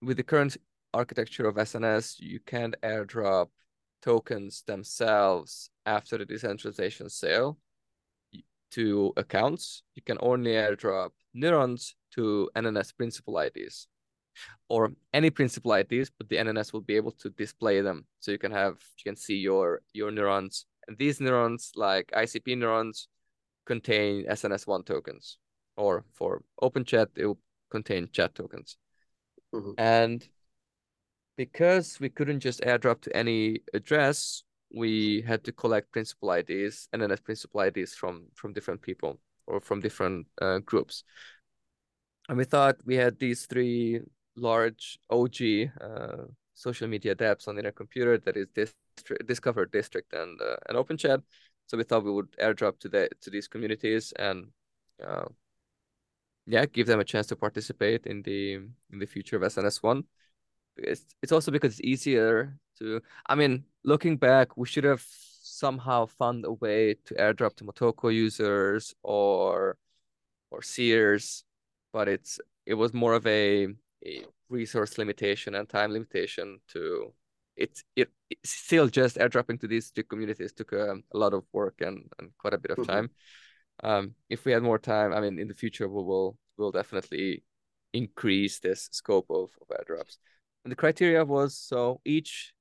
with 0.02 0.18
the 0.18 0.22
current 0.22 0.58
architecture 0.92 1.46
of 1.46 1.56
SNS, 1.56 2.20
you 2.20 2.40
can't 2.40 2.76
airdrop 2.82 3.48
tokens 4.02 4.64
themselves 4.66 5.70
after 5.86 6.18
the 6.18 6.26
decentralization 6.26 7.08
sale 7.08 7.58
to 8.72 9.14
accounts. 9.16 9.82
You 9.94 10.02
can 10.02 10.18
only 10.20 10.52
airdrop 10.52 11.10
neurons 11.32 11.94
to 12.16 12.50
NNS 12.56 12.96
principal 12.96 13.38
IDs 13.38 13.88
or 14.68 14.92
any 15.12 15.30
principal 15.30 15.72
IDs, 15.72 16.10
but 16.10 16.28
the 16.28 16.36
NNS 16.36 16.72
will 16.72 16.80
be 16.80 16.96
able 16.96 17.12
to 17.12 17.30
display 17.30 17.80
them. 17.80 18.06
So 18.20 18.32
you 18.32 18.38
can 18.38 18.52
have, 18.52 18.74
you 18.98 19.10
can 19.10 19.16
see 19.16 19.36
your, 19.36 19.80
your 19.92 20.10
neurons. 20.10 20.66
And 20.88 20.96
these 20.98 21.20
neurons, 21.20 21.72
like 21.74 22.10
ICP 22.14 22.58
neurons, 22.58 23.08
contain 23.64 24.26
SNS1 24.26 24.86
tokens. 24.86 25.38
Or 25.76 26.04
for 26.12 26.42
OpenChat, 26.62 27.08
it 27.16 27.26
will 27.26 27.38
contain 27.70 28.08
chat 28.12 28.34
tokens. 28.34 28.76
Mm-hmm. 29.54 29.72
And 29.78 30.28
because 31.36 32.00
we 32.00 32.08
couldn't 32.08 32.40
just 32.40 32.60
airdrop 32.62 33.02
to 33.02 33.16
any 33.16 33.60
address, 33.74 34.42
we 34.74 35.22
had 35.26 35.44
to 35.44 35.52
collect 35.52 35.92
principal 35.92 36.32
IDs 36.32 36.88
then 36.92 37.16
principal 37.24 37.60
IDs 37.60 37.94
from 37.94 38.26
from 38.34 38.52
different 38.52 38.82
people 38.82 39.20
or 39.46 39.60
from 39.60 39.80
different 39.80 40.26
uh, 40.42 40.58
groups. 40.58 41.04
And 42.28 42.38
we 42.38 42.44
thought 42.44 42.76
we 42.84 42.96
had 42.96 43.18
these 43.18 43.46
three 43.46 44.00
large 44.36 44.98
OG 45.10 45.70
uh, 45.80 46.24
social 46.54 46.88
media 46.88 47.14
dApps 47.14 47.48
on 47.48 47.54
the 47.54 47.60
Internet 47.60 47.76
Computer 47.76 48.18
that 48.18 48.36
is 48.36 48.46
Distri- 48.48 49.22
DSCVR, 49.24 49.66
Distrikt, 49.66 50.12
and 50.12 50.40
uh, 50.40 50.56
and 50.68 50.76
OpenChat. 50.76 51.22
So 51.66 51.76
we 51.76 51.84
thought 51.84 52.04
we 52.04 52.12
would 52.12 52.32
airdrop 52.32 52.78
to 52.80 52.88
the 52.88 53.08
to 53.20 53.30
these 53.30 53.48
communities 53.48 54.12
and 54.18 54.48
uh, 55.04 55.26
yeah, 56.46 56.64
give 56.66 56.86
them 56.86 57.00
a 57.00 57.04
chance 57.04 57.26
to 57.28 57.36
participate 57.36 58.06
in 58.06 58.22
the 58.22 58.54
in 58.54 58.98
the 58.98 59.06
future 59.06 59.36
of 59.36 59.42
SNS 59.42 59.82
one. 59.82 60.04
It's 60.76 61.04
it's 61.22 61.32
also 61.32 61.50
because 61.50 61.72
it's 61.72 61.80
easier 61.82 62.58
to. 62.78 63.00
I 63.26 63.34
mean, 63.34 63.64
looking 63.84 64.16
back, 64.16 64.56
we 64.56 64.66
should 64.66 64.84
have 64.84 65.04
somehow 65.08 66.06
found 66.06 66.44
a 66.44 66.52
way 66.52 66.96
to 67.06 67.14
airdrop 67.14 67.56
to 67.56 67.64
Motoko 67.64 68.12
users 68.14 68.94
or 69.02 69.76
or 70.50 70.62
seers, 70.62 71.44
but 71.96 72.08
it's 72.08 72.38
it 72.66 72.74
was 72.74 72.92
more 72.92 73.14
of 73.14 73.26
a, 73.26 73.68
resource 74.48 74.98
limitation 74.98 75.54
and 75.54 75.66
time 75.68 75.90
limitation 75.90 76.60
to 76.68 77.12
it, 77.56 77.82
it 77.96 78.08
it's 78.30 78.50
still 78.50 78.86
just 78.86 79.16
airdropping 79.16 79.58
to 79.58 79.66
these 79.66 79.90
two 79.90 80.04
communities 80.04 80.52
took 80.52 80.72
a, 80.72 80.90
um, 80.90 81.02
a 81.14 81.18
lot 81.18 81.32
of 81.32 81.42
work 81.52 81.80
and, 81.80 81.98
and 82.18 82.30
quite 82.38 82.54
a 82.54 82.58
bit 82.58 82.70
of 82.70 82.78
mm-hmm. 82.78 82.92
time. 82.92 83.10
Um, 83.82 84.14
if 84.28 84.44
we 84.44 84.52
had 84.52 84.62
more 84.62 84.78
time, 84.78 85.12
I 85.14 85.20
mean, 85.20 85.38
in 85.38 85.48
the 85.48 85.60
future, 85.62 85.88
we 85.88 86.02
will 86.10 86.38
will 86.58 86.70
definitely 86.70 87.42
increase 87.92 88.60
this 88.60 88.88
scope 88.92 89.28
of, 89.30 89.48
of 89.62 89.68
airdrops. 89.76 90.18
And 90.64 90.70
the 90.70 90.82
criteria 90.84 91.24
was 91.24 91.56
so 91.56 92.00
each 92.04 92.52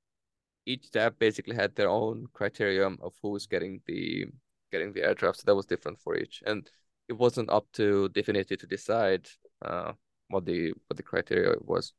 each 0.66 0.86
dApp 0.92 1.20
basically 1.20 1.56
had 1.56 1.76
their 1.76 1.90
own 1.90 2.28
criterion 2.34 2.98
of 3.02 3.14
who's 3.22 3.46
getting 3.48 3.82
the 3.86 4.26
getting 4.72 4.94
the 4.94 5.02
airdrop. 5.02 5.36
So 5.36 5.44
that 5.46 5.60
was 5.62 5.66
different 5.66 6.00
for 6.00 6.16
each, 6.16 6.42
and 6.46 6.62
it 7.08 7.14
wasn't 7.14 7.50
up 7.50 7.68
to 7.74 8.10
Dfinity 8.10 8.58
to 8.60 8.68
decide 8.68 9.28
uh, 9.64 9.94
what 10.30 10.46
the 10.46 10.74
what 10.88 10.98
the 10.98 11.04
criteria 11.04 11.56
was. 11.62 11.94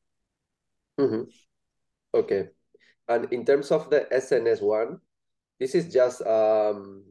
Mm-hmm. 0.99 1.23
Okay, 2.15 2.49
and 3.09 3.33
in 3.33 3.45
terms 3.45 3.71
of 3.71 3.91
the 3.91 4.07
SNS 4.13 4.63
one, 4.63 5.01
this 5.61 5.75
is 5.75 5.93
just 5.93 6.23
um 6.23 7.05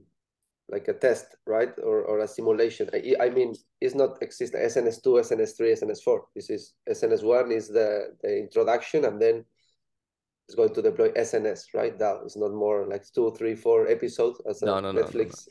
like 0.67 0.87
a 0.87 0.93
test, 0.93 1.35
right, 1.45 1.71
or 1.83 2.01
or 2.03 2.19
a 2.19 2.27
simulation. 2.27 2.89
I, 2.93 3.15
I 3.21 3.29
mean, 3.29 3.53
it's 3.79 3.95
not 3.95 4.21
exist 4.21 4.53
SNS 4.55 5.03
two, 5.03 5.19
SNS 5.19 5.55
three, 5.57 5.71
SNS 5.73 6.01
four. 6.03 6.25
This 6.35 6.49
is 6.49 6.73
SNS 6.89 7.23
one 7.23 7.51
is 7.51 7.67
the 7.67 8.15
the 8.21 8.39
introduction, 8.39 9.05
and 9.05 9.21
then 9.21 9.45
is 10.47 10.55
going 10.55 10.73
to 10.73 10.81
deploy 10.81 11.09
SNS, 11.11 11.73
right? 11.73 11.97
That 11.97 12.21
is 12.25 12.35
not 12.35 12.53
more 12.53 12.85
like 12.87 13.03
two, 13.13 13.33
three, 13.37 13.55
four 13.55 13.87
episodes 13.87 14.41
as 14.47 14.61
no, 14.61 14.79
no, 14.79 14.93
Netflix. 14.93 15.47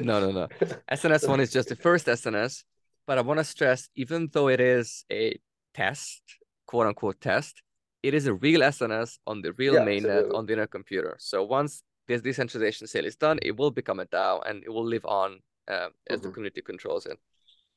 No, 0.00 0.20
no, 0.20 0.30
no. 0.30 0.48
no. 0.60 0.66
SNS 0.90 1.28
one 1.34 1.40
is 1.40 1.52
just 1.52 1.68
the 1.68 1.76
first 1.76 2.06
SNS, 2.06 2.64
but 3.06 3.18
I 3.18 3.22
want 3.22 3.38
to 3.38 3.44
stress, 3.44 3.88
even 3.94 4.28
though 4.32 4.48
it 4.48 4.60
is 4.60 5.04
a 5.10 5.38
test, 5.74 6.22
quote 6.66 6.86
unquote 6.86 7.20
test, 7.20 7.62
it 8.02 8.14
is 8.14 8.26
a 8.26 8.34
real 8.34 8.60
SNS 8.60 9.18
on 9.26 9.42
the 9.42 9.52
real 9.54 9.74
yeah, 9.74 9.80
mainnet 9.80 10.34
on 10.34 10.46
the 10.46 10.52
Internet 10.52 10.70
Computer. 10.70 11.16
So 11.18 11.44
once 11.44 11.82
this 12.08 12.22
decentralization 12.22 12.86
sale 12.86 13.04
is 13.04 13.16
done, 13.16 13.38
it 13.42 13.56
will 13.56 13.70
become 13.70 14.00
a 14.00 14.06
DAO 14.06 14.40
and 14.48 14.64
it 14.64 14.70
will 14.70 14.86
live 14.86 15.04
on 15.04 15.40
uh, 15.68 15.88
as 16.08 16.18
mm-hmm. 16.18 16.28
the 16.28 16.32
community 16.32 16.62
controls 16.62 17.06
it. 17.06 17.18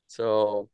So 0.08 0.70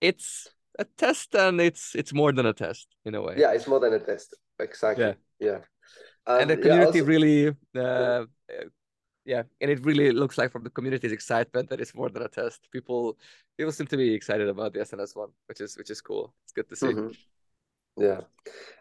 it's 0.00 0.48
a 0.78 0.84
test 0.84 1.34
and 1.34 1.60
it's 1.60 1.94
it's 1.94 2.12
more 2.12 2.32
than 2.32 2.46
a 2.46 2.52
test 2.52 2.88
in 3.04 3.14
a 3.14 3.22
way. 3.22 3.34
Yeah, 3.36 3.52
it's 3.52 3.66
more 3.66 3.80
than 3.80 3.92
a 3.92 3.98
test. 3.98 4.36
Exactly. 4.58 5.04
Yeah, 5.04 5.14
yeah. 5.40 5.58
Um, 6.26 6.40
and 6.42 6.50
the 6.50 6.56
community 6.56 6.98
yeah, 6.98 7.04
also... 7.04 7.04
really 7.04 7.48
uh, 7.76 8.24
yeah. 9.24 9.42
and 9.60 9.70
it 9.70 9.84
really 9.84 10.10
looks 10.12 10.38
like 10.38 10.52
from 10.52 10.64
the 10.64 10.70
community's 10.70 11.12
excitement 11.12 11.70
that 11.70 11.80
it's 11.80 11.94
more 11.94 12.08
than 12.08 12.22
a 12.22 12.28
test. 12.28 12.68
People 12.72 13.18
people 13.56 13.72
seem 13.72 13.86
to 13.88 13.96
be 13.96 14.14
excited 14.14 14.48
about 14.48 14.72
the 14.72 14.80
sns 14.80 15.16
one 15.16 15.30
which 15.46 15.60
is 15.60 15.76
which 15.76 15.90
is 15.90 16.00
cool. 16.00 16.34
It's 16.44 16.52
good 16.52 16.68
to 16.68 16.76
see. 16.76 16.86
Mm-hmm. 16.86 18.02
yeah. 18.02 18.20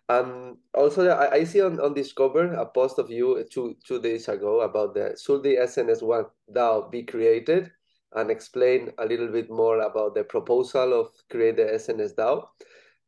Um 0.09 0.57
also 0.73 1.07
I, 1.09 1.31
I 1.33 1.43
see 1.43 1.61
on 1.61 1.79
on 1.79 1.95
DSCVR 1.95 2.59
a 2.59 2.65
post 2.65 2.99
of 2.99 3.09
you 3.09 3.43
two 3.51 3.75
two 3.85 4.01
days 4.01 4.27
ago 4.27 4.61
about 4.61 4.93
the 4.93 5.17
should 5.21 5.43
the 5.43 5.55
sns 5.55 6.03
one 6.03 6.25
dao 6.53 6.91
be 6.91 7.03
created 7.03 7.71
and 8.13 8.31
explain 8.31 8.91
a 8.97 9.05
little 9.05 9.27
bit 9.27 9.49
more 9.49 9.81
about 9.81 10.15
the 10.15 10.23
proposal 10.23 10.99
of 10.99 11.11
create 11.29 11.57
the 11.57 11.63
sns 11.63 12.15
dao 12.15 12.47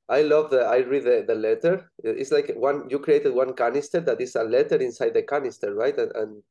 I 0.10 0.24
love 0.24 0.50
the. 0.50 0.62
I 0.62 0.78
read 0.78 1.04
the, 1.04 1.24
the 1.26 1.36
letter. 1.36 1.92
It's 2.04 2.32
like 2.32 2.52
one 2.56 2.90
you 2.90 2.98
created 2.98 3.34
one 3.34 3.54
canister 3.54 4.00
that 4.02 4.20
is 4.20 4.36
a 4.36 4.44
letter 4.44 4.78
inside 4.78 5.14
the 5.14 5.22
canister, 5.22 5.76
right? 5.76 5.96
And, 5.96 6.12
and 6.16 6.44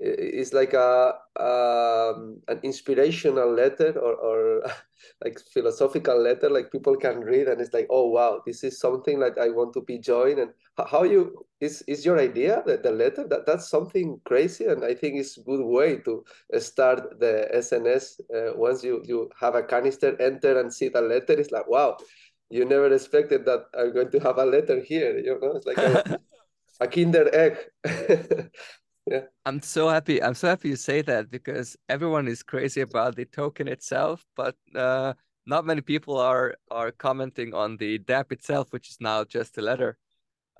it's 0.00 0.52
like 0.52 0.74
a 0.74 1.14
um, 1.40 2.40
an 2.48 2.60
inspirational 2.62 3.52
letter 3.52 3.98
or, 3.98 4.14
or 4.14 4.62
like 5.24 5.40
philosophical 5.52 6.20
letter 6.20 6.48
like 6.48 6.70
people 6.70 6.96
can 6.96 7.20
read 7.20 7.48
and 7.48 7.60
it's 7.60 7.72
like 7.72 7.86
oh 7.90 8.08
wow 8.08 8.40
this 8.46 8.62
is 8.62 8.78
something 8.78 9.18
that 9.18 9.36
i 9.38 9.48
want 9.48 9.72
to 9.72 9.80
be 9.82 9.98
joined 9.98 10.38
and 10.38 10.50
how 10.88 11.02
you 11.02 11.44
is 11.60 11.82
is 11.88 12.04
your 12.04 12.18
idea 12.18 12.62
that 12.66 12.82
the 12.82 12.90
letter 12.90 13.26
that 13.26 13.44
that's 13.46 13.68
something 13.68 14.20
crazy 14.24 14.66
and 14.66 14.84
i 14.84 14.94
think 14.94 15.16
it's 15.16 15.36
a 15.36 15.42
good 15.42 15.64
way 15.64 15.96
to 15.96 16.24
start 16.58 17.18
the 17.18 17.48
sns 17.54 18.20
uh, 18.34 18.56
once 18.56 18.84
you 18.84 19.02
you 19.04 19.28
have 19.38 19.54
a 19.54 19.62
canister 19.62 20.20
enter 20.20 20.60
and 20.60 20.72
see 20.72 20.88
the 20.88 21.00
letter 21.00 21.32
it's 21.32 21.50
like 21.50 21.68
wow 21.68 21.96
you 22.50 22.64
never 22.64 22.92
expected 22.92 23.44
that 23.44 23.66
I'm 23.78 23.92
going 23.92 24.10
to 24.10 24.20
have 24.20 24.38
a 24.38 24.44
letter 24.44 24.80
here. 24.80 25.18
You 25.18 25.38
know, 25.40 25.52
it's 25.56 25.66
like 25.66 25.78
a, 25.78 26.18
a 26.80 26.88
Kinder 26.88 27.28
egg. 27.34 27.58
yeah. 29.10 29.20
I'm 29.44 29.62
so 29.62 29.88
happy. 29.88 30.22
I'm 30.22 30.34
so 30.34 30.48
happy 30.48 30.68
you 30.70 30.76
say 30.76 31.02
that 31.02 31.30
because 31.30 31.76
everyone 31.88 32.28
is 32.28 32.42
crazy 32.42 32.80
about 32.80 33.16
the 33.16 33.24
token 33.24 33.68
itself, 33.68 34.24
but 34.36 34.56
uh, 34.74 35.14
not 35.46 35.64
many 35.66 35.80
people 35.80 36.18
are 36.18 36.56
are 36.70 36.90
commenting 36.90 37.54
on 37.54 37.76
the 37.76 37.98
dApp 37.98 38.32
itself, 38.32 38.72
which 38.72 38.90
is 38.90 38.98
now 39.00 39.24
just 39.24 39.58
a 39.58 39.62
letter. 39.62 39.98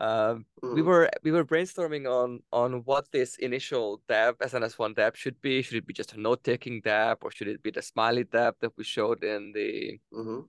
Um, 0.01 0.47
mm. 0.63 0.75
We 0.75 0.83
were 0.83 1.11
we 1.23 1.33
were 1.33 1.45
brainstorming 1.45 2.07
on 2.07 2.41
on 2.53 2.83
what 2.85 3.11
this 3.11 3.37
initial 3.37 4.01
dApp 4.09 4.39
SNS1 4.39 4.95
dApp 4.95 5.17
should 5.17 5.41
be. 5.41 5.63
Should 5.63 5.79
it 5.79 5.87
be 5.87 5.95
just 5.95 6.15
a 6.15 6.21
note 6.21 6.45
taking 6.45 6.81
dApp, 6.83 7.19
or 7.23 7.31
should 7.31 7.49
it 7.49 7.63
be 7.63 7.71
the 7.71 7.83
smiley 7.83 8.25
dApp 8.25 8.55
that 8.61 8.73
we 8.77 8.85
showed 8.85 9.25
in 9.25 9.53
the 9.53 9.99
mm-hmm 10.15 10.41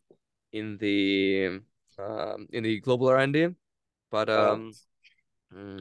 in 0.51 0.77
the 0.77 1.61
um, 1.97 2.47
in 2.51 2.63
the 2.63 2.79
global 2.79 3.07
R&D. 3.09 3.49
But 4.11 4.29
oh. 4.29 4.53
um, 4.53 4.71
oh. 5.55 5.79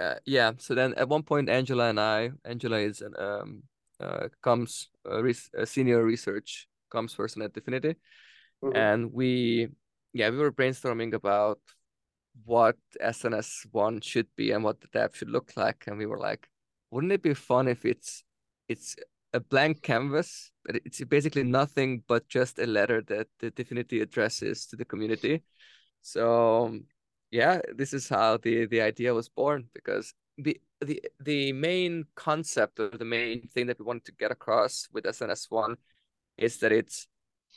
Uh, 0.00 0.14
yeah. 0.24 0.52
So 0.58 0.74
then 0.74 0.94
at 0.94 1.08
one 1.08 1.22
point, 1.22 1.48
Angela 1.48 1.88
and 1.88 2.00
I, 2.00 2.30
Angela 2.44 2.78
is 2.78 3.00
an 3.00 3.14
um, 3.18 3.62
uh, 4.00 4.28
comes 4.42 4.88
a, 5.04 5.22
res- 5.22 5.50
a 5.56 5.66
senior 5.66 6.04
research 6.04 6.66
comes 6.90 7.14
person 7.14 7.42
at 7.42 7.52
Dfinity, 7.52 7.96
mm-hmm. 8.62 8.76
and 8.76 9.12
we 9.12 9.68
yeah 10.12 10.30
we 10.30 10.38
were 10.38 10.52
brainstorming 10.52 11.14
about 11.14 11.58
what 12.44 12.76
SNS 13.00 13.66
one 13.70 14.00
should 14.00 14.26
be 14.36 14.50
and 14.50 14.64
what 14.64 14.80
the 14.80 14.88
dApp 14.88 15.14
should 15.14 15.30
look 15.30 15.52
like, 15.56 15.84
and 15.86 15.98
we 15.98 16.06
were 16.06 16.18
like, 16.18 16.48
wouldn't 16.90 17.12
it 17.12 17.22
be 17.22 17.34
fun 17.34 17.68
if 17.68 17.84
it's 17.84 18.24
it's 18.68 18.96
a 19.34 19.40
blank 19.40 19.82
canvas. 19.82 20.52
but 20.64 20.76
It's 20.84 21.04
basically 21.04 21.42
nothing 21.42 22.02
but 22.06 22.28
just 22.28 22.58
a 22.58 22.66
letter 22.66 23.02
that 23.08 23.26
the 23.40 23.50
Dfinity 23.50 24.00
addresses 24.00 24.66
to 24.66 24.76
the 24.76 24.84
community. 24.84 25.42
So 26.00 26.78
yeah, 27.34 27.60
this 27.74 27.92
is 27.92 28.08
how 28.08 28.36
the 28.36 28.66
the 28.66 28.80
idea 28.80 29.12
was 29.12 29.28
born 29.28 29.64
because 29.74 30.14
the 30.38 30.56
the 30.80 31.02
the 31.18 31.52
main 31.52 32.04
concept 32.14 32.78
or 32.78 32.90
the 32.90 33.04
main 33.04 33.48
thing 33.48 33.66
that 33.66 33.80
we 33.80 33.84
wanted 33.84 34.04
to 34.04 34.12
get 34.12 34.30
across 34.30 34.88
with 34.92 35.04
SNS 35.04 35.50
one 35.50 35.76
is 36.38 36.58
that 36.58 36.70
it's 36.70 37.08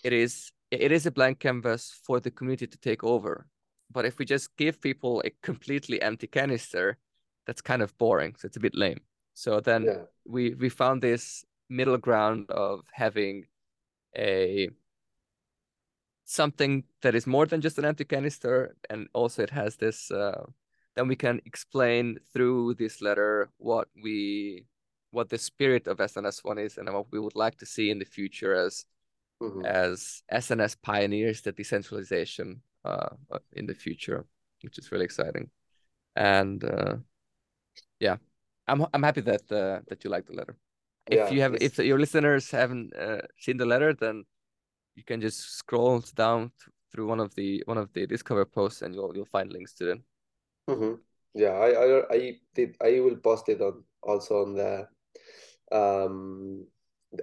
it 0.03 0.13
is 0.13 0.51
it 0.71 0.91
is 0.91 1.05
a 1.05 1.11
blank 1.11 1.39
canvas 1.39 1.93
for 2.03 2.19
the 2.19 2.31
community 2.31 2.65
to 2.65 2.77
take 2.79 3.03
over. 3.03 3.45
But 3.91 4.05
if 4.05 4.17
we 4.17 4.25
just 4.25 4.57
give 4.57 4.81
people 4.81 5.21
a 5.23 5.29
completely 5.43 6.01
empty 6.01 6.25
canister, 6.25 6.97
that's 7.45 7.61
kind 7.61 7.83
of 7.83 7.95
boring. 7.99 8.33
So 8.35 8.47
it's 8.47 8.57
a 8.57 8.65
bit 8.67 8.75
lame. 8.75 9.01
So 9.35 9.59
then 9.59 9.83
yeah. 9.83 10.01
we 10.25 10.55
we 10.55 10.69
found 10.69 11.03
this 11.03 11.45
middle 11.69 11.99
ground 11.99 12.49
of 12.49 12.81
having 12.91 13.45
a 14.17 14.69
something 16.27 16.83
that 17.01 17.15
is 17.15 17.25
more 17.25 17.45
than 17.45 17.61
just 17.61 17.79
an 17.79 17.85
empty 17.85 18.03
canister, 18.03 18.75
and 18.89 19.07
also 19.13 19.41
it 19.41 19.49
has 19.49 19.77
this. 19.77 20.11
Uh, 20.11 20.45
then 20.95 21.07
we 21.07 21.15
can 21.15 21.41
explain 21.45 22.19
through 22.33 22.75
this 22.75 23.01
letter 23.01 23.49
what 23.57 23.87
we 24.03 24.65
what 25.11 25.29
the 25.29 25.37
spirit 25.37 25.87
of 25.87 25.97
SNS1 25.97 26.59
is 26.59 26.77
and 26.77 26.93
what 26.93 27.07
we 27.11 27.19
would 27.19 27.35
like 27.35 27.57
to 27.57 27.65
see 27.65 27.89
in 27.89 27.97
the 27.97 28.05
future 28.05 28.53
as 28.53 28.85
mm-hmm. 29.41 29.65
as 29.65 30.21
SNS 30.31 30.75
pioneers 30.81 31.41
the 31.41 31.53
decentralization 31.53 32.61
uh, 32.83 33.09
in 33.53 33.65
the 33.65 33.73
future, 33.73 34.25
which 34.63 34.77
is 34.77 34.91
really 34.91 35.05
exciting. 35.05 35.49
And 36.15 36.63
uh, 36.63 36.95
yeah, 37.99 38.17
I'm 38.67 38.85
I'm 38.93 39.03
happy 39.03 39.21
that 39.21 39.49
uh, 39.49 39.79
that 39.87 40.03
you 40.03 40.09
like 40.09 40.25
the 40.25 40.33
letter. 40.33 40.57
If 41.05 41.17
yeah, 41.17 41.29
you 41.29 41.41
have, 41.41 41.53
it's... 41.53 41.79
if 41.79 41.85
your 41.85 41.99
listeners 41.99 42.51
haven't 42.51 42.93
uh, 42.93 43.21
seen 43.39 43.55
the 43.55 43.65
letter, 43.65 43.93
then 43.93 44.25
you 44.97 45.03
can 45.03 45.21
just 45.21 45.57
scroll 45.57 45.99
down 46.15 46.51
through 46.91 47.07
one 47.07 47.19
of 47.19 47.33
the 47.35 47.63
one 47.65 47.77
of 47.77 47.93
the 47.93 48.07
DSCVR 48.07 48.51
posts, 48.51 48.81
and 48.81 48.93
you'll 48.93 49.15
you'll 49.15 49.25
find 49.25 49.53
links 49.53 49.73
to 49.75 49.85
them. 49.85 50.03
Mm-hmm. 50.69 50.93
Yeah, 51.35 51.53
I, 51.53 51.69
I 51.69 52.15
I 52.15 52.39
did. 52.55 52.75
I 52.81 52.99
will 52.99 53.17
post 53.17 53.47
it 53.47 53.61
on 53.61 53.83
also 54.01 54.41
on 54.41 54.55
the 54.55 54.87
um 55.71 56.65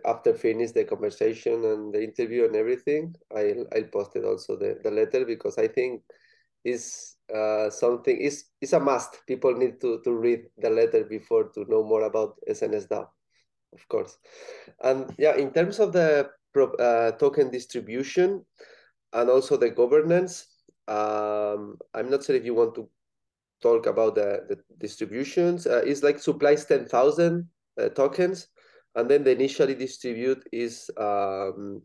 after 0.05 0.33
finish 0.33 0.71
the 0.73 0.85
conversation 0.85 1.65
and 1.65 1.93
the 1.93 2.03
interview 2.03 2.45
and 2.45 2.55
everything. 2.55 3.15
I'll 3.35 3.67
I'll 3.75 3.91
post 3.93 4.15
it 4.15 4.25
also 4.25 4.57
the 4.57 4.79
the 4.83 4.91
letter 4.91 5.27
because 5.27 5.59
I 5.59 5.67
think 5.67 6.03
is 6.65 7.17
uh, 7.35 7.71
something 7.71 8.17
is 8.17 8.45
is 8.61 8.73
a 8.73 8.81
must. 8.81 9.27
People 9.27 9.53
need 9.53 9.81
to 9.81 10.01
to 10.05 10.15
read 10.15 10.47
the 10.59 10.71
letter 10.71 11.05
before 11.05 11.51
to 11.55 11.67
know 11.69 11.83
more 11.83 12.05
about 12.05 12.39
SNS 12.49 12.87
DAO, 12.87 13.11
of 13.75 13.89
course. 13.89 14.17
And 14.81 15.13
yeah, 15.19 15.35
in 15.35 15.53
terms 15.53 15.81
of 15.81 15.93
the 15.93 16.31
uh, 16.57 17.13
token 17.13 17.51
distribution 17.51 18.45
and 19.13 19.31
also 19.31 19.57
the 19.57 19.71
governance, 19.71 20.47
um, 20.89 21.79
I'm 21.95 22.11
not 22.11 22.25
sure 22.25 22.37
if 22.37 22.45
you 22.45 22.55
want 22.55 22.75
to 22.75 22.89
talk 23.63 23.87
about 23.87 24.15
the, 24.15 24.45
the 24.49 24.59
distributions. 24.79 25.67
Uh, 25.67 25.83
it's 25.85 26.03
like 26.03 26.19
supplies 26.19 26.65
10,000 26.65 27.49
uh, 27.81 27.89
tokens, 27.91 28.49
and 28.95 29.09
then 29.09 29.25
the 29.25 29.33
initially 29.33 29.75
distribute 29.75 30.47
is 30.53 30.91
um, 30.99 31.83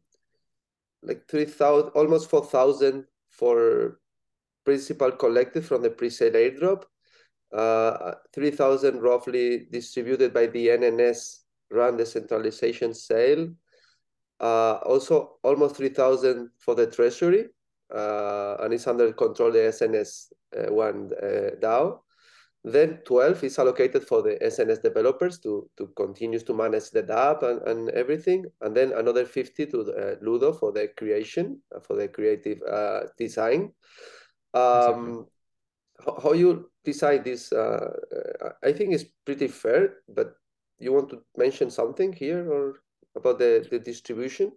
like 1.01 1.27
3,000, 1.29 1.89
almost 1.89 2.29
4,000 2.29 3.05
for 3.29 3.99
principal 4.65 5.11
collected 5.11 5.65
from 5.65 5.81
the 5.81 5.89
pre-sale 5.89 6.33
airdrop, 6.33 6.83
uh, 7.53 8.13
3,000 8.33 9.01
roughly 9.01 9.67
distributed 9.71 10.33
by 10.33 10.45
the 10.47 10.67
NNS 10.67 11.39
run 11.71 11.97
the 11.97 12.03
decentralization 12.03 12.93
sale, 12.93 13.47
also 14.39 15.37
almost 15.43 15.75
3,000 15.75 16.49
for 16.59 16.75
the 16.75 16.87
treasury, 16.87 17.47
uh, 17.93 18.57
and 18.59 18.73
it's 18.73 18.87
under 18.87 19.11
control 19.13 19.51
the 19.51 19.59
SNS 19.59 20.31
uh, 20.57 20.71
one 20.73 21.11
uh, 21.21 21.55
DAO. 21.59 21.99
Then 22.63 22.99
12 23.05 23.43
is 23.45 23.57
allocated 23.57 24.03
for 24.05 24.21
the 24.21 24.37
SNS 24.43 24.81
developers 24.81 25.39
to, 25.39 25.69
to 25.77 25.87
continue 25.95 26.39
to 26.39 26.53
manage 26.53 26.89
the 26.89 27.01
DApp 27.01 27.43
and, 27.43 27.61
and 27.61 27.89
everything. 27.91 28.45
And 28.59 28.75
then 28.75 28.91
another 28.91 29.25
50 29.25 29.65
to 29.67 29.81
uh, 29.81 30.15
Ludo 30.21 30.51
for 30.51 30.73
the 30.73 30.89
creation, 30.97 31.61
for 31.83 31.95
the 31.95 32.09
creative 32.09 32.59
design. 33.17 33.71
Um, 34.53 35.27
how, 36.03 36.19
how 36.21 36.33
you 36.33 36.69
decide 36.83 37.23
this? 37.23 37.51
Uh, 37.53 37.93
I 38.63 38.73
think 38.73 38.93
it's 38.93 39.05
pretty 39.25 39.47
fair, 39.47 39.97
but 40.09 40.33
you 40.79 40.91
want 40.93 41.09
to 41.09 41.21
mention 41.37 41.69
something 41.69 42.11
here 42.11 42.51
or 42.51 42.81
about 43.19 43.39
the, 43.39 43.65
the 43.69 43.79
distribution? 43.79 44.51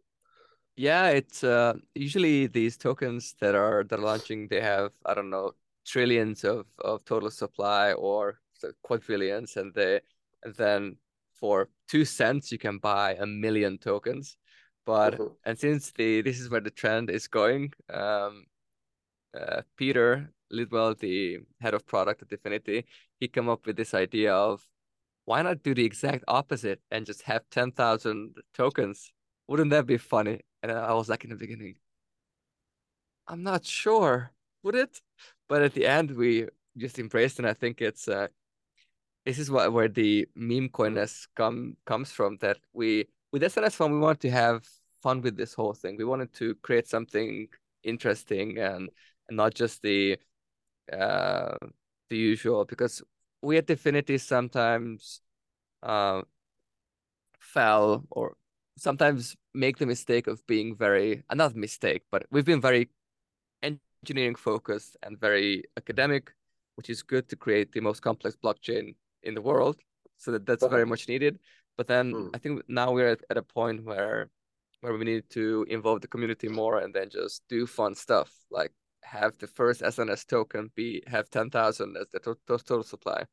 Yeah, 0.76 1.08
it's 1.08 1.44
uh, 1.44 1.74
usually 1.94 2.46
these 2.46 2.76
tokens 2.76 3.34
that 3.40 3.54
are 3.54 3.84
that 3.84 3.98
are 3.98 4.02
launching. 4.02 4.48
They 4.48 4.60
have 4.60 4.92
I 5.04 5.14
don't 5.14 5.30
know 5.30 5.52
trillions 5.86 6.44
of, 6.44 6.66
of 6.78 7.04
total 7.04 7.30
supply 7.30 7.92
or 7.92 8.40
quadrillions, 8.82 9.56
and 9.56 9.74
they 9.74 10.00
and 10.44 10.54
then 10.54 10.96
for 11.34 11.68
two 11.88 12.04
cents 12.04 12.50
you 12.50 12.58
can 12.58 12.78
buy 12.78 13.14
a 13.14 13.26
million 13.26 13.76
tokens. 13.78 14.36
But 14.86 15.14
mm-hmm. 15.14 15.34
and 15.44 15.58
since 15.58 15.92
the 15.92 16.22
this 16.22 16.40
is 16.40 16.48
where 16.48 16.60
the 16.60 16.70
trend 16.70 17.10
is 17.10 17.28
going, 17.28 17.72
um, 17.92 18.46
uh, 19.38 19.62
Peter 19.76 20.32
Lidwell, 20.50 20.98
the 20.98 21.38
head 21.60 21.74
of 21.74 21.86
product 21.86 22.22
at 22.22 22.28
Dfinity, 22.28 22.84
he 23.20 23.28
came 23.28 23.48
up 23.48 23.66
with 23.66 23.76
this 23.76 23.94
idea 23.94 24.34
of 24.34 24.62
why 25.24 25.42
not 25.42 25.62
do 25.62 25.74
the 25.74 25.84
exact 25.84 26.24
opposite 26.28 26.80
and 26.90 27.06
just 27.06 27.22
have 27.22 27.42
10,000 27.50 28.36
tokens? 28.54 29.12
Wouldn't 29.48 29.70
that 29.70 29.86
be 29.86 29.98
funny? 29.98 30.40
And 30.62 30.72
I 30.72 30.92
was 30.94 31.08
like 31.08 31.24
in 31.24 31.30
the 31.30 31.36
beginning, 31.36 31.76
I'm 33.28 33.42
not 33.42 33.64
sure, 33.64 34.32
would 34.62 34.74
it? 34.74 35.00
But 35.48 35.62
at 35.62 35.74
the 35.74 35.86
end, 35.86 36.12
we 36.12 36.48
just 36.76 36.98
embraced, 36.98 37.38
and 37.38 37.46
I 37.48 37.54
think 37.54 37.80
it's 37.80 38.08
uh, 38.08 38.28
this 39.24 39.38
is 39.38 39.50
what 39.50 39.72
where 39.72 39.88
the 39.88 40.26
meme 40.34 40.68
coinness 40.68 41.28
come 41.36 41.76
comes 41.86 42.12
from. 42.12 42.38
That 42.38 42.58
we 42.72 43.06
with 43.32 43.42
SNS 43.42 43.74
Fun, 43.76 43.92
we 43.92 43.98
want 43.98 44.20
to 44.20 44.30
have 44.30 44.66
fun 45.02 45.20
with 45.22 45.36
this 45.36 45.54
whole 45.54 45.74
thing. 45.74 45.96
We 45.96 46.04
wanted 46.04 46.32
to 46.34 46.54
create 46.56 46.88
something 46.88 47.48
interesting 47.82 48.58
and 48.58 48.90
and 49.28 49.36
not 49.36 49.54
just 49.54 49.82
the 49.82 50.18
uh, 50.92 51.56
the 52.10 52.16
usual 52.16 52.64
because 52.64 53.02
we 53.43 53.59
at 53.59 53.66
Dfinity 53.66 54.20
sometimes 54.20 55.20
uh, 55.82 56.22
fell 57.40 58.05
or 58.11 58.36
sometimes 58.78 59.36
make 59.53 59.76
the 59.76 59.86
mistake 59.86 60.26
of 60.26 60.47
being 60.47 60.76
very 60.76 61.22
uh, 61.28 61.34
not 61.34 61.55
mistake 61.55 62.03
but 62.11 62.24
we've 62.30 62.45
been 62.45 62.61
very 62.61 62.88
engineering 63.62 64.34
focused 64.34 64.97
and 65.03 65.20
very 65.20 65.64
academic 65.76 66.32
which 66.76 66.88
is 66.88 67.03
good 67.03 67.28
to 67.28 67.36
create 67.36 67.72
the 67.72 67.80
most 67.80 68.01
complex 68.01 68.36
blockchain 68.43 68.95
in 69.22 69.34
the 69.34 69.43
world 69.43 69.76
so 70.16 70.30
that 70.32 70.47
that's 70.47 70.66
very 70.66 70.86
much 70.86 71.07
needed 71.09 71.38
but 71.76 71.86
then 71.86 72.12
mm. 72.12 72.30
i 72.34 72.38
think 72.38 72.62
now 72.68 72.90
we're 72.90 73.11
at, 73.11 73.22
at 73.28 73.36
a 73.36 73.43
point 73.43 73.84
where 73.84 74.30
where 74.80 74.97
we 74.97 75.05
need 75.05 75.28
to 75.30 75.66
involve 75.68 76.01
the 76.01 76.09
community 76.09 76.49
more 76.49 76.78
and 76.78 76.95
then 76.95 77.09
just 77.11 77.43
do 77.49 77.66
fun 77.66 77.95
stuff 77.95 78.32
like 78.51 78.72
have 79.03 79.36
the 79.38 79.46
first 79.46 79.82
SNS 79.82 80.26
token 80.26 80.70
be 80.74 81.03
have 81.07 81.28
10,000 81.30 81.96
as 81.96 82.07
the 82.12 82.20
to 82.20 82.36
total 82.46 82.82
supply. 82.82 83.24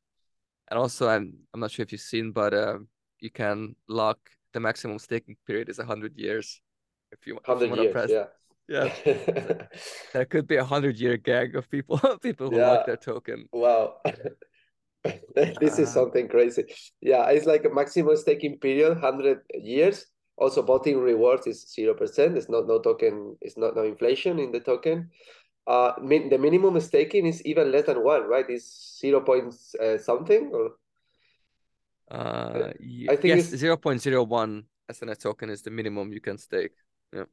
And 0.70 0.80
also, 0.80 1.08
I'm 1.08 1.34
I'm 1.54 1.60
not 1.60 1.72
sure 1.72 1.84
if 1.84 1.92
you've 1.92 2.02
seen, 2.02 2.32
but 2.32 2.54
uh, 2.54 2.80
you 3.20 3.32
can 3.32 3.76
lock 3.88 4.20
the 4.54 4.60
maximum 4.60 5.00
staking 5.00 5.38
period 5.48 5.70
is 5.70 5.78
100 5.78 6.18
years. 6.18 6.62
If 7.12 7.26
you, 7.26 7.36
100 7.36 7.56
if 7.56 7.62
you 7.62 7.70
want 7.70 7.82
years, 7.82 7.94
to 7.94 7.94
press. 7.94 8.10
Yeah. 8.12 8.26
Yeah. 8.70 9.66
there 10.14 10.26
could 10.26 10.48
be 10.48 10.58
a 10.58 10.64
100 10.64 11.00
year 11.00 11.18
gag 11.18 11.56
of 11.56 11.70
people 11.72 11.98
people 12.22 12.52
who 12.52 12.58
yeah. 12.58 12.72
lock 12.72 12.86
their 12.86 12.98
token. 12.98 13.48
Wow. 13.52 13.96
this 15.36 15.80
is 15.80 15.90
uh, 15.90 15.92
something 15.92 16.28
crazy. 16.28 16.66
Yeah, 17.02 17.26
it's 17.30 17.48
like 17.48 17.66
a 17.66 17.70
maximum 17.70 18.16
staking 18.18 18.60
period, 18.60 19.02
100 19.02 19.42
years. 19.56 20.06
Also, 20.38 20.62
voting 20.62 21.00
rewards 21.00 21.48
is 21.48 21.66
0%. 21.78 22.38
It's 22.38 22.48
not 22.48 22.68
no 22.68 22.80
token, 22.80 23.36
it's 23.42 23.58
not 23.58 23.76
no 23.76 23.84
inflation 23.84 24.40
in 24.40 24.52
the 24.52 24.62
token 24.62 25.10
uh, 25.70 25.94
min- 26.02 26.30
the 26.30 26.38
minimum 26.38 26.80
staking 26.80 27.28
is 27.28 27.46
even 27.46 27.72
less 27.72 27.86
than 27.86 28.04
one, 28.04 28.28
right? 28.28 28.46
It's 28.50 28.98
zero 29.00 29.22
point 29.22 29.54
uh, 29.80 29.98
something 29.98 30.52
or. 30.52 30.72
Uh, 32.10 32.74
I 33.08 33.16
think 33.16 33.38
yes, 33.38 33.46
zero 33.46 33.78
point 33.78 34.02
zero 34.02 34.24
one 34.24 34.64
SNS 34.92 35.20
token 35.20 35.52
is 35.52 35.62
the 35.62 35.70
minimum 35.70 36.12
you 36.12 36.20
can 36.20 36.40
stake. 36.40 36.74
Yeah. 37.14 37.30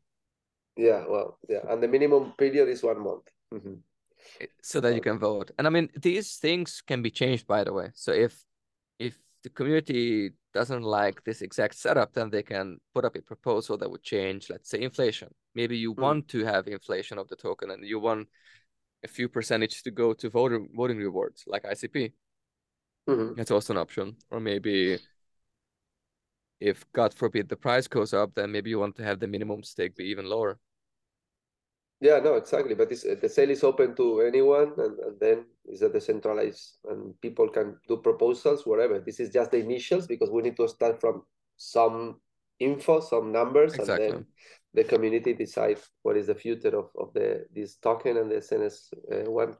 Yeah. 0.76 1.04
Well. 1.08 1.38
Yeah, 1.48 1.64
and 1.70 1.82
the 1.82 1.88
minimum 1.88 2.34
period 2.36 2.68
is 2.68 2.82
one 2.82 3.02
month. 3.02 3.24
Mm-hmm. 3.54 3.74
So 4.60 4.80
that 4.80 4.94
you 4.94 5.00
can 5.00 5.18
vote, 5.18 5.52
and 5.56 5.66
I 5.66 5.70
mean 5.70 5.88
these 5.96 6.36
things 6.36 6.82
can 6.86 7.00
be 7.00 7.10
changed. 7.10 7.46
By 7.46 7.64
the 7.64 7.72
way, 7.72 7.90
so 7.94 8.12
if 8.12 8.44
if 8.98 9.16
the 9.44 9.48
community 9.48 10.32
doesn't 10.56 10.82
like 10.82 11.22
this 11.24 11.42
exact 11.42 11.74
setup, 11.74 12.14
then 12.14 12.30
they 12.30 12.42
can 12.42 12.78
put 12.94 13.04
up 13.04 13.14
a 13.16 13.20
proposal 13.20 13.76
that 13.78 13.90
would 13.90 14.02
change, 14.02 14.48
let's 14.48 14.70
say, 14.70 14.80
inflation. 14.80 15.28
Maybe 15.54 15.76
you 15.76 15.94
mm. 15.94 16.00
want 16.00 16.28
to 16.28 16.44
have 16.44 16.66
inflation 16.66 17.18
of 17.18 17.28
the 17.28 17.36
token 17.36 17.70
and 17.70 17.86
you 17.86 17.98
want 18.00 18.28
a 19.04 19.08
few 19.08 19.28
percentage 19.28 19.82
to 19.82 19.90
go 19.90 20.14
to 20.14 20.30
voting 20.30 20.68
voting 20.74 20.98
rewards 20.98 21.44
like 21.46 21.64
ICP. 21.64 22.12
Mm-hmm. 23.08 23.34
That's 23.36 23.50
also 23.50 23.74
an 23.74 23.78
option. 23.78 24.16
Or 24.30 24.40
maybe 24.40 24.98
if 26.58 26.78
God 26.92 27.12
forbid 27.12 27.48
the 27.48 27.56
price 27.56 27.86
goes 27.86 28.14
up, 28.14 28.34
then 28.34 28.50
maybe 28.50 28.70
you 28.70 28.78
want 28.78 28.96
to 28.96 29.04
have 29.04 29.20
the 29.20 29.28
minimum 29.28 29.62
stake 29.62 29.94
be 29.94 30.04
even 30.04 30.26
lower. 30.26 30.58
Yeah, 32.00 32.20
no, 32.20 32.34
exactly. 32.34 32.74
But 32.74 32.90
this, 32.90 33.02
the 33.02 33.28
sale 33.28 33.50
is 33.50 33.64
open 33.64 33.96
to 33.96 34.20
anyone, 34.20 34.72
and, 34.76 34.98
and 34.98 35.20
then 35.20 35.46
it's 35.64 35.82
a 35.82 35.88
decentralized, 35.88 36.78
and 36.90 37.18
people 37.20 37.48
can 37.48 37.78
do 37.88 37.96
proposals, 37.96 38.66
whatever. 38.66 39.00
This 39.00 39.18
is 39.18 39.30
just 39.30 39.50
the 39.50 39.58
initials 39.58 40.06
because 40.06 40.30
we 40.30 40.42
need 40.42 40.56
to 40.58 40.68
start 40.68 41.00
from 41.00 41.22
some 41.56 42.20
info, 42.60 43.00
some 43.00 43.32
numbers, 43.32 43.74
exactly. 43.74 44.06
and 44.06 44.14
then 44.14 44.26
the 44.74 44.84
community 44.84 45.32
decide 45.32 45.78
what 46.02 46.16
is 46.16 46.26
the 46.26 46.34
future 46.34 46.76
of, 46.76 46.90
of 46.98 47.12
the 47.14 47.46
this 47.54 47.76
token 47.76 48.18
and 48.18 48.30
the 48.30 48.36
SNS 48.36 48.92
uh, 49.10 49.30
one. 49.30 49.54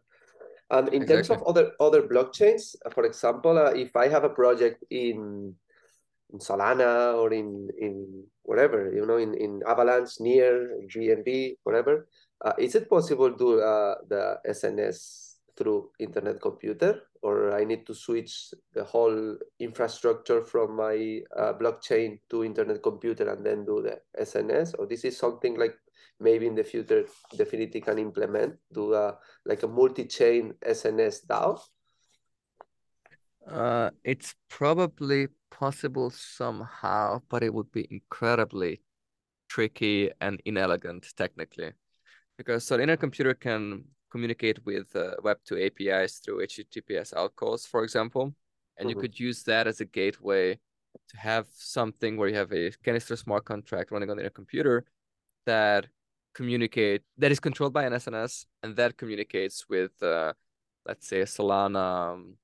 And 0.70 0.89
in 0.89 1.03
exactly. 1.03 1.14
terms 1.14 1.30
of 1.30 1.43
other 1.47 1.72
other 1.80 2.03
blockchains, 2.03 2.76
for 2.93 3.05
example, 3.05 3.57
uh, 3.57 3.70
if 3.70 3.97
I 3.97 4.09
have 4.09 4.24
a 4.24 4.28
project 4.28 4.84
in 4.91 5.55
in 6.32 6.39
Solana 6.39 7.14
or 7.14 7.32
in 7.32 7.68
in 7.78 8.24
whatever 8.43 8.93
you 8.93 9.07
know 9.07 9.16
in 9.16 9.34
in 9.34 9.62
Avalanche, 9.66 10.20
near 10.20 10.76
BNB, 10.93 11.57
whatever, 11.62 12.09
uh, 12.45 12.53
is 12.59 12.74
it 12.74 12.89
possible 12.89 13.30
to 13.30 13.39
do 13.39 13.61
uh, 13.61 13.97
the 14.09 14.39
SNS 14.47 15.39
through 15.57 15.91
internet 15.99 16.41
computer, 16.41 17.03
or 17.22 17.53
I 17.53 17.64
need 17.64 17.87
to 17.87 17.95
switch 17.95 18.53
the 18.74 18.84
whole 18.84 19.39
infrastructure 19.59 20.45
from 20.45 20.76
my 20.76 21.22
uh, 21.34 21.55
blockchain 21.55 22.20
to 22.30 22.45
internet 22.45 22.82
computer 22.82 23.28
and 23.30 23.45
then 23.45 23.64
do 23.64 23.82
the 23.82 24.01
SNS, 24.20 24.74
or 24.78 24.87
this 24.87 25.05
is 25.05 25.16
something 25.16 25.59
like 25.59 25.76
maybe 26.20 26.47
in 26.47 26.55
the 26.55 26.64
future 26.64 27.05
Dfinity 27.34 27.82
can 27.82 27.99
implement, 27.99 28.57
do 28.72 28.95
a, 28.95 29.18
like 29.45 29.62
a 29.62 29.68
multi-chain 29.68 30.55
SNS 30.62 31.26
DAO? 31.26 31.59
Uh, 33.47 33.91
it's 34.05 34.34
probably 34.49 35.28
possible 35.51 36.11
somehow, 36.11 37.22
but 37.28 37.43
it 37.43 37.55
would 37.55 37.70
be 37.70 37.87
incredibly 37.91 38.80
tricky 39.49 40.11
and 40.20 40.43
inelegant 40.45 41.07
technically. 41.16 41.72
Because 42.39 42.64
so 42.64 42.76
the 42.76 42.82
internet 42.82 43.01
computer 43.01 43.34
can 43.34 43.84
communicate 44.11 44.64
with 44.64 44.95
uh, 44.95 45.14
Web2 45.22 45.66
APIs 45.66 46.18
through 46.18 46.47
HTTPS 46.47 47.14
outcalls, 47.14 47.66
for 47.66 47.82
example, 47.82 48.34
and 48.78 48.89
mm-hmm. 48.89 48.89
you 48.91 48.97
could 48.97 49.18
use 49.18 49.43
that 49.45 49.66
as 49.66 49.80
a 49.80 49.84
gateway 49.84 50.59
to 51.09 51.16
have 51.16 51.47
something 51.53 52.16
where 52.16 52.28
you 52.28 52.34
have 52.34 52.53
a 52.53 52.70
canister 52.84 53.16
smart 53.16 53.45
contract 53.45 53.91
running 53.91 54.11
on 54.11 54.16
the 54.16 54.30
computer 54.30 54.84
that 55.45 55.87
communicate 56.34 57.03
that 57.16 57.32
is 57.32 57.41
controlled 57.41 57.72
by 57.72 57.84
an 57.84 57.93
SNS 57.93 58.45
and 58.62 58.76
that 58.76 58.97
communicates 58.97 59.66
with 59.68 59.91
uh, 60.03 60.32
let's 60.87 61.09
say 61.09 61.20
a 61.20 61.24
Solana 61.24 62.12
um, 62.12 62.34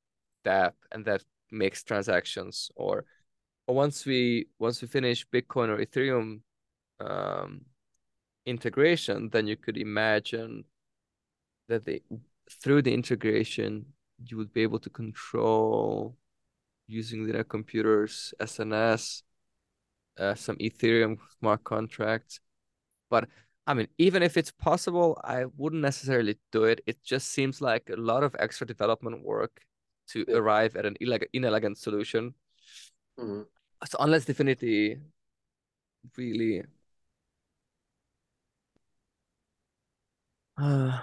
dApp 0.45 0.72
and 0.93 1.05
that 1.05 1.22
makes 1.51 1.82
transactions 1.82 2.70
or 2.74 3.05
or 3.66 3.74
once 3.74 4.07
we 4.07 4.47
once 4.59 4.80
we 4.80 4.88
finish 4.88 5.26
Bitcoin 5.28 5.68
or 5.68 5.84
Ethereum 5.84 6.40
um, 7.01 7.62
integration, 8.47 9.28
then 9.30 9.47
you 9.47 9.57
could 9.57 9.76
imagine 9.76 10.64
that 11.68 11.84
they 11.84 12.03
through 12.62 12.82
the 12.82 12.93
integration 12.93 13.86
you 14.26 14.36
would 14.36 14.53
be 14.53 14.62
able 14.62 14.78
to 14.78 14.90
control 14.90 16.16
using 16.86 17.26
the 17.26 17.45
computers 17.45 18.34
SNS, 18.40 19.22
uh, 20.18 20.34
some 20.34 20.57
Ethereum 20.57 21.18
smart 21.38 21.64
contracts, 21.64 22.40
but 23.11 23.28
I 23.66 23.74
mean, 23.74 23.88
even 23.99 24.22
if 24.22 24.36
it's 24.36 24.51
possible, 24.51 25.20
I 25.22 25.45
wouldn't 25.57 25.82
necessarily 25.82 26.36
do 26.51 26.64
it. 26.64 26.80
It 26.86 27.03
just 27.05 27.30
seems 27.30 27.61
like 27.61 27.90
a 27.90 28.01
lot 28.01 28.24
of 28.24 28.34
extra 28.38 28.66
development 28.66 29.24
work 29.24 29.61
to 30.09 30.24
yeah. 30.26 30.36
arrive 30.36 30.74
at 30.74 30.84
an 30.84 30.97
inelegant 31.32 31.78
solution. 31.78 32.34
Mm-hmm. 33.18 33.43
So 33.86 33.99
unless 34.01 34.24
Dfinity 34.24 35.01
really 36.16 36.64
uh, 40.59 40.98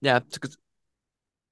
yeah, 0.00 0.18
because 0.18 0.56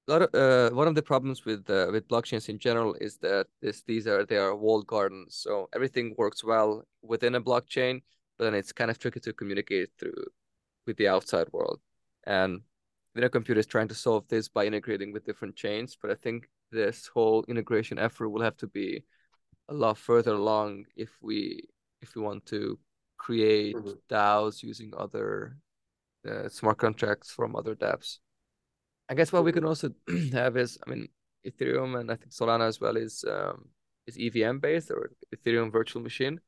a 0.07 0.13
lot 0.13 0.23
of 0.23 0.35
uh, 0.35 0.75
one 0.75 0.89
of 0.89 0.95
the 0.95 1.03
problems 1.03 1.45
with 1.45 1.69
uh, 1.71 1.89
with 1.91 2.09
blockchains 2.09 2.49
in 2.49 2.59
general 2.59 2.95
is 3.01 3.19
that 3.19 3.47
this 3.63 3.83
these 3.87 4.07
are 4.07 4.25
they 4.25 4.37
are 4.37 4.55
walled 4.55 4.87
gardens. 4.87 5.37
So 5.37 5.69
everything 5.75 6.15
works 6.19 6.45
well 6.45 6.83
within 7.03 7.35
a 7.35 7.41
blockchain, 7.41 8.03
but 8.39 8.45
then 8.45 8.55
it's 8.55 8.73
kind 8.73 8.91
of 8.91 8.99
tricky 8.99 9.21
to 9.21 9.33
communicate 9.33 9.91
through 9.99 10.25
with 10.87 10.97
the 10.97 11.09
outside 11.09 11.49
world. 11.53 11.81
And 12.27 12.61
the 13.15 13.29
computer 13.29 13.61
is 13.61 13.67
trying 13.67 13.89
to 13.89 13.95
solve 13.95 14.27
this 14.29 14.49
by 14.49 14.67
integrating 14.67 15.13
with 15.13 15.25
different 15.25 15.57
chains, 15.57 15.97
but 16.01 16.11
I 16.11 16.15
think 16.15 16.49
this 16.73 17.07
whole 17.07 17.45
integration 17.49 17.99
effort 17.99 18.29
will 18.29 18.43
have 18.43 18.57
to 18.59 18.67
be 18.67 19.05
a 19.69 19.75
lot 19.75 19.97
further 19.97 20.33
along 20.33 20.85
if 20.97 21.11
we 21.23 21.69
if 22.03 22.15
we 22.15 22.23
want 22.23 22.45
to 22.47 22.79
create 23.17 23.77
mm-hmm. 23.77 23.93
DAOs 24.11 24.63
using 24.63 24.93
other 24.99 25.57
uh, 26.29 26.49
smart 26.49 26.79
contracts 26.79 27.31
from 27.31 27.57
other 27.57 27.75
dApps. 27.75 28.19
I 29.09 29.15
guess 29.15 29.33
what 29.33 29.45
we 29.45 29.53
can 29.53 29.65
also 29.65 29.91
have 30.33 30.57
is, 30.57 30.79
I 30.87 30.91
mean, 30.91 31.09
Ethereum 31.47 32.01
and 32.01 32.11
I 32.11 32.17
think 32.17 32.33
Solana 32.33 32.67
as 32.67 32.81
well 32.81 32.97
is 32.97 33.25
um, 33.29 33.69
is 34.07 34.17
EVM 34.19 34.59
based 34.59 34.91
or 34.91 35.11
Ethereum 35.35 35.71
Virtual 35.71 36.03
Machine 36.03 36.41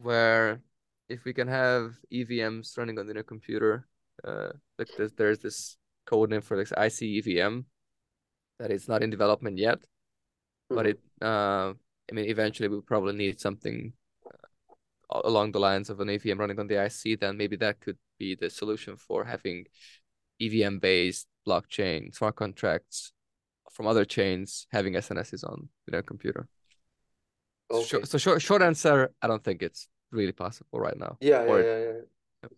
where 0.00 0.60
if 1.08 1.24
we 1.24 1.32
can 1.32 1.48
have 1.48 1.94
EVMs 2.12 2.78
running 2.78 2.98
on 2.98 3.06
the 3.06 3.22
computer, 3.22 3.86
uh, 4.24 4.50
like 4.78 4.88
there's, 4.96 5.12
there's 5.12 5.38
this 5.38 5.76
code 6.06 6.30
name 6.30 6.40
for 6.40 6.56
like 6.56 6.68
ICEVM 6.68 7.64
that 8.58 8.70
is 8.70 8.88
not 8.88 9.02
in 9.02 9.10
development 9.10 9.58
yet, 9.58 9.78
mm-hmm. 9.78 10.76
but 10.76 10.86
it, 10.86 11.00
uh, 11.20 11.72
I 12.10 12.12
mean, 12.12 12.26
eventually 12.26 12.68
we 12.68 12.80
probably 12.80 13.14
need 13.14 13.40
something 13.40 13.92
along 15.10 15.52
the 15.52 15.60
lines 15.60 15.90
of 15.90 16.00
an 16.00 16.10
EVM 16.10 16.38
running 16.38 16.58
on 16.58 16.66
the 16.66 16.82
IC. 16.84 17.20
Then 17.20 17.36
maybe 17.36 17.56
that 17.56 17.80
could 17.80 17.98
be 18.18 18.34
the 18.34 18.50
solution 18.50 18.96
for 18.96 19.24
having 19.24 19.66
EVM 20.40 20.78
based 20.78 21.26
blockchain 21.46 22.14
smart 22.14 22.36
contracts 22.36 23.12
from 23.70 23.86
other 23.86 24.04
chains 24.04 24.66
having 24.72 24.94
SNSs 24.94 25.44
on 25.44 25.68
their 25.86 26.02
computer. 26.02 26.48
Okay. 27.70 28.02
So, 28.04 28.18
short 28.18 28.42
short 28.42 28.62
answer, 28.62 29.12
I 29.22 29.26
don't 29.26 29.44
think 29.44 29.62
it's 29.62 29.88
really 30.10 30.32
possible 30.32 30.80
right 30.80 30.98
now. 30.98 31.16
Yeah, 31.20 31.44
yeah, 31.44 31.58
yeah, 31.58 31.78
yeah, 32.42 32.48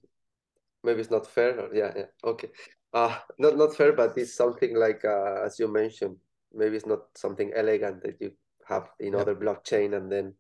Maybe 0.83 1.01
it's 1.01 1.11
not 1.11 1.27
fair. 1.27 1.61
Or, 1.61 1.75
yeah, 1.75 1.93
yeah. 1.95 2.07
Okay. 2.25 2.49
Uh 2.95 3.17
not 3.39 3.57
not 3.57 3.77
fair, 3.77 3.93
but 3.93 4.17
it's 4.17 4.35
something 4.35 4.75
like 4.77 5.05
uh, 5.05 5.43
as 5.45 5.59
you 5.59 5.69
mentioned. 5.69 6.17
Maybe 6.55 6.77
it's 6.77 6.87
not 6.87 7.01
something 7.15 7.51
elegant 7.55 8.03
that 8.03 8.21
you 8.21 8.33
have 8.69 8.91
in 9.01 9.15
yeah. 9.15 9.21
other 9.21 9.35
blockchain 9.35 9.97
and 9.97 10.13
then 10.13 10.35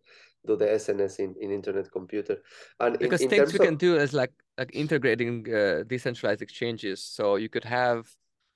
do 0.47 0.57
the 0.57 0.66
SNS 0.66 1.18
in, 1.20 1.34
in 1.40 1.51
internet 1.51 1.90
computer. 1.90 2.43
And 2.80 2.99
because 2.99 3.20
in, 3.20 3.26
in 3.26 3.30
things 3.30 3.53
we 3.53 3.59
of... 3.59 3.64
can 3.64 3.76
do 3.76 3.97
is 3.97 4.12
like 4.12 4.32
like 4.59 4.74
integrating 4.74 5.47
uh, 5.53 5.84
decentralized 5.86 6.43
exchanges. 6.43 7.03
So 7.05 7.36
you 7.36 7.49
could 7.49 7.64
have, 7.64 8.07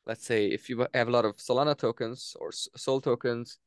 let's 0.07 0.27
say, 0.27 0.47
if 0.47 0.69
you 0.69 0.87
have 0.93 1.09
a 1.09 1.11
lot 1.11 1.25
of 1.25 1.37
Solana 1.37 1.77
tokens 1.77 2.37
or 2.39 2.53
Sol 2.53 3.01
tokens, 3.01 3.59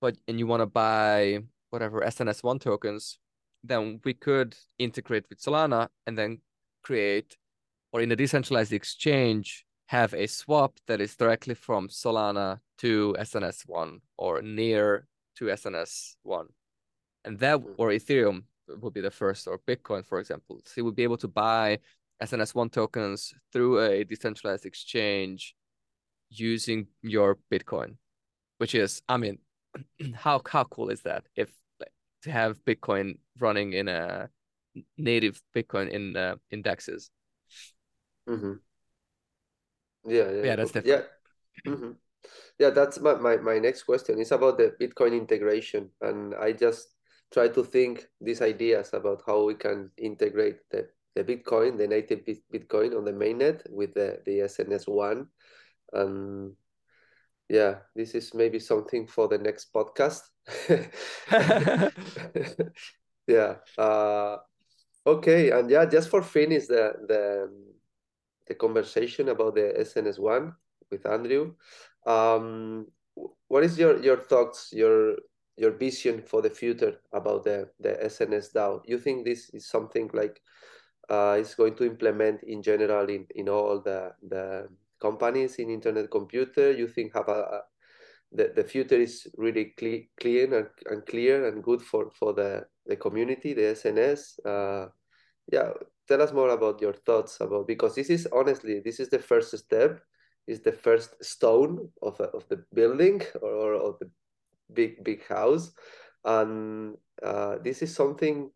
but 0.00 0.16
and 0.26 0.38
you 0.38 0.46
want 0.46 0.60
to 0.60 0.66
buy 0.66 1.40
whatever 1.70 2.00
SNS1 2.00 2.60
tokens, 2.60 3.18
then 3.64 4.00
we 4.04 4.14
could 4.14 4.56
integrate 4.78 5.26
with 5.28 5.40
Solana 5.40 5.88
and 6.06 6.18
then 6.18 6.40
create, 6.82 7.36
or 7.92 8.00
in 8.00 8.12
a 8.12 8.16
decentralized 8.16 8.72
exchange, 8.72 9.64
have 9.86 10.14
a 10.14 10.26
swap 10.26 10.78
that 10.86 11.00
is 11.00 11.16
directly 11.16 11.54
from 11.54 11.88
Solana 11.88 12.58
to 12.78 13.14
SNS1 13.18 14.00
or 14.16 14.42
near 14.42 15.06
to 15.36 15.44
SNS1. 15.46 16.46
And 17.24 17.38
that, 17.38 17.60
hmm. 17.60 17.72
or 17.76 17.88
Ethereum 17.88 18.44
would 18.68 18.94
be 18.94 19.00
the 19.00 19.10
first, 19.10 19.46
or 19.46 19.58
Bitcoin, 19.58 20.04
for 20.04 20.18
example. 20.18 20.60
So 20.64 20.72
you 20.76 20.84
would 20.84 20.96
be 20.96 21.02
able 21.02 21.18
to 21.18 21.28
buy 21.28 21.78
SNS1 22.22 22.72
tokens 22.72 23.34
through 23.52 23.80
a 23.80 24.04
decentralized 24.04 24.66
exchange 24.66 25.54
using 26.30 26.86
your 27.02 27.38
Bitcoin, 27.50 27.96
which 28.58 28.74
is, 28.74 29.02
I 29.08 29.16
mean, 29.16 29.38
how 30.14 30.40
how 30.48 30.64
cool 30.64 30.90
is 30.90 31.02
that? 31.02 31.24
If 31.36 31.50
to 32.22 32.30
have 32.30 32.64
Bitcoin 32.64 33.18
running 33.38 33.72
in 33.72 33.88
a 33.88 34.30
native 34.96 35.42
Bitcoin 35.54 35.90
in 35.90 36.16
uh, 36.16 36.36
indexes. 36.50 37.10
Mm-hmm. 38.28 38.52
Yeah, 40.08 40.30
yeah, 40.30 40.42
yeah, 40.44 40.56
that's 40.56 40.72
different. 40.72 41.08
Yeah. 41.66 41.72
Mm-hmm. 41.72 41.90
Yeah, 42.58 42.70
that's 42.70 43.00
my, 43.00 43.14
my, 43.14 43.36
my 43.36 43.58
next 43.58 43.82
question. 43.82 44.20
It's 44.20 44.30
about 44.30 44.56
the 44.56 44.74
Bitcoin 44.80 45.12
integration. 45.12 45.90
And 46.00 46.34
I 46.34 46.52
just 46.52 46.94
try 47.32 47.48
to 47.48 47.64
think 47.64 48.06
these 48.20 48.42
ideas 48.42 48.90
about 48.92 49.22
how 49.26 49.44
we 49.44 49.54
can 49.54 49.90
integrate 49.96 50.58
the, 50.70 50.88
the 51.14 51.24
Bitcoin, 51.24 51.78
the 51.78 51.88
native 51.88 52.20
Bitcoin 52.52 52.96
on 52.96 53.04
the 53.04 53.12
mainnet 53.12 53.68
with 53.70 53.94
the, 53.94 54.20
the 54.26 54.40
SNS1. 54.40 55.26
And 55.92 56.52
yeah, 57.48 57.76
this 57.94 58.14
is 58.14 58.34
maybe 58.34 58.58
something 58.58 59.06
for 59.06 59.28
the 59.28 59.38
next 59.38 59.72
podcast. 59.72 60.22
yeah. 63.26 63.56
Uh, 63.76 64.36
okay, 65.06 65.50
and 65.50 65.70
yeah, 65.70 65.84
just 65.84 66.08
for 66.08 66.22
finish 66.22 66.66
the 66.66 66.92
the 67.08 67.50
the 68.48 68.54
conversation 68.54 69.28
about 69.28 69.54
the 69.54 69.74
SNS 69.78 70.18
one 70.18 70.54
with 70.90 71.06
Andrew. 71.06 71.54
Um, 72.06 72.86
what 73.48 73.64
is 73.64 73.78
your 73.78 74.02
your 74.02 74.16
thoughts, 74.16 74.72
your 74.72 75.16
your 75.56 75.72
vision 75.72 76.22
for 76.22 76.42
the 76.42 76.50
future 76.50 77.00
about 77.12 77.44
the 77.44 77.68
the 77.80 78.02
SNS 78.04 78.52
DAO? 78.52 78.82
You 78.86 78.98
think 78.98 79.24
this 79.24 79.50
is 79.50 79.68
something 79.68 80.10
like 80.12 80.40
uh, 81.10 81.36
is 81.38 81.54
going 81.54 81.76
to 81.76 81.84
implement 81.84 82.42
in 82.44 82.62
general 82.62 83.08
in 83.08 83.26
in 83.34 83.48
all 83.48 83.80
the 83.80 84.12
the 84.28 84.68
companies 85.00 85.56
in 85.56 85.70
internet 85.70 86.10
computer? 86.10 86.72
You 86.72 86.88
think 86.88 87.14
have 87.14 87.28
a, 87.28 87.62
the, 88.32 88.52
the 88.54 88.64
future 88.64 88.96
is 88.96 89.26
really 89.36 89.74
cle- 89.78 90.06
clean 90.18 90.54
and, 90.54 90.68
and 90.90 91.04
clear 91.06 91.46
and 91.48 91.62
good 91.62 91.82
for, 91.82 92.10
for 92.18 92.32
the, 92.32 92.64
the 92.86 92.96
community, 92.96 93.52
the 93.52 93.72
SNS. 93.72 94.40
Uh, 94.44 94.86
yeah, 95.52 95.70
tell 96.08 96.22
us 96.22 96.32
more 96.32 96.50
about 96.50 96.80
your 96.80 96.94
thoughts 96.94 97.38
about 97.40 97.66
because 97.66 97.94
this 97.94 98.10
is 98.10 98.26
honestly 98.32 98.80
this 98.84 99.00
is 99.00 99.08
the 99.10 99.18
first 99.18 99.56
step, 99.56 100.00
is 100.46 100.60
the 100.60 100.72
first 100.72 101.22
stone 101.22 101.88
of 102.00 102.20
of 102.20 102.48
the 102.48 102.64
building 102.74 103.20
or, 103.40 103.50
or 103.50 103.74
of 103.74 103.98
the 103.98 104.10
big 104.74 105.04
big 105.04 105.26
house, 105.26 105.72
and 106.24 106.96
uh, 107.22 107.56
this 107.62 107.82
is 107.82 107.94
something 107.94 108.50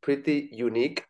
pretty 0.00 0.48
unique. 0.52 1.04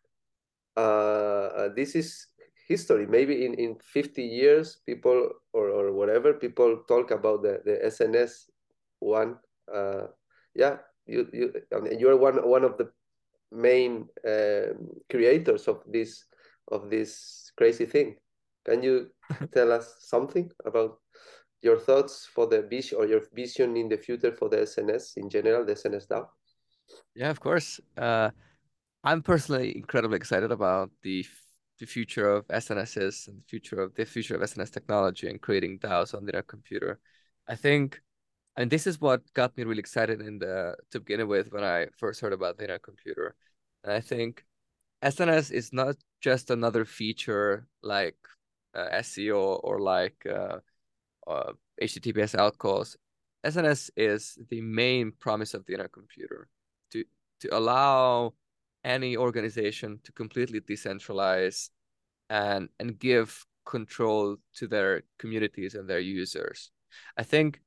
Uh, 0.77 1.69
this 1.77 1.95
is 1.95 2.27
history. 2.69 3.07
Maybe 3.07 3.45
in, 3.45 3.55
in 3.55 3.77
50 3.93 4.23
years, 4.23 4.81
people 4.87 5.31
or, 5.53 5.69
or 5.69 5.93
whatever, 5.93 6.33
people 6.35 6.83
talk 6.89 7.11
about 7.11 7.43
the, 7.43 7.61
the 7.65 7.85
SNS 7.85 8.49
one. 9.01 9.37
Uh, 9.73 10.07
yeah, 10.55 10.77
you, 11.07 11.29
you, 11.33 11.53
I 11.75 11.81
mean, 11.81 11.99
you're 11.99 12.17
one, 12.17 12.37
one 12.49 12.65
of 12.65 12.79
the 12.79 12.91
main 13.51 14.09
uh, 14.27 14.73
creators 15.11 15.69
of 15.69 15.83
this 15.87 16.25
of 16.71 16.89
this 16.89 17.53
crazy 17.57 17.87
thing. 17.87 18.17
Can 18.65 18.83
you 18.83 19.11
tell 19.55 19.73
us 19.73 19.97
something 20.01 20.51
about 20.65 20.99
your 21.63 21.79
thoughts 21.79 22.27
for 22.27 22.47
the 22.47 22.63
vision 22.63 22.99
or 22.99 23.07
your 23.07 23.23
vision 23.35 23.77
in 23.77 23.89
the 23.89 23.97
future 23.99 24.33
for 24.33 24.49
the 24.49 24.63
SNS 24.63 25.15
in 25.17 25.31
general, 25.31 25.65
the 25.65 25.73
SNS 25.73 26.07
DAO? 26.07 26.29
Yeah, 27.15 27.31
of 27.31 27.41
course. 27.41 27.81
Uh, 27.97 28.31
I'm 29.05 29.23
personally 29.23 29.77
incredibly 29.77 30.17
excited 30.17 30.53
about 30.53 30.91
the 31.03 31.27
the 31.81 31.87
future 31.87 32.29
of 32.31 32.47
SNSs 32.51 33.29
and 33.29 33.41
the 33.41 33.45
future 33.45 33.81
of 33.83 33.95
the 33.95 34.05
future 34.07 34.37
of 34.37 34.43
SNS 34.43 34.71
technology 34.71 35.29
and 35.29 35.41
creating 35.41 35.79
DAOs 35.79 36.15
on 36.15 36.27
their 36.27 36.43
computer. 36.43 37.01
I 37.49 37.57
think, 37.57 38.03
and 38.57 38.71
this 38.71 38.87
is 38.87 39.01
what 39.01 39.23
got 39.35 39.57
me 39.57 39.65
really 39.65 39.81
excited 39.81 40.21
in 40.23 40.39
the 40.41 40.77
to 40.93 41.01
begin 41.01 41.29
with 41.29 41.53
when 41.53 41.65
I 41.65 41.89
first 41.99 42.21
heard 42.21 42.33
about 42.35 42.59
the 42.59 42.79
computer. 42.83 43.37
And 43.85 43.93
I 43.93 44.01
think 44.01 44.45
SNS 45.03 45.51
is 45.51 45.73
not 45.73 45.97
just 46.21 46.51
another 46.51 46.85
feature 46.85 47.67
like 47.83 48.17
uh, 48.75 48.89
SEO 48.93 49.57
or 49.65 49.81
like 49.81 50.27
uh, 50.27 50.61
uh, 51.27 51.53
HTTPS 51.81 52.37
outcalls. 52.37 52.97
SNS 53.45 53.91
is 53.97 54.39
the 54.51 54.61
main 54.61 55.12
promise 55.18 55.55
of 55.55 55.64
the 55.66 55.73
internet 55.73 55.93
computer 55.93 56.49
to 56.93 57.05
to 57.41 57.57
allow 57.57 58.35
any 58.85 59.16
organization 59.16 59.99
to 60.05 60.12
completely 60.12 60.61
decentralize 60.61 61.70
and 62.31 62.68
and 62.79 62.99
give 62.99 63.45
control 63.64 64.37
to 64.55 64.66
their 64.66 65.03
communities 65.18 65.75
and 65.75 65.89
their 65.89 66.01
users. 66.01 66.70
I 67.16 67.23
think 67.23 67.61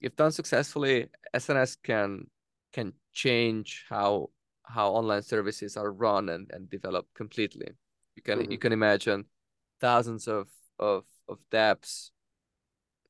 if 0.00 0.16
done 0.16 0.32
successfully, 0.32 1.08
SNS 1.34 1.78
can 1.82 2.26
can 2.72 2.92
change 3.12 3.86
how 3.88 4.30
how 4.64 4.90
online 4.90 5.22
services 5.22 5.76
are 5.76 5.92
run 5.92 6.28
and, 6.28 6.50
and 6.52 6.68
developed 6.70 7.14
completely. 7.14 7.68
You 8.16 8.22
can 8.22 8.38
mm-hmm. 8.40 8.52
you 8.52 8.58
can 8.58 8.72
imagine 8.72 9.24
thousands 9.80 10.28
of 10.28 10.48
of 10.78 11.04
of 11.28 11.38
dApps, 11.50 12.10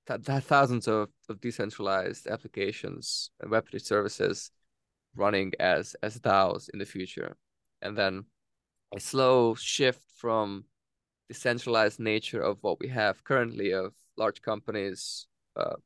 th- 0.07 0.23
th- 0.25 0.43
thousands 0.43 0.89
of, 0.89 1.09
of 1.29 1.41
decentralized 1.41 2.27
applications 2.27 3.31
and 3.41 3.51
web-based 3.51 3.87
services 3.87 4.51
running 5.17 5.53
as 5.61 5.95
as 6.03 6.19
DAOs 6.19 6.69
in 6.73 6.79
the 6.79 6.87
future. 6.87 7.37
And 7.83 7.97
then 7.97 8.25
a 8.95 9.01
slow 9.01 9.55
shift 9.55 10.03
from 10.17 10.65
the 11.29 11.35
centralized 11.35 12.01
nature 12.01 12.41
of 12.41 12.59
what 12.63 12.81
we 12.81 12.89
have 12.89 13.25
currently 13.25 13.73
of 13.73 13.93
large 14.17 14.43
companies 14.43 15.27
uh, 15.57 15.77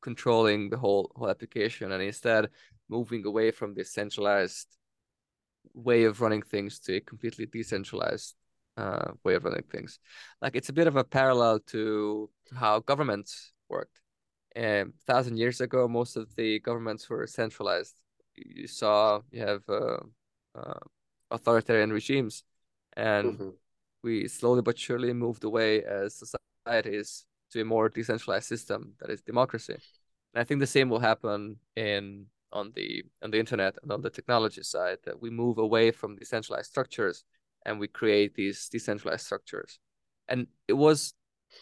controlling 0.00 0.70
the 0.70 0.76
whole 0.76 1.12
whole 1.16 1.30
application 1.30 1.92
and 1.92 2.02
instead 2.02 2.48
moving 2.88 3.24
away 3.24 3.50
from 3.50 3.74
this 3.74 3.92
centralized 3.92 4.76
way 5.74 6.04
of 6.04 6.20
running 6.20 6.42
things 6.42 6.78
to 6.78 6.96
a 6.96 7.00
completely 7.00 7.46
decentralized 7.46 8.34
uh, 8.76 9.12
way 9.24 9.34
of 9.34 9.44
running 9.44 9.64
things. 9.70 9.98
Like 10.40 10.56
it's 10.56 10.68
a 10.68 10.72
bit 10.72 10.86
of 10.86 10.96
a 10.96 11.04
parallel 11.04 11.60
to 11.68 12.30
how 12.54 12.80
governments 12.80 13.52
worked. 13.68 14.00
Um, 14.54 14.64
a 14.64 15.12
thousand 15.12 15.38
years 15.38 15.60
ago, 15.60 15.88
most 15.88 16.16
of 16.16 16.34
the 16.36 16.60
governments 16.60 17.08
were 17.08 17.26
centralized. 17.26 17.94
You 18.36 18.66
saw 18.66 19.20
you 19.30 19.42
have 19.42 19.62
uh, 19.68 19.98
uh, 20.54 20.80
authoritarian 21.30 21.92
regimes. 21.92 22.44
And 22.96 23.34
mm-hmm. 23.34 23.48
we 24.02 24.28
slowly 24.28 24.62
but 24.62 24.78
surely 24.78 25.12
moved 25.12 25.44
away 25.44 25.82
as 25.82 26.22
societies 26.64 27.24
to 27.52 27.62
a 27.62 27.64
more 27.64 27.88
decentralized 27.88 28.46
system 28.46 28.92
that 29.00 29.10
is 29.10 29.22
democracy. 29.22 29.74
And 30.34 30.40
I 30.40 30.44
think 30.44 30.60
the 30.60 30.66
same 30.66 30.88
will 30.88 31.00
happen 31.00 31.56
in 31.76 32.26
on 32.52 32.72
the 32.74 33.02
on 33.22 33.30
the 33.30 33.38
internet 33.38 33.78
and 33.82 33.90
on 33.90 34.02
the 34.02 34.10
technology 34.10 34.62
side 34.62 34.98
that 35.04 35.20
we 35.20 35.30
move 35.30 35.56
away 35.56 35.90
from 35.90 36.16
decentralized 36.16 36.70
structures 36.70 37.24
and 37.64 37.78
we 37.78 37.88
create 37.88 38.34
these 38.34 38.68
decentralized 38.68 39.26
structures. 39.26 39.78
And 40.28 40.46
it 40.68 40.74
was 40.74 41.14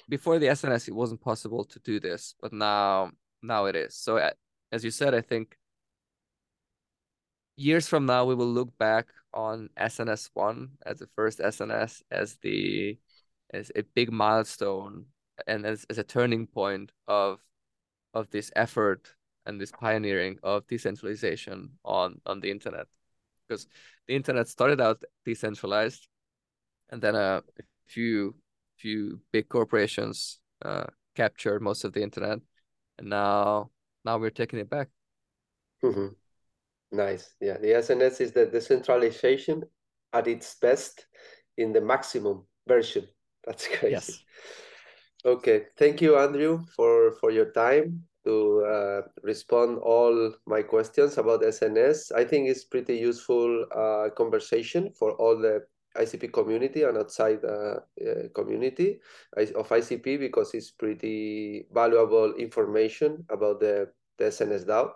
before 0.09 0.39
the 0.39 0.47
SNS, 0.49 0.89
it 0.89 0.95
wasn't 0.95 1.21
possible 1.21 1.65
to 1.65 1.79
do 1.81 2.01
this, 2.01 2.35
but 2.41 2.53
now 2.53 3.11
now 3.43 3.67
it 3.67 3.77
is. 3.77 3.97
So 3.97 4.31
as 4.73 4.85
you 4.85 4.91
said, 4.91 5.15
I 5.15 5.21
think 5.21 5.57
years 7.57 7.89
from 7.89 8.07
now 8.07 8.25
we 8.25 8.35
will 8.35 8.47
look 8.53 8.77
back 8.79 9.09
on 9.33 9.69
SNS 9.79 10.31
one 10.35 10.71
as 10.85 10.99
the 10.99 11.09
first 11.15 11.39
SNS 11.39 12.03
as 12.11 12.37
the 12.43 12.99
as 13.53 13.71
a 13.77 13.83
big 13.83 14.13
milestone 14.13 15.07
and 15.47 15.67
as, 15.67 15.85
as 15.91 15.99
a 15.99 16.05
turning 16.05 16.47
point 16.47 16.93
of 17.07 17.41
of 18.15 18.31
this 18.31 18.51
effort 18.57 19.15
and 19.47 19.61
this 19.61 19.73
pioneering 19.73 20.39
of 20.43 20.67
decentralization 20.67 21.71
on 21.85 22.21
on 22.27 22.41
the 22.41 22.51
internet 22.51 22.87
because 23.51 23.67
the 24.07 24.15
internet 24.15 24.49
started 24.49 24.81
out 24.81 25.03
decentralized 25.25 26.07
and 26.91 27.03
then 27.03 27.17
a 27.17 27.43
few 27.87 28.35
few 28.79 29.21
big 29.33 29.49
corporations 29.49 30.39
uh, 30.65 30.85
captured 31.17 31.61
most 31.61 31.85
of 31.85 31.93
the 31.93 32.03
internet 32.03 32.39
and 32.99 33.09
now 33.09 33.69
now 34.05 34.17
we're 34.17 34.31
taking 34.31 34.59
it 34.59 34.71
back 34.71 34.89
mm-hmm. 35.83 36.09
Nice. 36.93 37.35
Yeah, 37.41 37.57
the 37.59 37.75
SNS 37.75 38.21
is 38.21 38.33
the 38.33 38.47
decentralization 38.47 39.63
at 40.13 40.27
its 40.27 40.57
best 40.57 41.07
in 41.57 41.73
the 41.73 41.81
maximum 41.81 42.47
version. 42.67 43.07
That's 43.47 43.69
crazy. 43.79 43.93
Yes. 43.93 44.25
Okay, 45.25 45.67
thank 45.79 46.01
you, 46.01 46.19
Andrew, 46.19 46.65
for 46.75 47.13
for 47.21 47.31
your 47.31 47.53
time 47.53 48.10
to 48.25 48.65
uh, 48.65 49.03
respond 49.23 49.79
all 49.79 50.33
my 50.47 50.63
questions 50.63 51.19
about 51.19 51.43
SNS. 51.43 52.13
I 52.13 52.25
think 52.25 52.49
it's 52.49 52.65
pretty 52.65 52.97
useful 52.97 53.67
uh, 53.75 54.11
conversation 54.17 54.93
for 54.99 55.13
all 55.13 55.37
the 55.39 55.63
ICP 55.97 56.33
community 56.33 56.85
and 56.85 56.97
outside 56.99 57.45
uh, 57.45 57.81
uh, 58.01 58.29
community 58.35 59.01
of 59.37 59.69
ICP 59.69 60.19
because 60.19 60.55
it's 60.55 60.71
pretty 60.71 61.67
valuable 61.73 62.35
information 62.35 63.25
about 63.31 63.61
the, 63.61 63.89
the 64.19 64.27
SNS 64.27 64.67
DAO. 64.67 64.93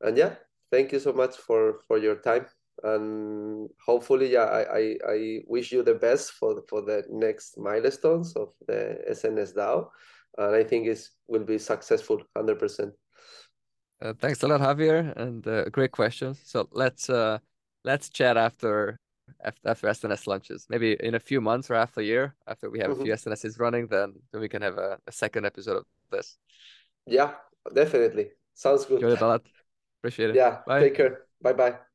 And 0.00 0.16
yeah, 0.16 0.34
thank 0.70 0.92
you 0.92 0.98
so 0.98 1.12
much 1.12 1.36
for 1.36 1.80
for 1.86 1.98
your 1.98 2.16
time 2.16 2.46
and 2.82 3.70
hopefully 3.86 4.32
yeah 4.32 4.44
i 4.44 4.62
i, 4.78 4.96
I 5.08 5.40
wish 5.46 5.70
you 5.70 5.82
the 5.84 5.94
best 5.94 6.32
for 6.32 6.62
for 6.68 6.82
the 6.82 7.04
next 7.08 7.56
milestones 7.56 8.34
of 8.34 8.52
the 8.66 8.98
sns 9.10 9.54
dao 9.54 9.88
and 10.38 10.54
i 10.54 10.62
think 10.62 10.86
it 10.86 11.00
will 11.28 11.44
be 11.44 11.58
successful 11.58 12.20
100% 12.36 12.92
uh, 14.02 14.12
thanks 14.20 14.42
a 14.42 14.48
lot 14.48 14.60
javier 14.60 15.16
and 15.16 15.46
uh, 15.46 15.64
great 15.70 15.92
questions 15.92 16.40
so 16.44 16.68
let's 16.72 17.08
uh 17.10 17.38
let's 17.84 18.08
chat 18.08 18.36
after 18.36 18.98
after, 19.44 19.68
after 19.68 19.88
sns 19.88 20.26
launches 20.26 20.66
maybe 20.68 20.96
in 21.00 21.14
a 21.14 21.20
few 21.20 21.40
months 21.40 21.70
or 21.70 21.74
after 21.74 22.00
a 22.00 22.04
year 22.04 22.34
after 22.46 22.70
we 22.70 22.78
have 22.78 22.90
mm 22.90 22.96
-hmm. 22.96 23.12
a 23.12 23.16
few 23.16 23.48
mm-hmm. 23.48 23.62
running 23.62 23.88
then 23.88 24.12
then 24.30 24.40
we 24.40 24.48
can 24.48 24.62
have 24.62 24.76
a, 24.78 24.98
a 25.06 25.12
second 25.12 25.44
episode 25.46 25.76
of 25.76 25.86
this 26.10 26.38
yeah 27.06 27.30
definitely 27.74 28.26
sounds 28.54 28.84
good 28.86 29.02
Enjoyed 29.02 29.18
it 29.18 29.22
a 29.22 29.26
lot 29.26 29.44
Appreciate 30.04 30.30
it. 30.30 30.36
Yeah. 30.36 30.58
Bye. 30.66 30.80
Take 30.80 30.96
care. 30.96 31.22
Bye 31.40 31.54
bye. 31.54 31.93